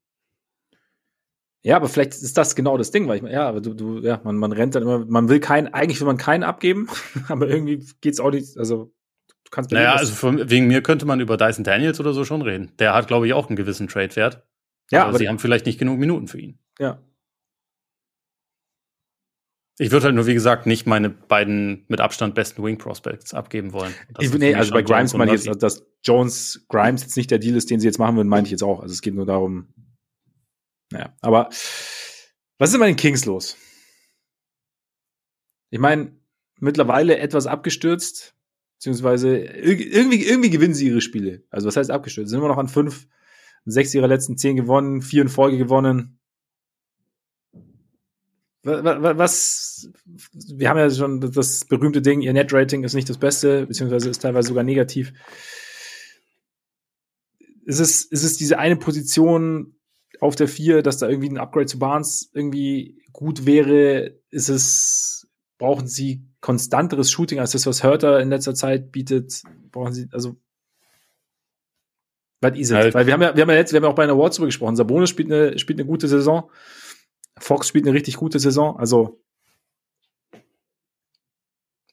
[1.64, 4.20] Ja, aber vielleicht ist das genau das Ding, weil ich ja, aber du, du, ja,
[4.24, 6.88] man, man rennt dann immer, man will keinen, eigentlich will man keinen abgeben,
[7.28, 8.92] aber irgendwie geht's auch nicht, also
[9.26, 12.42] du kannst Naja, also von, wegen mir könnte man über Dyson Daniels oder so schon
[12.42, 12.72] reden.
[12.80, 14.44] Der hat, glaube ich, auch einen gewissen Trade-Wert.
[14.90, 16.58] Ja, aber, aber sie haben vielleicht nicht genug Minuten für ihn.
[16.80, 17.00] Ja.
[19.78, 23.72] Ich würde halt nur, wie gesagt, nicht meine beiden mit Abstand besten Wing Prospects abgeben
[23.72, 23.94] wollen.
[24.18, 27.56] Ich, nee, also bei Grimes meine ich jetzt, dass Jones Grimes jetzt nicht der Deal
[27.56, 28.80] ist, den sie jetzt machen würden, meine ich jetzt auch.
[28.80, 29.68] Also es geht nur darum,
[30.92, 31.48] naja, aber
[32.58, 33.56] was ist bei den Kings los?
[35.70, 36.14] Ich meine,
[36.60, 38.34] mittlerweile etwas abgestürzt,
[38.76, 41.44] beziehungsweise irgendwie, irgendwie gewinnen sie ihre Spiele.
[41.50, 42.30] Also was heißt abgestürzt?
[42.30, 43.08] Sind immer noch an fünf,
[43.64, 46.18] sechs ihrer letzten zehn gewonnen, vier in Folge gewonnen.
[48.64, 49.90] Was,
[50.32, 54.22] wir haben ja schon das berühmte Ding, ihr Net-Rating ist nicht das Beste, beziehungsweise ist
[54.22, 55.12] teilweise sogar negativ.
[57.64, 59.74] Ist es, ist es diese eine Position,
[60.22, 65.28] auf der 4, dass da irgendwie ein Upgrade zu Barnes irgendwie gut wäre, ist es,
[65.58, 69.42] brauchen sie konstanteres Shooting als das, was Hörter in letzter Zeit bietet,
[69.72, 70.36] brauchen sie, also,
[72.40, 72.76] was ist es?
[72.76, 72.94] Halt.
[72.94, 74.36] Weil wir haben ja, wir haben ja jetzt, wir haben ja auch bei einer Awards
[74.36, 74.76] drüber gesprochen.
[74.76, 76.48] Sabonis spielt eine, spielt eine gute Saison.
[77.38, 79.20] Fox spielt eine richtig gute Saison, also.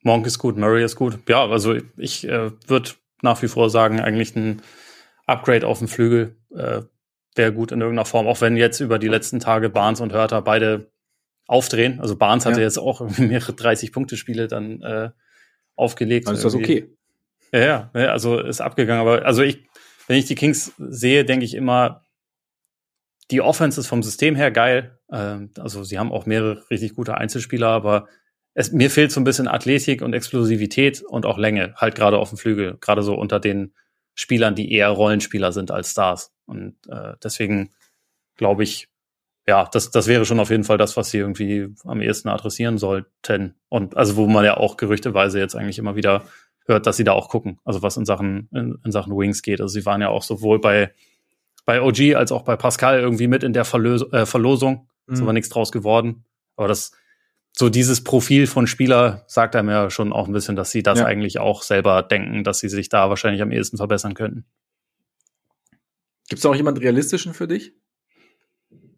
[0.03, 1.17] Monk ist gut, Murray ist gut.
[1.27, 2.91] Ja, also ich äh, würde
[3.23, 4.61] nach wie vor sagen, eigentlich ein
[5.25, 6.83] Upgrade auf dem Flügel äh,
[7.35, 10.41] wäre gut in irgendeiner Form, auch wenn jetzt über die letzten Tage Barnes und Hörter
[10.41, 10.91] beide
[11.47, 11.99] aufdrehen.
[11.99, 12.65] Also Barnes hatte ja.
[12.65, 15.09] jetzt auch mehrere 30-Punkte-Spiele dann äh,
[15.75, 16.27] aufgelegt.
[16.27, 16.95] Dann ist das okay.
[17.51, 19.01] Ja, ja, also ist abgegangen.
[19.01, 19.63] Aber also ich,
[20.07, 22.03] wenn ich die Kings sehe, denke ich immer,
[23.31, 24.99] die Offense ist vom System her geil.
[25.11, 28.07] Ähm, also sie haben auch mehrere richtig gute Einzelspieler, aber
[28.53, 32.29] es, mir fehlt so ein bisschen Athletik und Explosivität und auch Länge, halt gerade auf
[32.29, 33.73] dem Flügel, gerade so unter den
[34.19, 36.33] Spielern, die eher Rollenspieler sind als Stars.
[36.45, 37.69] Und äh, deswegen
[38.35, 38.89] glaube ich,
[39.47, 42.77] ja, das, das wäre schon auf jeden Fall das, was sie irgendwie am ehesten adressieren
[42.77, 43.55] sollten.
[43.69, 46.23] Und also wo man ja auch gerüchteweise jetzt eigentlich immer wieder
[46.65, 49.61] hört, dass sie da auch gucken, also was in Sachen, in, in Sachen Wings geht.
[49.61, 50.93] Also sie waren ja auch sowohl bei,
[51.65, 54.89] bei OG als auch bei Pascal irgendwie mit in der Verlös äh, Verlosung.
[55.07, 55.13] Mhm.
[55.13, 56.25] Ist aber nichts draus geworden.
[56.57, 56.91] Aber das,
[57.51, 60.99] so dieses Profil von Spieler sagt einem ja schon auch ein bisschen, dass sie das
[60.99, 61.05] ja.
[61.05, 64.45] eigentlich auch selber denken, dass sie sich da wahrscheinlich am ehesten verbessern könnten.
[66.29, 67.73] Gibt es auch jemand realistischen für dich?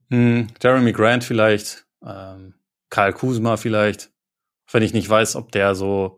[0.09, 2.55] Hm, Jeremy Grant vielleicht, ähm,
[2.89, 4.11] Karl Kuzma vielleicht,
[4.71, 6.17] wenn ich nicht weiß, ob der so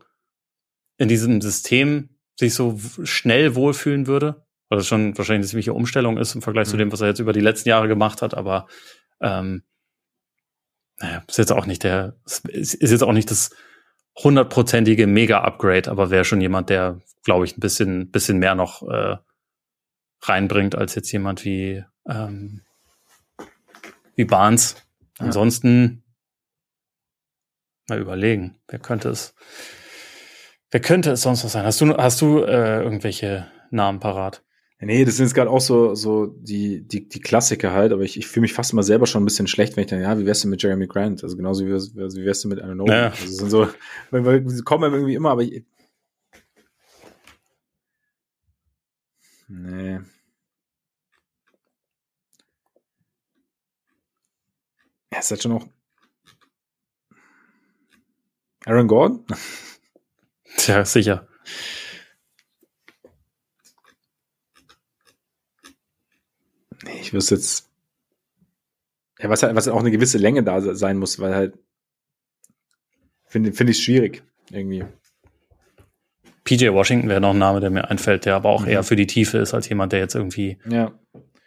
[0.98, 6.18] in diesem System sich so schnell wohlfühlen würde, weil das schon wahrscheinlich eine ziemliche Umstellung
[6.18, 6.72] ist im Vergleich mhm.
[6.72, 8.68] zu dem, was er jetzt über die letzten Jahre gemacht hat, aber
[9.22, 9.64] ähm,
[11.04, 12.16] naja, ist jetzt auch nicht der,
[12.48, 13.54] ist jetzt auch nicht das
[14.24, 19.18] hundertprozentige Mega-Upgrade, aber wäre schon jemand, der, glaube ich, ein bisschen, bisschen mehr noch äh,
[20.22, 22.62] reinbringt als jetzt jemand wie, ähm,
[24.16, 24.78] wie Barnes.
[25.18, 26.06] Ansonsten
[27.90, 29.36] mal überlegen, wer könnte es.
[30.72, 31.66] Wer könnte es sonst noch sein?
[31.66, 34.42] Hast du, hast du äh, irgendwelche Namen parat?
[34.86, 38.18] Nee, das sind jetzt gerade auch so, so die, die, die Klassiker halt, aber ich,
[38.18, 40.26] ich fühle mich fast mal selber schon ein bisschen schlecht, wenn ich dann, ja, wie
[40.26, 41.24] wär's denn mit Jeremy Grant?
[41.24, 42.96] Also genauso wie, wie wär's denn mit Aaron Nolan?
[42.96, 43.10] Ja.
[43.10, 43.68] Also sind so,
[44.12, 45.64] weil, weil, sie kommen irgendwie immer, aber ich,
[49.48, 50.00] Nee.
[55.12, 55.68] Er ist halt schon noch.
[58.66, 59.26] Aaron Gordon?
[60.58, 61.28] Tja, sicher.
[66.84, 67.70] Nee, ich wüsste jetzt.
[69.20, 71.58] Ja, was halt, was auch eine gewisse Länge da sein muss, weil halt.
[73.26, 74.86] Finde find ich schwierig, irgendwie.
[76.44, 78.70] PJ Washington wäre noch ein Name, der mir einfällt, der aber auch mhm.
[78.70, 80.92] eher für die Tiefe ist, als jemand, der jetzt irgendwie ja.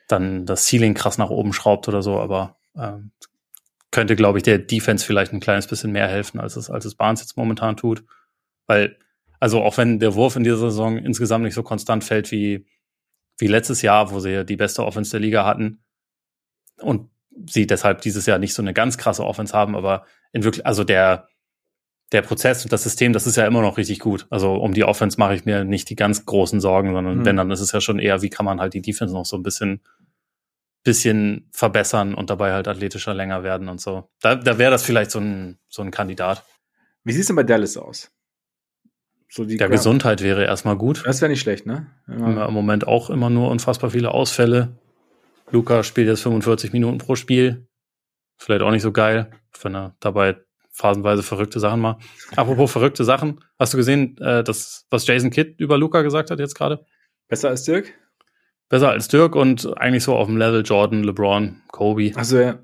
[0.08, 3.12] dann das Ceiling krass nach oben schraubt oder so, aber ähm,
[3.90, 6.94] könnte, glaube ich, der Defense vielleicht ein kleines bisschen mehr helfen, als es, als es
[6.94, 8.04] Barnes jetzt momentan tut.
[8.66, 8.96] Weil,
[9.38, 12.66] also auch wenn der Wurf in dieser Saison insgesamt nicht so konstant fällt wie,
[13.38, 15.82] wie letztes Jahr, wo sie ja die beste Offense der Liga hatten
[16.80, 17.10] und
[17.48, 20.84] sie deshalb dieses Jahr nicht so eine ganz krasse Offense haben, aber in wirklich, also
[20.84, 21.28] der,
[22.12, 24.26] der Prozess und das System, das ist ja immer noch richtig gut.
[24.30, 27.24] Also um die Offense mache ich mir nicht die ganz großen Sorgen, sondern mhm.
[27.24, 29.36] wenn, dann ist es ja schon eher, wie kann man halt die Defense noch so
[29.36, 29.80] ein bisschen,
[30.82, 34.08] bisschen verbessern und dabei halt athletischer länger werden und so.
[34.20, 36.44] Da, da wäre das vielleicht so ein, so ein Kandidat.
[37.04, 38.10] Wie sieht es denn bei Dallas aus?
[39.28, 41.02] So die Der Gesundheit wäre erstmal gut.
[41.04, 41.86] Das wäre nicht schlecht, ne?
[42.06, 42.46] Ja.
[42.46, 44.78] Im Moment auch immer nur unfassbar viele Ausfälle.
[45.50, 47.68] Luca spielt jetzt 45 Minuten pro Spiel.
[48.36, 49.30] Vielleicht auch nicht so geil,
[49.62, 50.36] wenn er dabei
[50.72, 51.98] phasenweise verrückte Sachen mal.
[52.36, 56.38] Apropos verrückte Sachen, hast du gesehen, äh, das, was Jason Kidd über Luca gesagt hat
[56.38, 56.84] jetzt gerade?
[57.28, 57.94] Besser als Dirk?
[58.68, 62.12] Besser als Dirk und eigentlich so auf dem Level Jordan, LeBron, Kobe.
[62.14, 62.58] Also ja.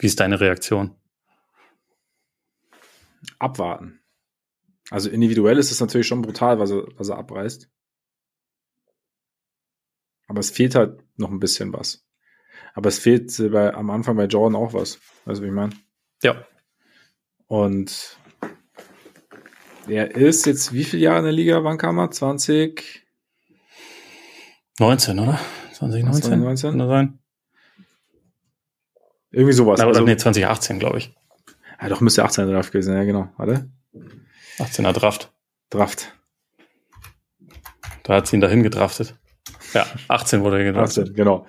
[0.00, 0.96] Wie ist deine Reaktion?
[3.38, 4.00] Abwarten.
[4.90, 7.68] Also individuell ist es natürlich schon brutal, was er, was er abreißt.
[10.28, 12.06] Aber es fehlt halt noch ein bisschen was.
[12.74, 15.00] Aber es fehlt bei, am Anfang bei Jordan auch was.
[15.24, 15.72] Also wie ich meine?
[16.22, 16.44] Ja.
[17.46, 18.18] Und
[19.86, 21.64] er ist jetzt wie viele Jahre in der Liga?
[21.64, 22.10] Wann kam er?
[22.10, 23.06] 20?
[24.78, 25.40] 19, oder?
[25.72, 26.22] 2019?
[26.22, 26.70] 2019?
[26.70, 27.18] Kann das sein?
[29.30, 29.80] Irgendwie sowas.
[29.80, 31.14] Also, nee, 2018, glaube ich.
[31.80, 33.32] Ja, doch, müsste 18er Draft gewesen sein, ja, genau.
[33.36, 33.70] Warte.
[34.58, 35.32] 18er Draft.
[35.70, 36.12] Draft.
[38.02, 39.18] Da hat sie ihn dahin gedraftet.
[39.74, 41.04] Ja, 18 wurde er gedraftet.
[41.04, 41.46] 18, genau.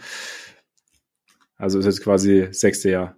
[1.56, 3.16] Also ist jetzt quasi sechste Jahr.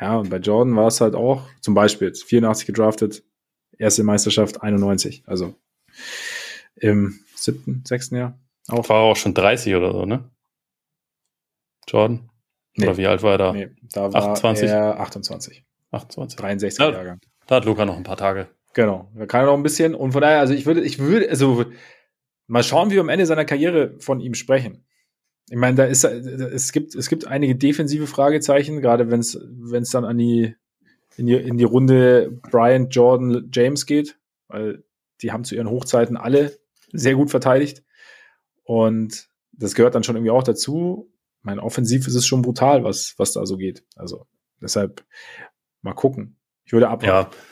[0.00, 3.24] Ja, und bei Jordan war es halt auch, zum Beispiel 84 gedraftet,
[3.78, 5.54] erste Meisterschaft 91, also
[6.74, 8.38] im siebten, sechsten Jahr
[8.68, 8.88] auch.
[8.88, 10.30] War auch schon 30 oder so, ne?
[11.88, 12.30] Jordan?
[12.74, 12.86] Nee.
[12.86, 13.52] Oder wie alt war er da?
[13.52, 14.68] Nee, da war 28?
[14.68, 15.64] er 28.
[15.92, 16.36] 28.
[16.38, 17.20] 63 ja, Jahrgang.
[17.46, 18.48] Da hat Luca noch ein paar Tage.
[18.74, 19.94] Genau, da kann er noch ein bisschen.
[19.94, 21.64] Und von daher, also ich würde, ich würde, also
[22.46, 24.84] mal schauen, wie wir am Ende seiner Karriere von ihm sprechen.
[25.48, 29.84] Ich meine, da ist es gibt es gibt einige defensive Fragezeichen, gerade wenn es wenn
[29.84, 30.56] es dann an die
[31.16, 34.18] in die in die Runde Bryant, Jordan, James geht,
[34.48, 34.82] weil
[35.22, 36.58] die haben zu ihren Hochzeiten alle
[36.92, 37.84] sehr gut verteidigt
[38.64, 41.12] und das gehört dann schon irgendwie auch dazu.
[41.42, 43.84] Mein offensiv ist es schon brutal, was was da so geht.
[43.94, 44.26] Also
[44.60, 45.04] deshalb
[45.80, 46.35] mal gucken.
[46.66, 47.32] Ich würde abwarten.
[47.32, 47.42] Ja.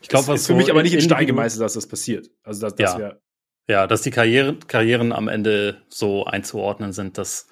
[0.00, 2.28] Ich glaube, was ist für so mich aber nicht in Stein gemeißelt, dass das passiert.
[2.42, 2.98] Also das, das ja.
[2.98, 3.20] wäre
[3.68, 7.48] ja, dass die Karrieren, Karrieren am Ende so einzuordnen sind, dass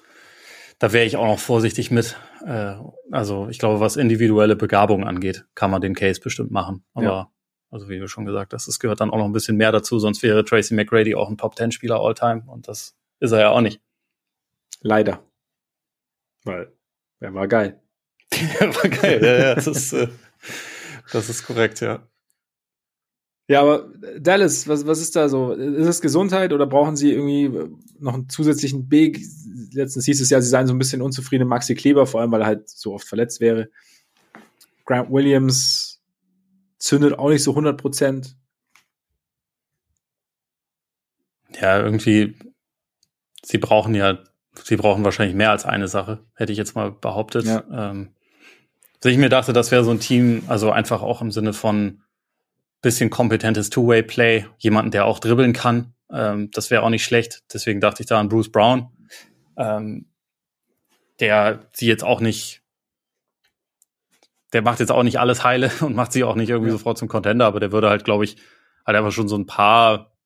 [0.79, 2.17] da wäre ich auch noch vorsichtig mit.
[2.45, 2.75] Äh,
[3.11, 6.83] also ich glaube, was individuelle Begabung angeht, kann man den Case bestimmt machen.
[6.93, 7.31] Aber ja.
[7.69, 9.99] also wie du schon gesagt hast, es gehört dann auch noch ein bisschen mehr dazu,
[9.99, 13.49] sonst wäre Tracy McGrady auch ein Top Ten Spieler All-Time und das ist er ja
[13.51, 13.79] auch nicht.
[14.81, 15.23] Leider.
[16.43, 16.73] Weil
[17.19, 17.79] er war geil.
[18.59, 20.07] er war geil, ja, ja, das ist, äh,
[21.11, 22.07] das ist korrekt, ja.
[23.47, 25.51] Ja, aber Dallas, was, was ist da so?
[25.51, 27.51] Ist es Gesundheit oder brauchen sie irgendwie
[27.99, 29.19] noch einen zusätzlichen Big?
[29.73, 31.49] Letztens hieß es ja, sie seien so ein bisschen unzufrieden.
[31.49, 33.69] Maxi Kleber, vor allem, weil er halt so oft verletzt wäre.
[34.85, 36.01] Grant Williams
[36.77, 38.37] zündet auch nicht so 100 Prozent.
[41.59, 42.37] Ja, irgendwie,
[43.43, 44.23] sie brauchen ja,
[44.63, 47.45] sie brauchen wahrscheinlich mehr als eine Sache, hätte ich jetzt mal behauptet.
[47.45, 47.65] Ja.
[47.69, 48.15] Ähm,
[49.01, 52.01] also ich mir dachte, das wäre so ein Team, also einfach auch im Sinne von,
[52.81, 55.93] bisschen kompetentes Two-Way-Play, jemanden, der auch dribbeln kann.
[56.11, 57.43] Ähm, das wäre auch nicht schlecht.
[57.53, 58.89] Deswegen dachte ich da an Bruce Brown,
[59.57, 60.07] ähm,
[61.19, 62.63] der sie jetzt auch nicht,
[64.53, 66.77] der macht jetzt auch nicht alles heile und macht sie auch nicht irgendwie ja.
[66.77, 68.37] sofort zum Contender, aber der würde halt, glaube ich,
[68.85, 70.17] halt einfach schon so ein paar,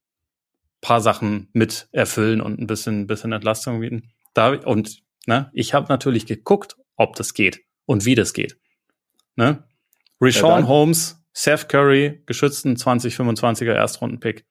[0.79, 4.13] paar Sachen mit erfüllen und ein bisschen, bisschen Entlastung bieten.
[4.33, 8.57] Da, und ne, ich habe natürlich geguckt, ob das geht und wie das geht.
[9.35, 9.63] Ne?
[10.19, 14.45] Rashawn ja, Holmes Seth Curry, geschützten 2025er Erstrunden-Pick.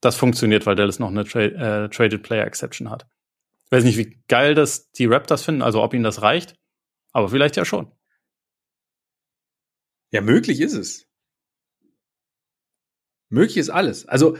[0.00, 3.06] Das funktioniert, weil Dallas noch eine Tra äh, Traded Player Exception hat.
[3.66, 6.56] Ich weiß nicht, wie geil das die Raptors finden, also ob ihnen das reicht,
[7.12, 7.92] aber vielleicht ja schon.
[10.10, 11.06] Ja, möglich ist es.
[13.30, 14.06] Möglich ist alles.
[14.06, 14.36] Also,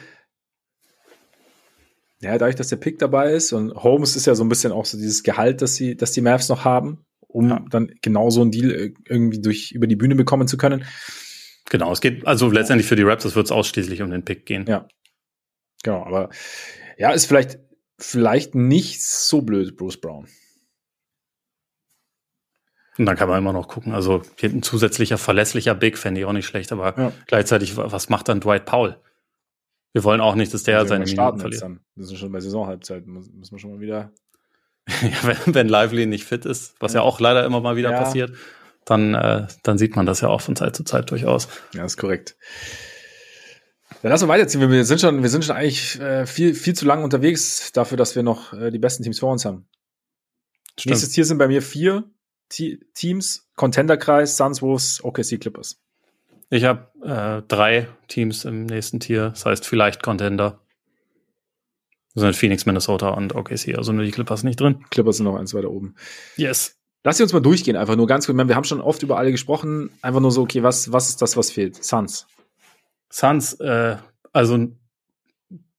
[2.21, 4.85] ja, dadurch, dass der Pick dabei ist und Holmes ist ja so ein bisschen auch
[4.85, 7.05] so dieses Gehalt, das sie, dass die Mavs noch haben,
[7.35, 7.65] um ja.
[7.69, 10.85] dann genau so einen Deal äh, irgendwie durch über die Bühne bekommen zu können.
[11.69, 14.65] Genau, es geht also letztendlich für die Raptors wird es ausschließlich um den Pick gehen.
[14.69, 14.87] Ja.
[15.83, 16.31] Genau, aber
[16.97, 17.59] ja, ist vielleicht
[17.99, 20.29] vielleicht nicht so blöd, Bruce Brown.
[22.97, 23.93] Und dann kann man immer noch gucken.
[23.93, 27.13] Also ein zusätzlicher verlässlicher Big fände ich auch nicht schlecht, aber ja.
[27.27, 29.01] gleichzeitig, was macht dann Dwight Powell?
[29.93, 31.63] Wir wollen auch nicht, dass der seine Minuten verliert.
[31.63, 31.81] Dann.
[31.97, 34.13] Das ist schon bei Saisonhalbzeit, müssen wir schon mal wieder.
[35.03, 38.03] ja, wenn, wenn Lively nicht fit ist, was ja, auch leider immer mal wieder ja.
[38.03, 38.33] passiert,
[38.85, 41.49] dann, äh, dann sieht man das ja auch von Zeit zu Zeit durchaus.
[41.73, 42.37] Ja, ist korrekt.
[44.03, 44.71] Dann lassen wir weiterziehen.
[44.71, 48.15] Wir sind schon, wir sind schon eigentlich äh, viel, viel zu lang unterwegs dafür, dass
[48.15, 49.67] wir noch äh, die besten Teams vor uns haben.
[50.79, 50.91] Stimmt.
[50.91, 52.05] Nächstes Tier sind bei mir vier.
[52.51, 55.81] Teams, Contenderkreis, Suns, Wolves, OKC Clippers.
[56.51, 60.61] Ich habe äh, drei Teams im nächsten Tier, das heißt vielleicht Contender.
[62.15, 64.85] Das sind Phoenix, Minnesota und OKC, also nur die Clippers nicht drin.
[64.91, 65.97] Clippers sind noch eins weiter oben.
[66.37, 66.77] Yes.
[67.03, 68.39] Lass sie uns mal durchgehen, einfach nur ganz kurz.
[68.39, 69.91] Wir haben schon oft über alle gesprochen.
[70.01, 71.83] Einfach nur so, okay, was, was ist das, was fehlt?
[71.85, 72.27] Suns.
[73.11, 73.97] Suns, äh,
[74.33, 74.79] also ein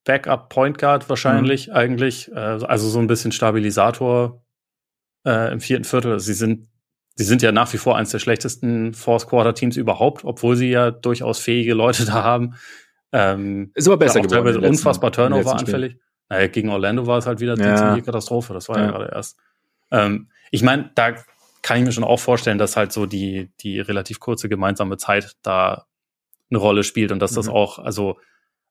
[0.03, 1.73] Backup Point Guard wahrscheinlich mhm.
[1.73, 2.31] eigentlich.
[2.31, 4.43] Äh, also so ein bisschen Stabilisator
[5.25, 6.19] äh, im vierten Viertel.
[6.19, 6.67] Sie sind,
[7.15, 10.69] sie sind ja nach wie vor eines der schlechtesten Fourth Quarter Teams überhaupt, obwohl sie
[10.69, 12.55] ja durchaus fähige Leute da haben.
[13.11, 14.45] Ähm, ist aber besser geworden.
[14.45, 15.97] Teilweise unfassbar Turnover anfällig.
[16.29, 17.95] Naja, gegen Orlando war es halt wieder ja.
[17.95, 18.53] die Katastrophe.
[18.53, 19.37] Das war ja, ja gerade erst.
[19.91, 21.15] Ähm, ich meine, da
[21.61, 25.35] kann ich mir schon auch vorstellen, dass halt so die, die relativ kurze gemeinsame Zeit
[25.41, 25.85] da
[26.49, 27.35] eine Rolle spielt und dass mhm.
[27.37, 28.19] das auch also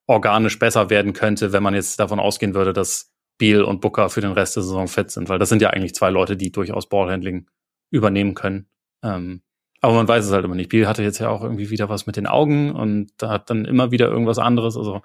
[0.07, 4.21] organisch besser werden könnte, wenn man jetzt davon ausgehen würde, dass Beal und Booker für
[4.21, 6.89] den Rest der Saison fit sind, weil das sind ja eigentlich zwei Leute, die durchaus
[6.89, 7.49] Ballhandling
[7.91, 8.69] übernehmen können.
[9.03, 9.43] Ähm,
[9.81, 10.71] aber man weiß es halt immer nicht.
[10.71, 13.65] Beal hatte jetzt ja auch irgendwie wieder was mit den Augen und da hat dann
[13.65, 14.77] immer wieder irgendwas anderes.
[14.77, 15.03] Also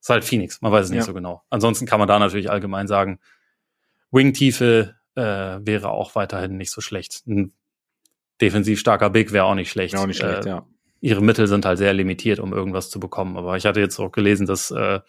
[0.00, 1.04] ist halt Phoenix, man weiß es nicht ja.
[1.04, 1.42] so genau.
[1.50, 3.18] Ansonsten kann man da natürlich allgemein sagen,
[4.10, 7.22] Wing-Tiefe äh, wäre auch weiterhin nicht so schlecht.
[7.26, 7.52] Ein
[8.40, 9.96] defensiv starker Big wäre auch nicht schlecht.
[9.96, 10.66] Auch nicht schlecht, äh, ja.
[11.02, 13.36] Ihre Mittel sind halt sehr limitiert, um irgendwas zu bekommen.
[13.36, 15.00] Aber ich hatte jetzt auch gelesen, dass äh,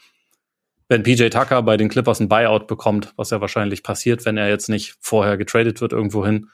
[0.88, 4.49] wenn PJ Tucker bei den Clippers ein Buyout bekommt, was ja wahrscheinlich passiert, wenn er
[4.49, 6.49] jetzt nicht vorher getradet wird irgendwohin,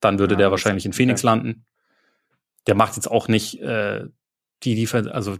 [0.00, 1.26] dann würde ja, der wahrscheinlich in Phoenix okay.
[1.26, 1.66] landen.
[2.66, 4.04] Der macht jetzt auch nicht äh,
[4.62, 5.36] die Defense, also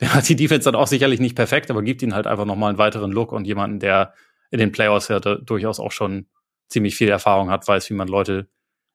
[0.00, 2.70] der hat die Defense dann auch sicherlich nicht perfekt, aber gibt ihnen halt einfach nochmal
[2.70, 4.14] einen weiteren Look und jemanden, der
[4.50, 6.26] in den Playoffs ja durchaus auch schon
[6.68, 8.48] ziemlich viel Erfahrung hat, weiß, wie man Leute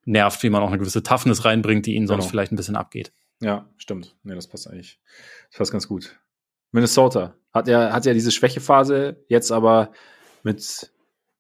[0.06, 2.32] nervt, wie man auch eine gewisse Toughness reinbringt, die ihnen sonst genau.
[2.32, 3.12] vielleicht ein bisschen abgeht.
[3.42, 4.16] Ja, stimmt.
[4.24, 5.00] Nee, das passt eigentlich.
[5.50, 6.18] Das passt ganz gut.
[6.72, 9.92] Minnesota hat ja, hat ja diese Schwächephase, jetzt aber
[10.44, 10.92] mit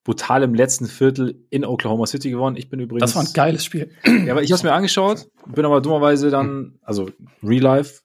[0.03, 2.55] brutalem letzten Viertel in Oklahoma City gewonnen.
[2.55, 3.11] Ich bin übrigens.
[3.11, 3.91] Das war ein geiles Spiel.
[4.05, 7.09] Ja, aber ich habe es mir angeschaut, bin aber dummerweise dann, also
[7.43, 8.01] Real Life,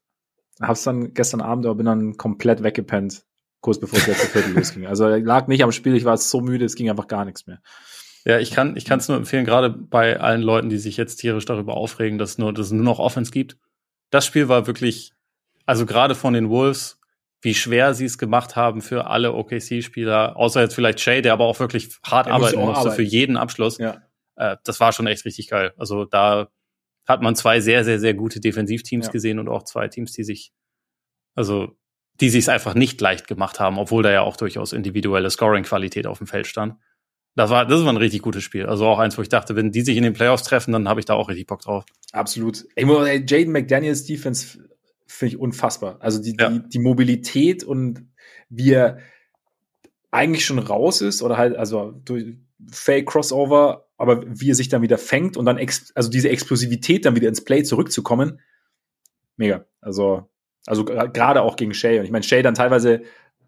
[0.60, 3.24] hab's dann gestern Abend, aber bin dann komplett weggepennt,
[3.60, 4.86] kurz bevor das letzte Viertel losging.
[4.86, 7.60] Also lag nicht am Spiel, ich war so müde, es ging einfach gar nichts mehr.
[8.24, 11.16] Ja, ich kann ich kann es nur empfehlen, gerade bei allen Leuten, die sich jetzt
[11.16, 13.56] tierisch darüber aufregen, dass, nur, dass es nur noch Offense gibt.
[14.10, 15.14] Das Spiel war wirklich,
[15.64, 17.00] also gerade von den Wolves,
[17.42, 21.44] wie schwer sie es gemacht haben für alle OKC-Spieler, außer jetzt vielleicht Shay, der aber
[21.46, 22.96] auch wirklich hart er arbeiten musste arbeiten.
[22.96, 23.78] für jeden Abschluss.
[23.78, 24.02] Ja.
[24.36, 25.72] Äh, das war schon echt richtig geil.
[25.78, 26.48] Also da
[27.10, 29.12] hat man zwei sehr, sehr, sehr gute Defensivteams ja.
[29.12, 30.52] gesehen und auch zwei Teams, die sich,
[31.34, 31.76] also
[32.20, 36.06] die sich es einfach nicht leicht gemacht haben, obwohl da ja auch durchaus individuelle Scoring-Qualität
[36.06, 36.74] auf dem Feld stand.
[37.36, 38.66] Das war, das war ein richtig gutes Spiel.
[38.66, 41.00] Also auch eins, wo ich dachte, wenn die sich in den Playoffs treffen, dann habe
[41.00, 41.84] ich da auch richtig Bock drauf.
[42.12, 42.66] Absolut.
[42.74, 42.84] Ey,
[43.26, 44.58] Jaden McDaniels Defense
[45.06, 45.98] finde ich unfassbar.
[46.00, 46.50] Also die, ja.
[46.50, 48.08] die, die Mobilität und
[48.48, 48.98] wie er
[50.10, 52.36] eigentlich schon raus ist oder halt, also durch
[52.70, 55.58] Fake Crossover, aber wie er sich dann wieder fängt und dann,
[55.94, 58.40] also diese Explosivität dann wieder ins Play zurückzukommen.
[59.36, 59.64] Mega.
[59.80, 60.28] Also,
[60.66, 61.98] also gerade auch gegen Shay.
[61.98, 63.02] Und ich meine, Shay dann teilweise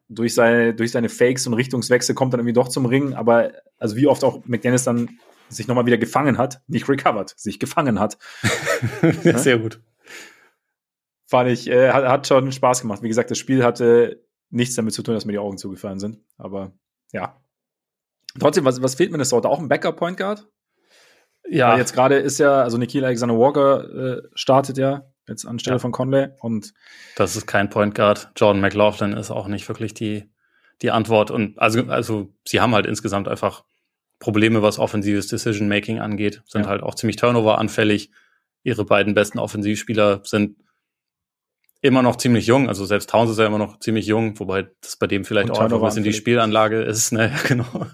[0.09, 3.97] durch seine, durch seine Fakes und Richtungswechsel kommt dann irgendwie doch zum Ring, aber also
[3.97, 5.19] wie oft auch McDennis dann
[5.49, 8.19] sich nochmal wieder gefangen hat, nicht recovered, sich gefangen hat.
[9.23, 9.81] Sehr gut
[11.33, 13.03] fand ich, äh, hat, hat schon Spaß gemacht.
[13.03, 16.21] Wie gesagt, das Spiel hatte nichts damit zu tun, dass mir die Augen zugefallen sind.
[16.37, 16.73] Aber
[17.11, 17.42] ja.
[18.39, 19.49] Trotzdem, was, was fehlt Minnesota?
[19.49, 20.49] Auch ein Backup-Point Guard?
[21.49, 21.73] Ja.
[21.73, 25.79] Weil jetzt gerade ist ja, also Nikhil Alexander Walker äh, startet ja jetzt anstelle ja.
[25.79, 26.73] von Conley und
[27.17, 28.31] das ist kein Point Guard.
[28.37, 30.31] Jordan McLaughlin ist auch nicht wirklich die,
[30.83, 31.31] die Antwort.
[31.31, 33.65] Und also, also sie haben halt insgesamt einfach
[34.19, 36.69] Probleme, was offensives Decision Making angeht, sind ja.
[36.69, 38.11] halt auch ziemlich Turnover anfällig.
[38.63, 40.57] Ihre beiden besten Offensivspieler sind
[41.83, 42.69] immer noch ziemlich jung.
[42.69, 45.57] Also selbst Towns ist ja immer noch ziemlich jung, wobei das bei dem vielleicht und
[45.57, 47.13] auch einfach ein bisschen die Spielanlage ist.
[47.13, 47.33] Ne?
[47.49, 47.87] genau.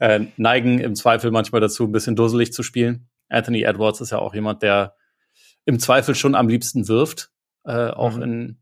[0.00, 3.08] Äh, neigen im Zweifel manchmal dazu, ein bisschen dusselig zu spielen.
[3.28, 4.96] Anthony Edwards ist ja auch jemand, der
[5.66, 7.30] im Zweifel schon am liebsten wirft,
[7.64, 8.22] äh, auch mhm.
[8.22, 8.58] in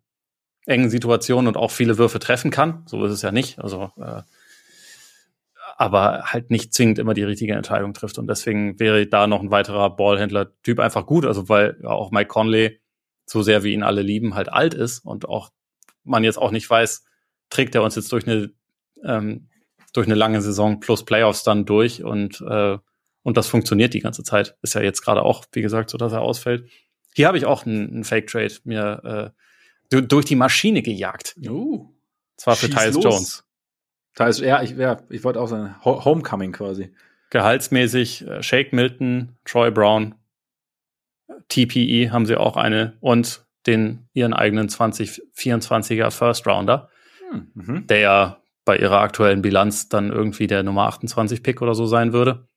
[0.67, 2.83] engen Situationen und auch viele Würfe treffen kann.
[2.87, 3.61] So ist es ja nicht.
[3.61, 4.23] Also äh,
[5.77, 8.19] aber halt nicht zwingend immer die richtige Entscheidung trifft.
[8.19, 11.27] Und deswegen wäre da noch ein weiterer Ballhändler-Typ einfach gut.
[11.27, 12.81] Also weil ja, auch Mike Conley,
[13.27, 15.51] so sehr wie ihn alle lieben, halt alt ist und auch
[16.03, 17.05] man jetzt auch nicht weiß,
[17.51, 18.51] trägt er uns jetzt durch eine
[19.05, 19.49] ähm,
[19.93, 22.79] durch eine lange Saison plus Playoffs dann durch und äh,
[23.23, 24.57] und das funktioniert die ganze Zeit.
[24.61, 26.69] Ist ja jetzt gerade auch, wie gesagt, so, dass er ausfällt.
[27.15, 29.33] Hier habe ich auch einen, einen Fake-Trade mir
[29.91, 31.37] äh, durch die Maschine gejagt.
[31.47, 31.89] Uh,
[32.37, 33.45] Zwar für Tyus Jones.
[34.15, 36.95] Tyus, ja, ich, ja, ich wollte auch sagen, Homecoming quasi.
[37.31, 40.15] Gehaltsmäßig äh, Shake Milton, Troy Brown,
[41.49, 46.91] TPE haben sie auch eine und den ihren eigenen 2024er First Rounder,
[47.31, 47.87] hm, mhm.
[47.87, 52.13] der ja bei ihrer aktuellen Bilanz dann irgendwie der Nummer 28 Pick oder so sein
[52.13, 52.49] würde.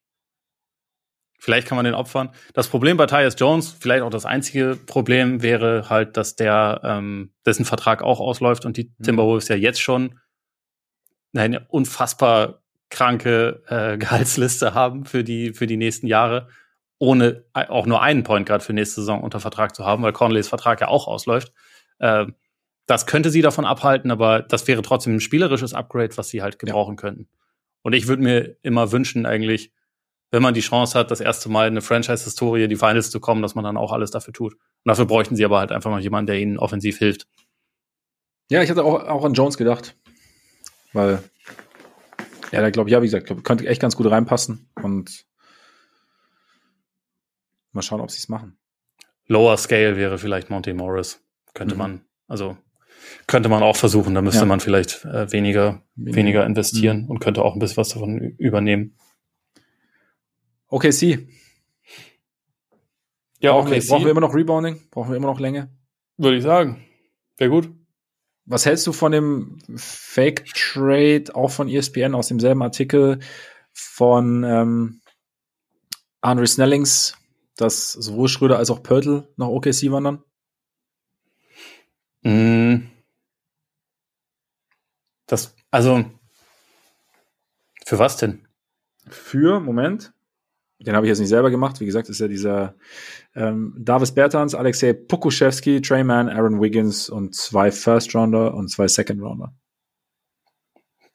[1.39, 2.29] Vielleicht kann man den opfern.
[2.53, 7.31] Das Problem bei Tyus Jones, vielleicht auch das einzige Problem, wäre halt, dass der ähm,
[7.45, 9.03] dessen Vertrag auch ausläuft und die mhm.
[9.03, 10.19] Timberwolves ja jetzt schon
[11.35, 16.47] eine unfassbar kranke äh, Gehaltsliste haben für die für die nächsten Jahre,
[16.99, 20.47] ohne auch nur einen Point Guard für nächste Saison unter Vertrag zu haben, weil Conleys
[20.47, 21.53] Vertrag ja auch ausläuft.
[21.99, 22.25] Äh,
[22.87, 26.57] das könnte sie davon abhalten, aber das wäre trotzdem ein spielerisches Upgrade, was sie halt
[26.57, 27.01] gebrauchen ja.
[27.01, 27.27] könnten.
[27.83, 29.71] Und ich würde mir immer wünschen, eigentlich,
[30.31, 33.41] wenn man die Chance hat, das erste Mal in eine Franchise-Historie, die Finals zu kommen,
[33.41, 34.53] dass man dann auch alles dafür tut.
[34.53, 37.27] Und dafür bräuchten sie aber halt einfach mal jemanden, der ihnen offensiv hilft.
[38.49, 39.97] Ja, ich hatte auch, auch an Jones gedacht.
[40.93, 41.21] Weil,
[42.51, 44.69] ja, da glaube ich, ja, wie gesagt, glaub, könnte echt ganz gut reinpassen.
[44.81, 45.26] Und
[47.71, 48.57] mal schauen, ob sie es machen.
[49.25, 51.23] Lower Scale wäre vielleicht Monty Morris.
[51.53, 51.79] Könnte mhm.
[51.79, 52.57] man, also
[53.27, 54.15] könnte man auch versuchen.
[54.15, 54.45] Da müsste ja.
[54.45, 57.09] man vielleicht äh, weniger, weniger investieren mhm.
[57.09, 58.97] und könnte auch ein bisschen was davon übernehmen.
[60.67, 61.29] Okay, sie.
[63.39, 63.81] Ja, brauchen okay.
[63.81, 64.81] Wir, brauchen wir immer noch Rebounding?
[64.89, 65.69] Brauchen wir immer noch Länge?
[66.17, 66.83] Würde ich sagen.
[67.37, 67.69] Wäre gut.
[68.45, 73.19] Was hältst du von dem Fake Trade, auch von ESPN aus demselben Artikel
[73.73, 75.01] von ähm,
[76.21, 77.13] Andre Snellings,
[77.57, 80.23] dass sowohl Schröder als auch Pörtl nach OKC wandern?
[82.23, 82.87] Mm.
[85.25, 86.05] Das, also,
[87.85, 88.47] für was denn?
[89.09, 90.13] Für, Moment,
[90.79, 91.79] den habe ich jetzt nicht selber gemacht.
[91.79, 92.75] Wie gesagt, ist ja dieser
[93.35, 99.21] ähm, Davis Bertans, Alexei Pokuschewski, Treyman, Aaron Wiggins und zwei First Rounder und zwei Second
[99.21, 99.55] Rounder.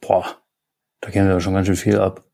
[0.00, 0.42] Boah,
[1.00, 2.24] da gehen wir schon ganz schön viel ab.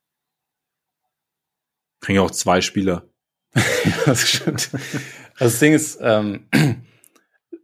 [2.00, 3.08] Kriegen auch zwei Spieler.
[4.06, 4.70] das stimmt.
[5.38, 6.46] Das Ding ist, ähm,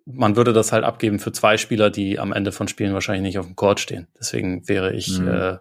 [0.06, 3.38] man würde das halt abgeben für zwei Spieler, die am Ende von Spielen wahrscheinlich nicht
[3.38, 4.06] auf dem Court stehen.
[4.18, 5.28] Deswegen wäre ich, mhm.
[5.28, 5.58] äh,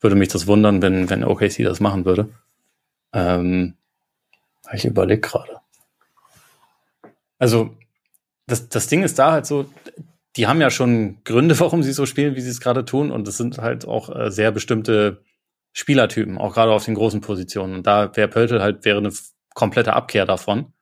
[0.00, 2.28] würde mich das wundern, wenn, wenn OKC das machen würde.
[3.12, 3.74] Ähm,
[4.72, 5.60] ich überlege gerade.
[7.38, 7.76] Also,
[8.46, 9.66] das, das Ding ist da halt so,
[10.36, 13.10] die haben ja schon Gründe, warum sie so spielen, wie sie es gerade tun.
[13.10, 15.22] Und es sind halt auch äh, sehr bestimmte
[15.72, 17.76] Spielertypen, auch gerade auf den großen Positionen.
[17.76, 19.12] Und da wäre Pöltl halt, wäre eine
[19.54, 20.72] komplette Abkehr davon.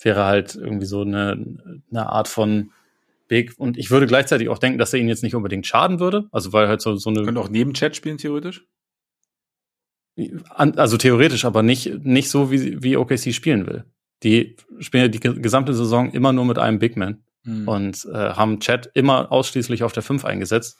[0.00, 2.70] Wäre halt irgendwie so eine, eine Art von
[3.26, 3.54] Big.
[3.58, 6.28] Und ich würde gleichzeitig auch denken, dass er ihnen jetzt nicht unbedingt schaden würde.
[6.30, 7.24] Also weil halt so, so eine.
[7.24, 8.64] Können auch neben Chat spielen, theoretisch?
[10.50, 13.84] also theoretisch, aber nicht, nicht so, wie, wie OKC spielen will.
[14.22, 17.68] Die spielen ja die gesamte Saison immer nur mit einem Big Man mhm.
[17.68, 20.78] und äh, haben Chat immer ausschließlich auf der 5 eingesetzt.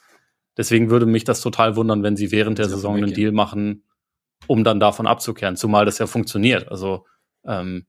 [0.57, 3.85] Deswegen würde mich das total wundern, wenn sie während der Saison einen Deal machen,
[4.49, 6.69] um dann davon abzukehren, zumal das ja funktioniert.
[6.69, 7.07] Also
[7.49, 7.87] ähm,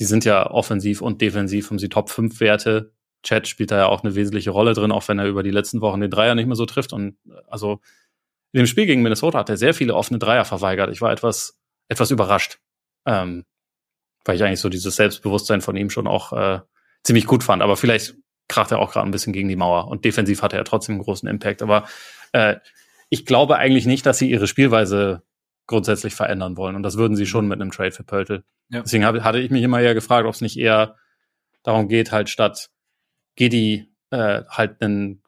[0.00, 2.92] die sind ja offensiv und defensiv, haben sie Top 5 Werte.
[3.22, 5.80] Chat spielt da ja auch eine wesentliche Rolle drin, auch wenn er über die letzten
[5.80, 6.92] Wochen den Dreier nicht mehr so trifft.
[6.92, 7.16] Und
[7.46, 7.80] also
[8.52, 10.90] in dem Spiel gegen Minnesota hat er sehr viele offene Dreier verweigert.
[10.90, 12.58] Ich war etwas, etwas überrascht.
[13.06, 13.44] Ähm,
[14.24, 16.60] weil ich eigentlich so dieses Selbstbewusstsein von ihm schon auch äh,
[17.04, 17.62] ziemlich gut fand.
[17.62, 18.14] Aber vielleicht
[18.48, 19.88] kracht er auch gerade ein bisschen gegen die Mauer.
[19.88, 21.62] Und defensiv hatte er trotzdem einen großen Impact.
[21.62, 21.86] Aber
[22.32, 22.56] äh,
[23.08, 25.22] ich glaube eigentlich nicht, dass sie ihre Spielweise
[25.66, 26.76] grundsätzlich verändern wollen.
[26.76, 28.44] Und das würden sie schon mit einem Trade für Pöltl.
[28.68, 28.82] Ja.
[28.82, 30.96] Deswegen hab, hatte ich mich immer eher gefragt, ob es nicht eher
[31.62, 32.70] darum geht, halt statt
[33.36, 35.22] Gedi äh, halt einen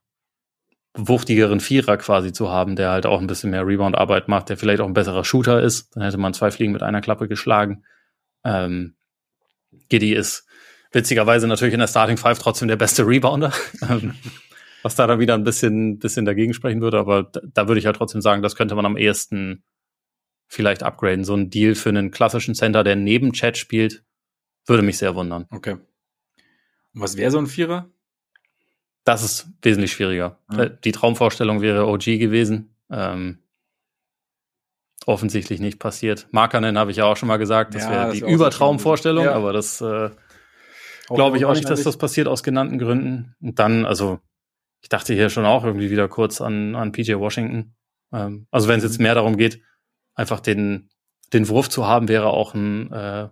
[0.97, 4.81] wuchtigeren Vierer quasi zu haben, der halt auch ein bisschen mehr Rebound-Arbeit macht, der vielleicht
[4.81, 5.95] auch ein besserer Shooter ist.
[5.95, 7.85] Dann hätte man zwei Fliegen mit einer Klappe geschlagen.
[8.45, 8.95] Ähm,
[9.89, 10.47] Giddy ist
[10.93, 13.53] witzigerweise natürlich in der Starting Five trotzdem der beste Rebounder,
[13.89, 14.15] ähm,
[14.83, 16.99] was da dann wieder ein bisschen, bisschen dagegen sprechen würde.
[16.99, 19.65] Aber da, da würde ich halt trotzdem sagen, das könnte man am ehesten
[20.55, 21.25] vielleicht upgraden.
[21.25, 24.05] So ein Deal für einen klassischen Center, der neben Chat spielt,
[24.67, 25.47] würde mich sehr wundern.
[25.51, 25.73] Okay.
[26.95, 27.91] Und was wäre so ein Vierer?
[29.05, 30.39] das ist wesentlich schwieriger.
[30.51, 30.67] Ja.
[30.67, 32.75] Die Traumvorstellung wäre OG gewesen.
[32.91, 33.39] Ähm,
[35.07, 36.27] offensichtlich nicht passiert.
[36.31, 39.35] Markanen habe ich ja auch schon mal gesagt, das ja, wäre die Übertraumvorstellung, ja.
[39.35, 40.09] aber das äh,
[41.09, 43.35] glaube ich auch nicht, dass das passiert aus genannten Gründen.
[43.43, 44.21] Und dann, also
[44.81, 47.75] ich dachte hier schon auch irgendwie wieder kurz an, an PJ Washington.
[48.13, 49.61] Ähm, also wenn es jetzt mehr darum geht,
[50.15, 50.91] einfach den,
[51.33, 53.29] den Wurf zu haben, wäre auch ein, äh,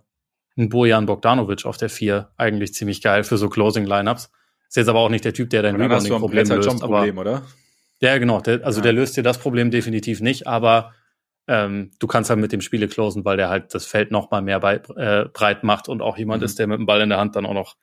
[0.57, 4.31] ein Bojan Bogdanovic auf der 4 eigentlich ziemlich geil für so Closing-Lineups.
[4.69, 6.63] Ist jetzt aber auch nicht der Typ, der dein Rebounding-Problem löst.
[6.69, 7.41] Schon Problem, aber, oder?
[7.99, 8.41] Ja, genau.
[8.41, 8.83] Der, also ja.
[8.83, 10.93] der löst dir das Problem definitiv nicht, aber
[11.47, 14.41] ähm, du kannst halt mit dem Spiele closen, weil der halt das Feld noch mal
[14.41, 16.45] mehr bei, äh, breit macht und auch jemand mhm.
[16.45, 17.75] ist, der mit dem Ball in der Hand dann auch noch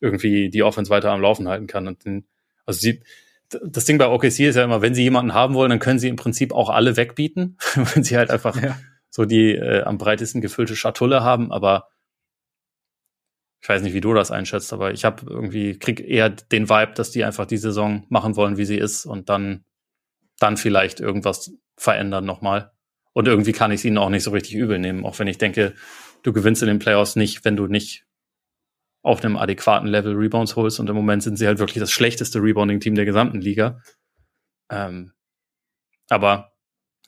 [0.00, 1.86] irgendwie die Offense weiter am Laufen halten kann.
[1.86, 2.26] Und den,
[2.66, 3.02] also sie,
[3.64, 6.08] das Ding bei OKC ist ja immer, wenn sie jemanden haben wollen, dann können sie
[6.08, 7.58] im Prinzip auch alle wegbieten,
[7.94, 8.78] wenn sie halt einfach ja.
[9.08, 11.52] so die äh, am breitesten gefüllte Schatulle haben.
[11.52, 11.88] Aber
[13.62, 16.92] ich weiß nicht, wie du das einschätzt, aber ich habe irgendwie krieg eher den Vibe,
[16.94, 19.64] dass die einfach die Saison machen wollen, wie sie ist und dann
[20.38, 22.72] dann vielleicht irgendwas verändern nochmal.
[23.12, 25.38] Und irgendwie kann ich es ihnen auch nicht so richtig übel nehmen, auch wenn ich
[25.38, 25.74] denke,
[26.22, 28.06] du gewinnst in den Playoffs nicht, wenn du nicht
[29.02, 30.80] auf einem adäquaten Level Rebounds holst.
[30.80, 33.80] Und im Moment sind sie halt wirklich das schlechteste Rebounding-Team der gesamten Liga.
[34.70, 35.12] Ähm,
[36.08, 36.52] aber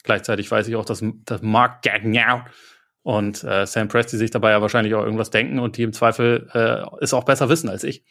[0.02, 2.44] gleichzeitig weiß ich auch, dass, dass Mark Gagnow
[3.02, 6.48] und äh, Sam Presti sich dabei ja wahrscheinlich auch irgendwas denken und die im Zweifel
[6.54, 8.04] äh, es auch besser wissen als ich.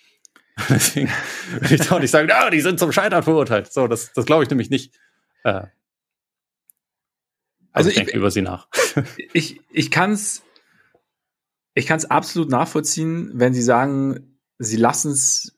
[0.70, 1.10] Deswegen
[1.52, 3.72] würde ich auch nicht sagen, ja, die sind zum Scheitern verurteilt.
[3.72, 4.94] So, das, das glaube ich nämlich nicht.
[5.44, 5.50] Äh,
[7.74, 8.68] also, also ich, ich denke über sie nach.
[9.34, 10.44] ich ich kann es
[11.74, 15.58] ich kann's absolut nachvollziehen, wenn sie sagen, sie lassen es,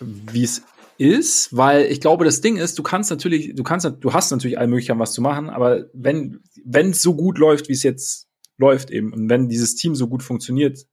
[0.00, 0.62] wie es
[0.98, 4.58] ist, weil ich glaube, das Ding ist, du kannst natürlich, du kannst, du hast natürlich
[4.58, 8.28] alle Möglichkeiten, was zu machen, aber wenn, wenn es so gut läuft, wie es jetzt
[8.58, 10.86] läuft eben, und wenn dieses Team so gut funktioniert,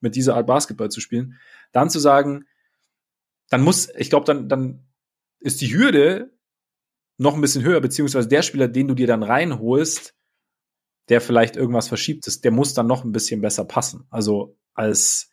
[0.00, 1.38] mit dieser Art Basketball zu spielen,
[1.72, 2.44] dann zu sagen,
[3.48, 4.86] dann muss, ich glaube, dann, dann
[5.40, 6.32] ist die Hürde
[7.16, 10.15] noch ein bisschen höher, beziehungsweise der Spieler, den du dir dann reinholst,
[11.08, 14.06] der vielleicht irgendwas verschiebt ist, der muss dann noch ein bisschen besser passen.
[14.10, 15.30] Also als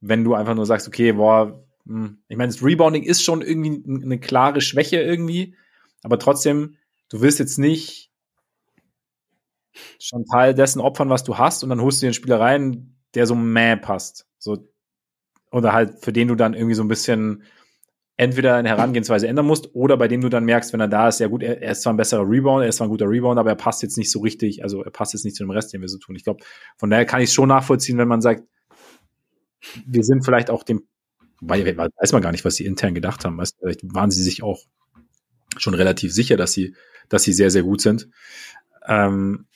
[0.00, 3.82] wenn du einfach nur sagst, okay, boah, hm, ich meine, das Rebounding ist schon irgendwie
[4.04, 5.54] eine klare Schwäche irgendwie,
[6.02, 6.76] aber trotzdem,
[7.08, 8.10] du willst jetzt nicht
[9.98, 12.96] schon Teil dessen opfern, was du hast, und dann holst du dir einen Spieler rein,
[13.14, 14.26] der so mäh passt.
[14.38, 14.68] So,
[15.50, 17.42] oder halt, für den du dann irgendwie so ein bisschen
[18.18, 21.20] entweder eine Herangehensweise ändern musst oder bei dem du dann merkst, wenn er da ist,
[21.20, 23.50] ja gut, er, ist zwar ein besserer Rebound, er ist zwar ein guter Rebound, aber
[23.50, 25.80] er passt jetzt nicht so richtig, also er passt jetzt nicht zu dem Rest, den
[25.80, 26.16] wir so tun.
[26.16, 26.44] Ich glaube,
[26.76, 28.42] von daher kann ich es schon nachvollziehen, wenn man sagt,
[29.86, 30.82] wir sind vielleicht auch dem,
[31.40, 33.38] weiß man gar nicht, was sie intern gedacht haben.
[33.38, 34.64] Weißt, vielleicht waren sie sich auch
[35.56, 36.74] schon relativ sicher, dass sie,
[37.08, 38.08] dass sie sehr, sehr gut sind.
[38.88, 39.46] Ähm,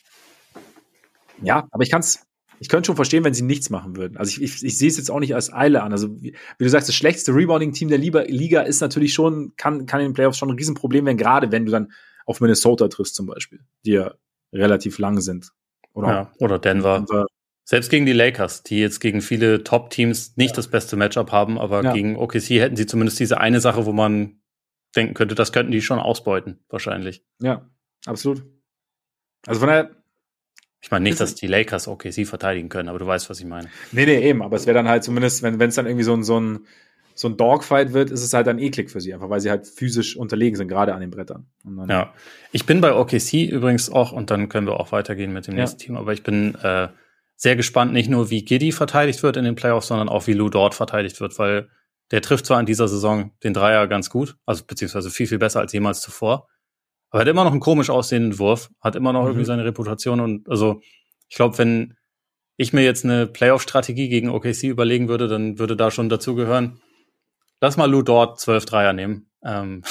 [1.41, 2.25] ja, aber ich kann es
[2.63, 4.15] ich könnte schon verstehen, wenn sie nichts machen würden.
[4.15, 5.91] Also ich, ich, ich sehe es jetzt auch nicht als Eile an.
[5.91, 9.99] Also wie, wie du sagst, das schlechteste Rebounding-Team der Liga ist natürlich schon, kann, kann
[9.99, 11.91] in den Playoffs schon ein Riesenproblem werden, gerade wenn du dann
[12.25, 14.13] auf Minnesota triffst zum Beispiel, die ja
[14.53, 15.51] relativ lang sind.
[15.91, 16.99] Oder, ja, oder Denver.
[16.99, 17.25] Denver.
[17.65, 20.55] Selbst gegen die Lakers, die jetzt gegen viele Top-Teams nicht ja.
[20.55, 21.91] das beste Matchup haben, aber ja.
[21.91, 24.39] gegen OKC hätten sie zumindest diese eine Sache, wo man
[24.95, 27.25] denken könnte, das könnten die schon ausbeuten, wahrscheinlich.
[27.41, 27.69] Ja,
[28.05, 28.45] absolut.
[29.45, 30.02] Also von daher,
[30.83, 33.45] ich meine nicht, dass die Lakers okay sie verteidigen können, aber du weißt, was ich
[33.45, 33.69] meine.
[33.93, 34.41] Nee, nee, eben.
[34.43, 36.67] Aber es wäre dann halt zumindest, wenn es dann irgendwie so ein, so ein,
[37.15, 39.65] so ein Dogfight wird, ist es halt dann eklig für sie, einfach weil sie halt
[39.65, 41.45] physisch unterlegen sind, gerade an den Brettern.
[41.87, 42.13] ja.
[42.51, 45.61] Ich bin bei OKC übrigens auch, und dann können wir auch weitergehen mit dem ja.
[45.61, 46.89] nächsten Team, aber ich bin äh,
[47.37, 50.49] sehr gespannt, nicht nur wie Giddy verteidigt wird in den Playoffs, sondern auch wie Lou
[50.49, 51.69] dort verteidigt wird, weil
[52.11, 55.61] der trifft zwar in dieser Saison den Dreier ganz gut, also beziehungsweise viel, viel besser
[55.61, 56.49] als jemals zuvor,
[57.13, 59.27] aber hat immer noch einen komisch aussehenden Wurf, hat immer noch mhm.
[59.27, 60.81] irgendwie seine Reputation und also
[61.29, 61.95] ich glaube, wenn
[62.57, 66.81] ich mir jetzt eine Playoff-Strategie gegen OKC überlegen würde, dann würde da schon dazu gehören,
[67.61, 69.29] lass mal Lou dort 12 Dreier nehmen.
[69.43, 69.83] Ähm,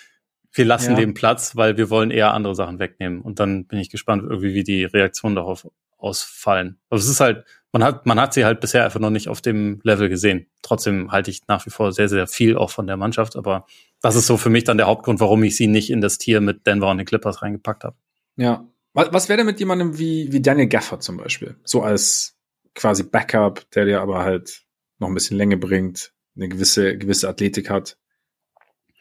[0.52, 0.96] wir lassen ja.
[0.96, 3.20] dem Platz, weil wir wollen eher andere Sachen wegnehmen.
[3.20, 6.80] Und dann bin ich gespannt, irgendwie, wie die Reaktionen darauf ausfallen.
[6.88, 9.40] Also es ist halt, man hat, man hat sie halt bisher einfach noch nicht auf
[9.40, 10.46] dem Level gesehen.
[10.62, 13.66] Trotzdem halte ich nach wie vor sehr, sehr viel auch von der Mannschaft, aber
[14.00, 16.40] das ist so für mich dann der Hauptgrund, warum ich sie nicht in das Tier
[16.40, 17.96] mit Denver und den Clippers reingepackt habe.
[18.36, 18.66] Ja.
[18.92, 21.56] Was wäre denn mit jemandem wie, wie Daniel Gafford zum Beispiel?
[21.62, 22.36] So als
[22.74, 24.64] quasi Backup, der dir aber halt
[24.98, 27.98] noch ein bisschen Länge bringt, eine gewisse, gewisse Athletik hat,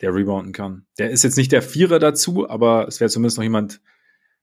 [0.01, 0.85] der rebounden kann.
[0.99, 3.81] Der ist jetzt nicht der Vierer dazu, aber es wäre zumindest noch jemand,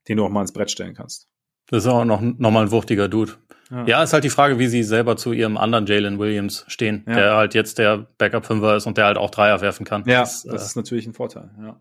[0.08, 1.28] den du auch mal ins Brett stellen kannst.
[1.68, 3.32] Das ist auch noch, noch mal ein wuchtiger Dude.
[3.70, 3.84] Ja.
[3.86, 7.14] ja, ist halt die Frage, wie sie selber zu ihrem anderen Jalen Williams stehen, ja.
[7.14, 10.04] der halt jetzt der Backup-Fünfer ist und der halt auch Dreier werfen kann.
[10.06, 11.80] Ja, das, das äh, ist natürlich ein Vorteil, ja.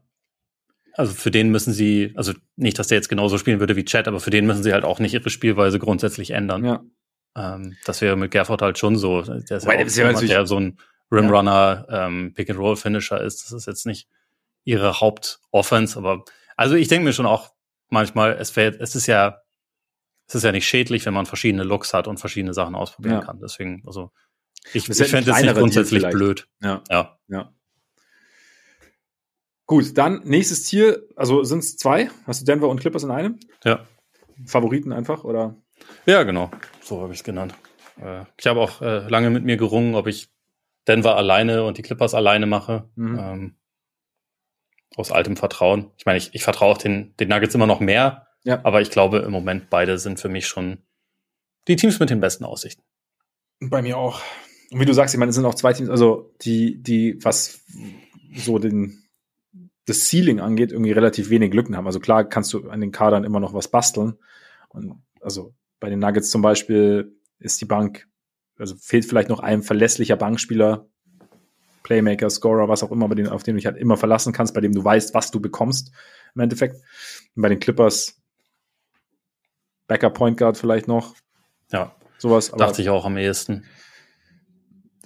[0.94, 4.07] Also für den müssen sie, also nicht, dass der jetzt genauso spielen würde wie Chad,
[4.07, 6.64] aber für den müssen sie halt auch nicht ihre Spielweise grundsätzlich ändern.
[6.64, 6.84] Ja.
[7.36, 9.22] Ähm, das wäre mit Gerford halt schon so.
[9.22, 10.78] Der ist ja, auch jemand, der so ein
[11.12, 13.44] Rimrunner, ähm, Pick-and-Roll-Finisher ist.
[13.44, 14.07] Das ist jetzt nicht
[14.64, 16.24] ihre Hauptoffense, aber
[16.56, 17.52] also ich denke mir schon auch
[17.90, 19.41] manchmal, es, wär, es ist ja
[20.27, 23.22] es ist ja nicht schädlich, wenn man verschiedene Looks hat und verschiedene Sachen ausprobieren ja.
[23.22, 23.39] kann.
[23.39, 24.11] Deswegen, also
[24.73, 26.47] ich, ich fände es nicht grundsätzlich blöd.
[26.61, 26.84] Ja.
[26.89, 27.19] ja.
[27.27, 27.53] ja.
[29.68, 32.10] Gut, dann nächstes Ziel, also sind es zwei?
[32.26, 33.39] Hast du Denver und Clippers in einem?
[33.64, 33.85] Ja.
[34.45, 35.56] Favoriten einfach, oder?
[36.06, 36.52] Ja, genau.
[36.81, 37.56] So habe ich es genannt.
[38.02, 40.30] Äh, ich habe auch äh, lange mit mir gerungen, ob ich
[40.88, 42.89] Denver alleine und die Clippers alleine mache.
[42.95, 43.19] Mhm.
[43.19, 43.56] Ähm,
[44.95, 45.91] aus altem Vertrauen.
[45.97, 48.62] Ich meine, ich, ich vertraue auch den, den Nuggets immer noch mehr, ja.
[48.64, 50.78] aber ich glaube im Moment beide sind für mich schon
[51.68, 52.84] die Teams mit den besten Aussichten.
[53.60, 54.22] Bei mir auch.
[54.72, 57.62] Und wie du sagst, ich meine, es sind auch zwei Teams, also die, die, was
[58.36, 59.04] so den,
[59.86, 61.86] das Ceiling angeht, irgendwie relativ wenig Lücken haben.
[61.88, 64.16] Also klar kannst du an den Kadern immer noch was basteln.
[64.70, 68.08] Und also bei den Nuggets zum Beispiel ist die Bank,
[68.58, 70.88] also fehlt vielleicht noch ein verlässlicher Bankspieler,
[71.84, 74.56] Playmaker, Scorer, was auch immer, bei dem, auf den du dich halt immer verlassen kannst,
[74.56, 75.92] bei dem du weißt, was du bekommst
[76.34, 76.78] im Endeffekt.
[77.36, 78.20] Und bei den Clippers
[79.88, 81.16] Backup Point Guard vielleicht noch.
[81.72, 81.95] Ja.
[82.18, 82.52] Sowas.
[82.52, 83.66] Dachte ich auch am ehesten.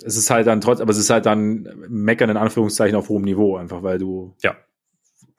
[0.02, 3.24] Es ist halt dann trotz, aber es ist halt dann meckern in Anführungszeichen auf hohem
[3.24, 4.36] Niveau, einfach weil du.
[4.42, 4.56] Ja.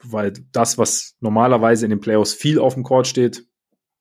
[0.03, 3.45] Weil das, was normalerweise in den Playoffs viel auf dem Court steht,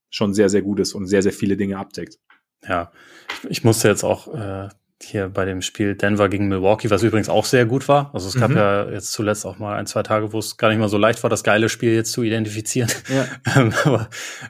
[0.09, 2.17] schon sehr, sehr gut ist und sehr, sehr viele Dinge abdeckt.
[2.67, 2.91] Ja,
[3.43, 4.69] ich, ich musste jetzt auch äh,
[5.01, 8.13] hier bei dem Spiel Denver gegen Milwaukee, was übrigens auch sehr gut war.
[8.13, 8.57] Also es gab mhm.
[8.57, 11.23] ja jetzt zuletzt auch mal ein, zwei Tage, wo es gar nicht mal so leicht
[11.23, 12.91] war, das geile Spiel jetzt zu identifizieren.
[13.07, 13.25] Ja.
[13.55, 14.09] Ähm, aber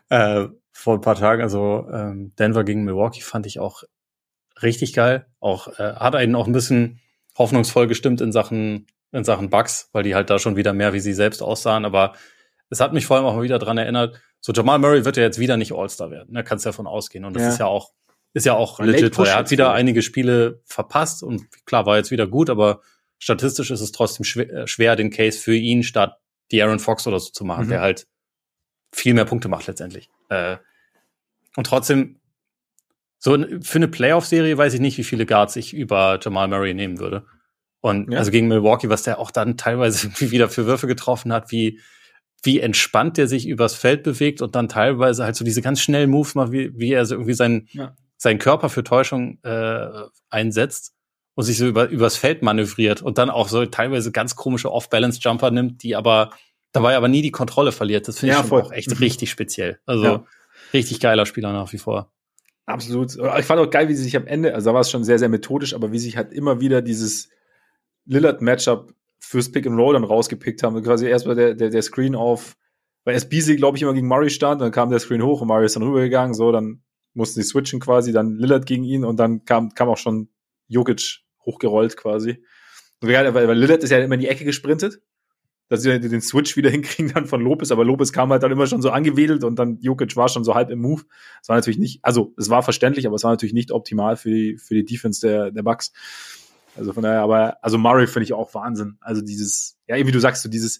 [0.09, 0.47] äh,
[0.79, 3.83] vor ein paar Tagen, also ähm, Denver gegen Milwaukee fand ich auch
[4.61, 5.25] richtig geil.
[5.41, 7.01] Auch äh, hat einen auch ein bisschen
[7.37, 11.01] hoffnungsvoll gestimmt in Sachen in Sachen Bugs, weil die halt da schon wieder mehr wie
[11.01, 11.83] sie selbst aussahen.
[11.83, 12.13] Aber
[12.69, 14.21] es hat mich vor allem auch mal wieder dran erinnert.
[14.39, 16.33] So Jamal Murray wird ja jetzt wieder nicht All-Star werden.
[16.33, 16.43] Da ne?
[16.45, 17.25] kannst du davon ausgehen.
[17.25, 17.49] Und das ja.
[17.49, 17.91] ist ja auch
[18.33, 22.11] ist ja auch legit, weil er hat wieder einige Spiele verpasst und klar war jetzt
[22.11, 22.81] wieder gut, aber
[23.17, 26.19] statistisch ist es trotzdem schwer, äh, schwer den Case für ihn statt
[26.51, 27.69] die Aaron Fox oder so zu machen, mhm.
[27.69, 28.07] der halt
[28.93, 30.09] viel mehr Punkte macht letztendlich.
[30.29, 30.57] Äh,
[31.55, 32.19] und trotzdem,
[33.17, 36.99] so für eine Playoff-Serie weiß ich nicht, wie viele Guards ich über Jamal Murray nehmen
[36.99, 37.25] würde.
[37.81, 38.19] Und ja.
[38.19, 41.79] also gegen Milwaukee, was der auch dann teilweise irgendwie wieder für Würfe getroffen hat, wie,
[42.43, 46.09] wie entspannt der sich übers Feld bewegt und dann teilweise halt so diese ganz schnellen
[46.09, 49.87] Moves macht, wie, wie er so irgendwie seinen, ja seinen Körper für Täuschung äh,
[50.29, 50.93] einsetzt
[51.35, 55.51] und sich so über, übers Feld manövriert und dann auch so teilweise ganz komische Off-Balance-Jumper
[55.51, 56.31] nimmt, die aber
[56.73, 58.07] dabei aber nie die Kontrolle verliert.
[58.07, 58.97] Das finde ja, ich auch echt mhm.
[58.97, 59.79] richtig speziell.
[59.85, 60.25] Also ja.
[60.73, 62.11] Richtig geiler Spieler nach wie vor.
[62.65, 63.15] Absolut.
[63.15, 65.17] Ich fand auch geil, wie sie sich am Ende, also da war es schon sehr,
[65.17, 67.29] sehr methodisch, aber wie sich halt immer wieder dieses
[68.05, 70.81] Lillard-Matchup fürs Pick and Roll dann rausgepickt haben.
[70.83, 72.55] Quasi erstmal der, der, der Screen auf,
[73.05, 75.47] weil erst Beasley, glaube ich, immer gegen Murray stand, dann kam der Screen hoch und
[75.47, 76.83] Murray ist dann rübergegangen, so, dann
[77.13, 80.29] mussten sie switchen quasi, dann Lillard gegen ihn und dann kam, kam auch schon
[80.67, 82.43] Jokic hochgerollt quasi.
[83.01, 85.01] Weil, weil Lillard ist ja immer in die Ecke gesprintet,
[85.69, 88.67] dass sie den Switch wieder hinkriegen dann von Lopez, aber Lopez kam halt dann immer
[88.67, 91.03] schon so angewedelt und dann Jokic war schon so halb im Move.
[91.41, 94.29] Es war natürlich nicht, also es war verständlich, aber es war natürlich nicht optimal für
[94.29, 95.93] die, für die Defense der, der Bucks.
[96.75, 98.97] Also von daher, aber, also Murray finde ich auch Wahnsinn.
[98.99, 100.79] Also dieses, ja, wie du sagst, so dieses,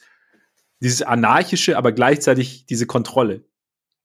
[0.81, 3.45] dieses anarchische, aber gleichzeitig diese Kontrolle.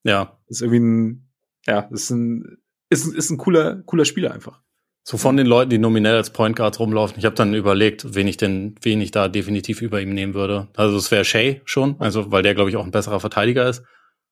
[0.03, 0.39] Ja.
[0.49, 1.29] ist irgendwie ein,
[1.67, 2.59] ja, ist ein,
[2.91, 4.61] ist, ist ein cooler, cooler Spieler einfach.
[5.07, 8.27] So von den Leuten, die nominell als Point Guard rumlaufen, ich habe dann überlegt, wen
[8.27, 10.69] ich denn, wen ich da definitiv über ihm nehmen würde.
[10.77, 13.85] Also es wäre Shay schon, also weil der, glaube ich, auch ein besserer Verteidiger ist.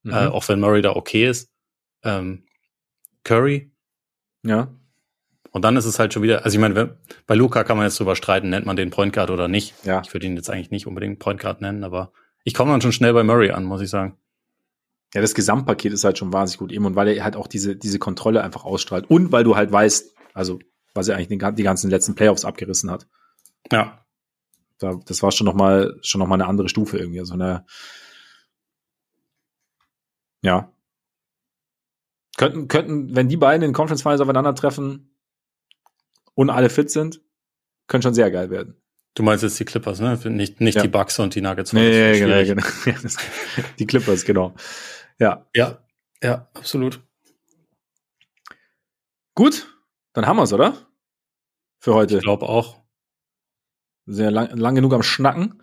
[0.02, 0.12] Mhm.
[0.12, 1.50] Äh, auch wenn Murray da okay ist.
[2.02, 2.44] Ähm,
[3.22, 3.70] Curry.
[4.44, 4.74] Ja.
[5.50, 6.96] Und dann ist es halt schon wieder, also ich meine,
[7.26, 9.74] bei Luca kann man jetzt drüber streiten, nennt man den Point Guard oder nicht.
[9.84, 10.00] Ja.
[10.02, 12.12] Ich würde ihn jetzt eigentlich nicht unbedingt Point Guard nennen, aber
[12.44, 14.16] ich komme dann schon schnell bei Murray an, muss ich sagen.
[15.12, 17.76] Ja, das Gesamtpaket ist halt schon wahnsinnig gut eben und weil er halt auch diese,
[17.76, 20.58] diese Kontrolle einfach ausstrahlt und weil du halt weißt, also
[20.94, 23.06] was er eigentlich die, die ganzen letzten Playoffs abgerissen hat.
[23.70, 24.04] Ja.
[24.78, 27.20] Da, das war schon nochmal schon noch mal eine andere Stufe irgendwie.
[27.20, 27.64] Also eine,
[30.42, 30.72] ja.
[32.36, 35.14] Könnten, könnten, wenn die beiden in Conference Finals aufeinandertreffen
[36.34, 37.20] und alle fit sind,
[37.86, 38.76] können schon sehr geil werden.
[39.14, 40.18] Du meinst jetzt die Clippers, ne?
[40.24, 40.82] Nicht, nicht ja.
[40.82, 41.74] die Bucks und die Nuggets.
[41.74, 42.42] Nee, genau,
[42.84, 43.08] genau.
[43.78, 44.54] die Clippers, genau.
[45.18, 45.46] Ja.
[45.54, 45.84] Ja,
[46.22, 47.00] ja, absolut.
[49.34, 49.71] Gut,
[50.12, 50.74] dann haben wir's, oder?
[51.78, 52.16] Für heute.
[52.16, 52.82] Ich glaube auch.
[54.06, 55.62] Sehr lang, lang genug am Schnacken.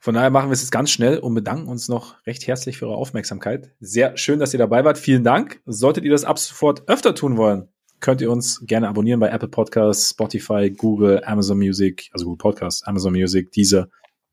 [0.00, 2.86] Von daher machen wir es jetzt ganz schnell und bedanken uns noch recht herzlich für
[2.86, 3.74] eure Aufmerksamkeit.
[3.80, 4.98] Sehr schön, dass ihr dabei wart.
[4.98, 5.60] Vielen Dank.
[5.66, 7.68] Solltet ihr das ab sofort öfter tun wollen,
[8.00, 12.82] könnt ihr uns gerne abonnieren bei Apple Podcasts, Spotify, Google, Amazon Music, also Google Podcasts,
[12.82, 13.88] Amazon Music, dieser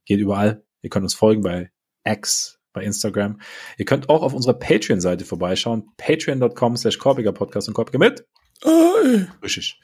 [0.05, 0.63] geht überall.
[0.81, 1.71] Ihr könnt uns folgen bei
[2.05, 3.39] X, bei Instagram.
[3.77, 5.89] Ihr könnt auch auf unserer Patreon-Seite vorbeischauen.
[5.97, 8.25] Patreon.com slash Podcast und Korpiger mit.
[9.43, 9.79] Richtig.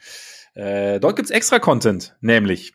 [0.54, 2.72] Äh, dort gibt's extra Content, nämlich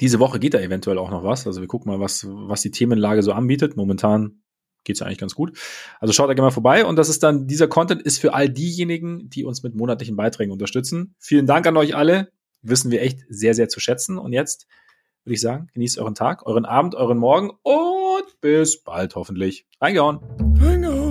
[0.00, 1.46] diese Woche geht da eventuell auch noch was.
[1.46, 3.76] Also wir gucken mal, was, was die Themenlage so anbietet.
[3.76, 4.42] Momentan
[4.84, 5.58] geht's ja eigentlich ganz gut.
[6.00, 6.84] Also schaut da gerne mal vorbei.
[6.84, 10.52] Und das ist dann, dieser Content ist für all diejenigen, die uns mit monatlichen Beiträgen
[10.52, 11.14] unterstützen.
[11.18, 12.30] Vielen Dank an euch alle.
[12.62, 14.18] Wissen wir echt sehr, sehr zu schätzen.
[14.18, 14.66] Und jetzt
[15.24, 19.66] würde ich sagen, genießt euren Tag, euren Abend, euren Morgen und bis bald hoffentlich.
[19.80, 20.20] Reingehauen.
[20.60, 21.01] Reingehauen.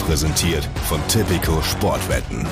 [0.00, 2.46] Präsentiert von Tipico Sportwetten.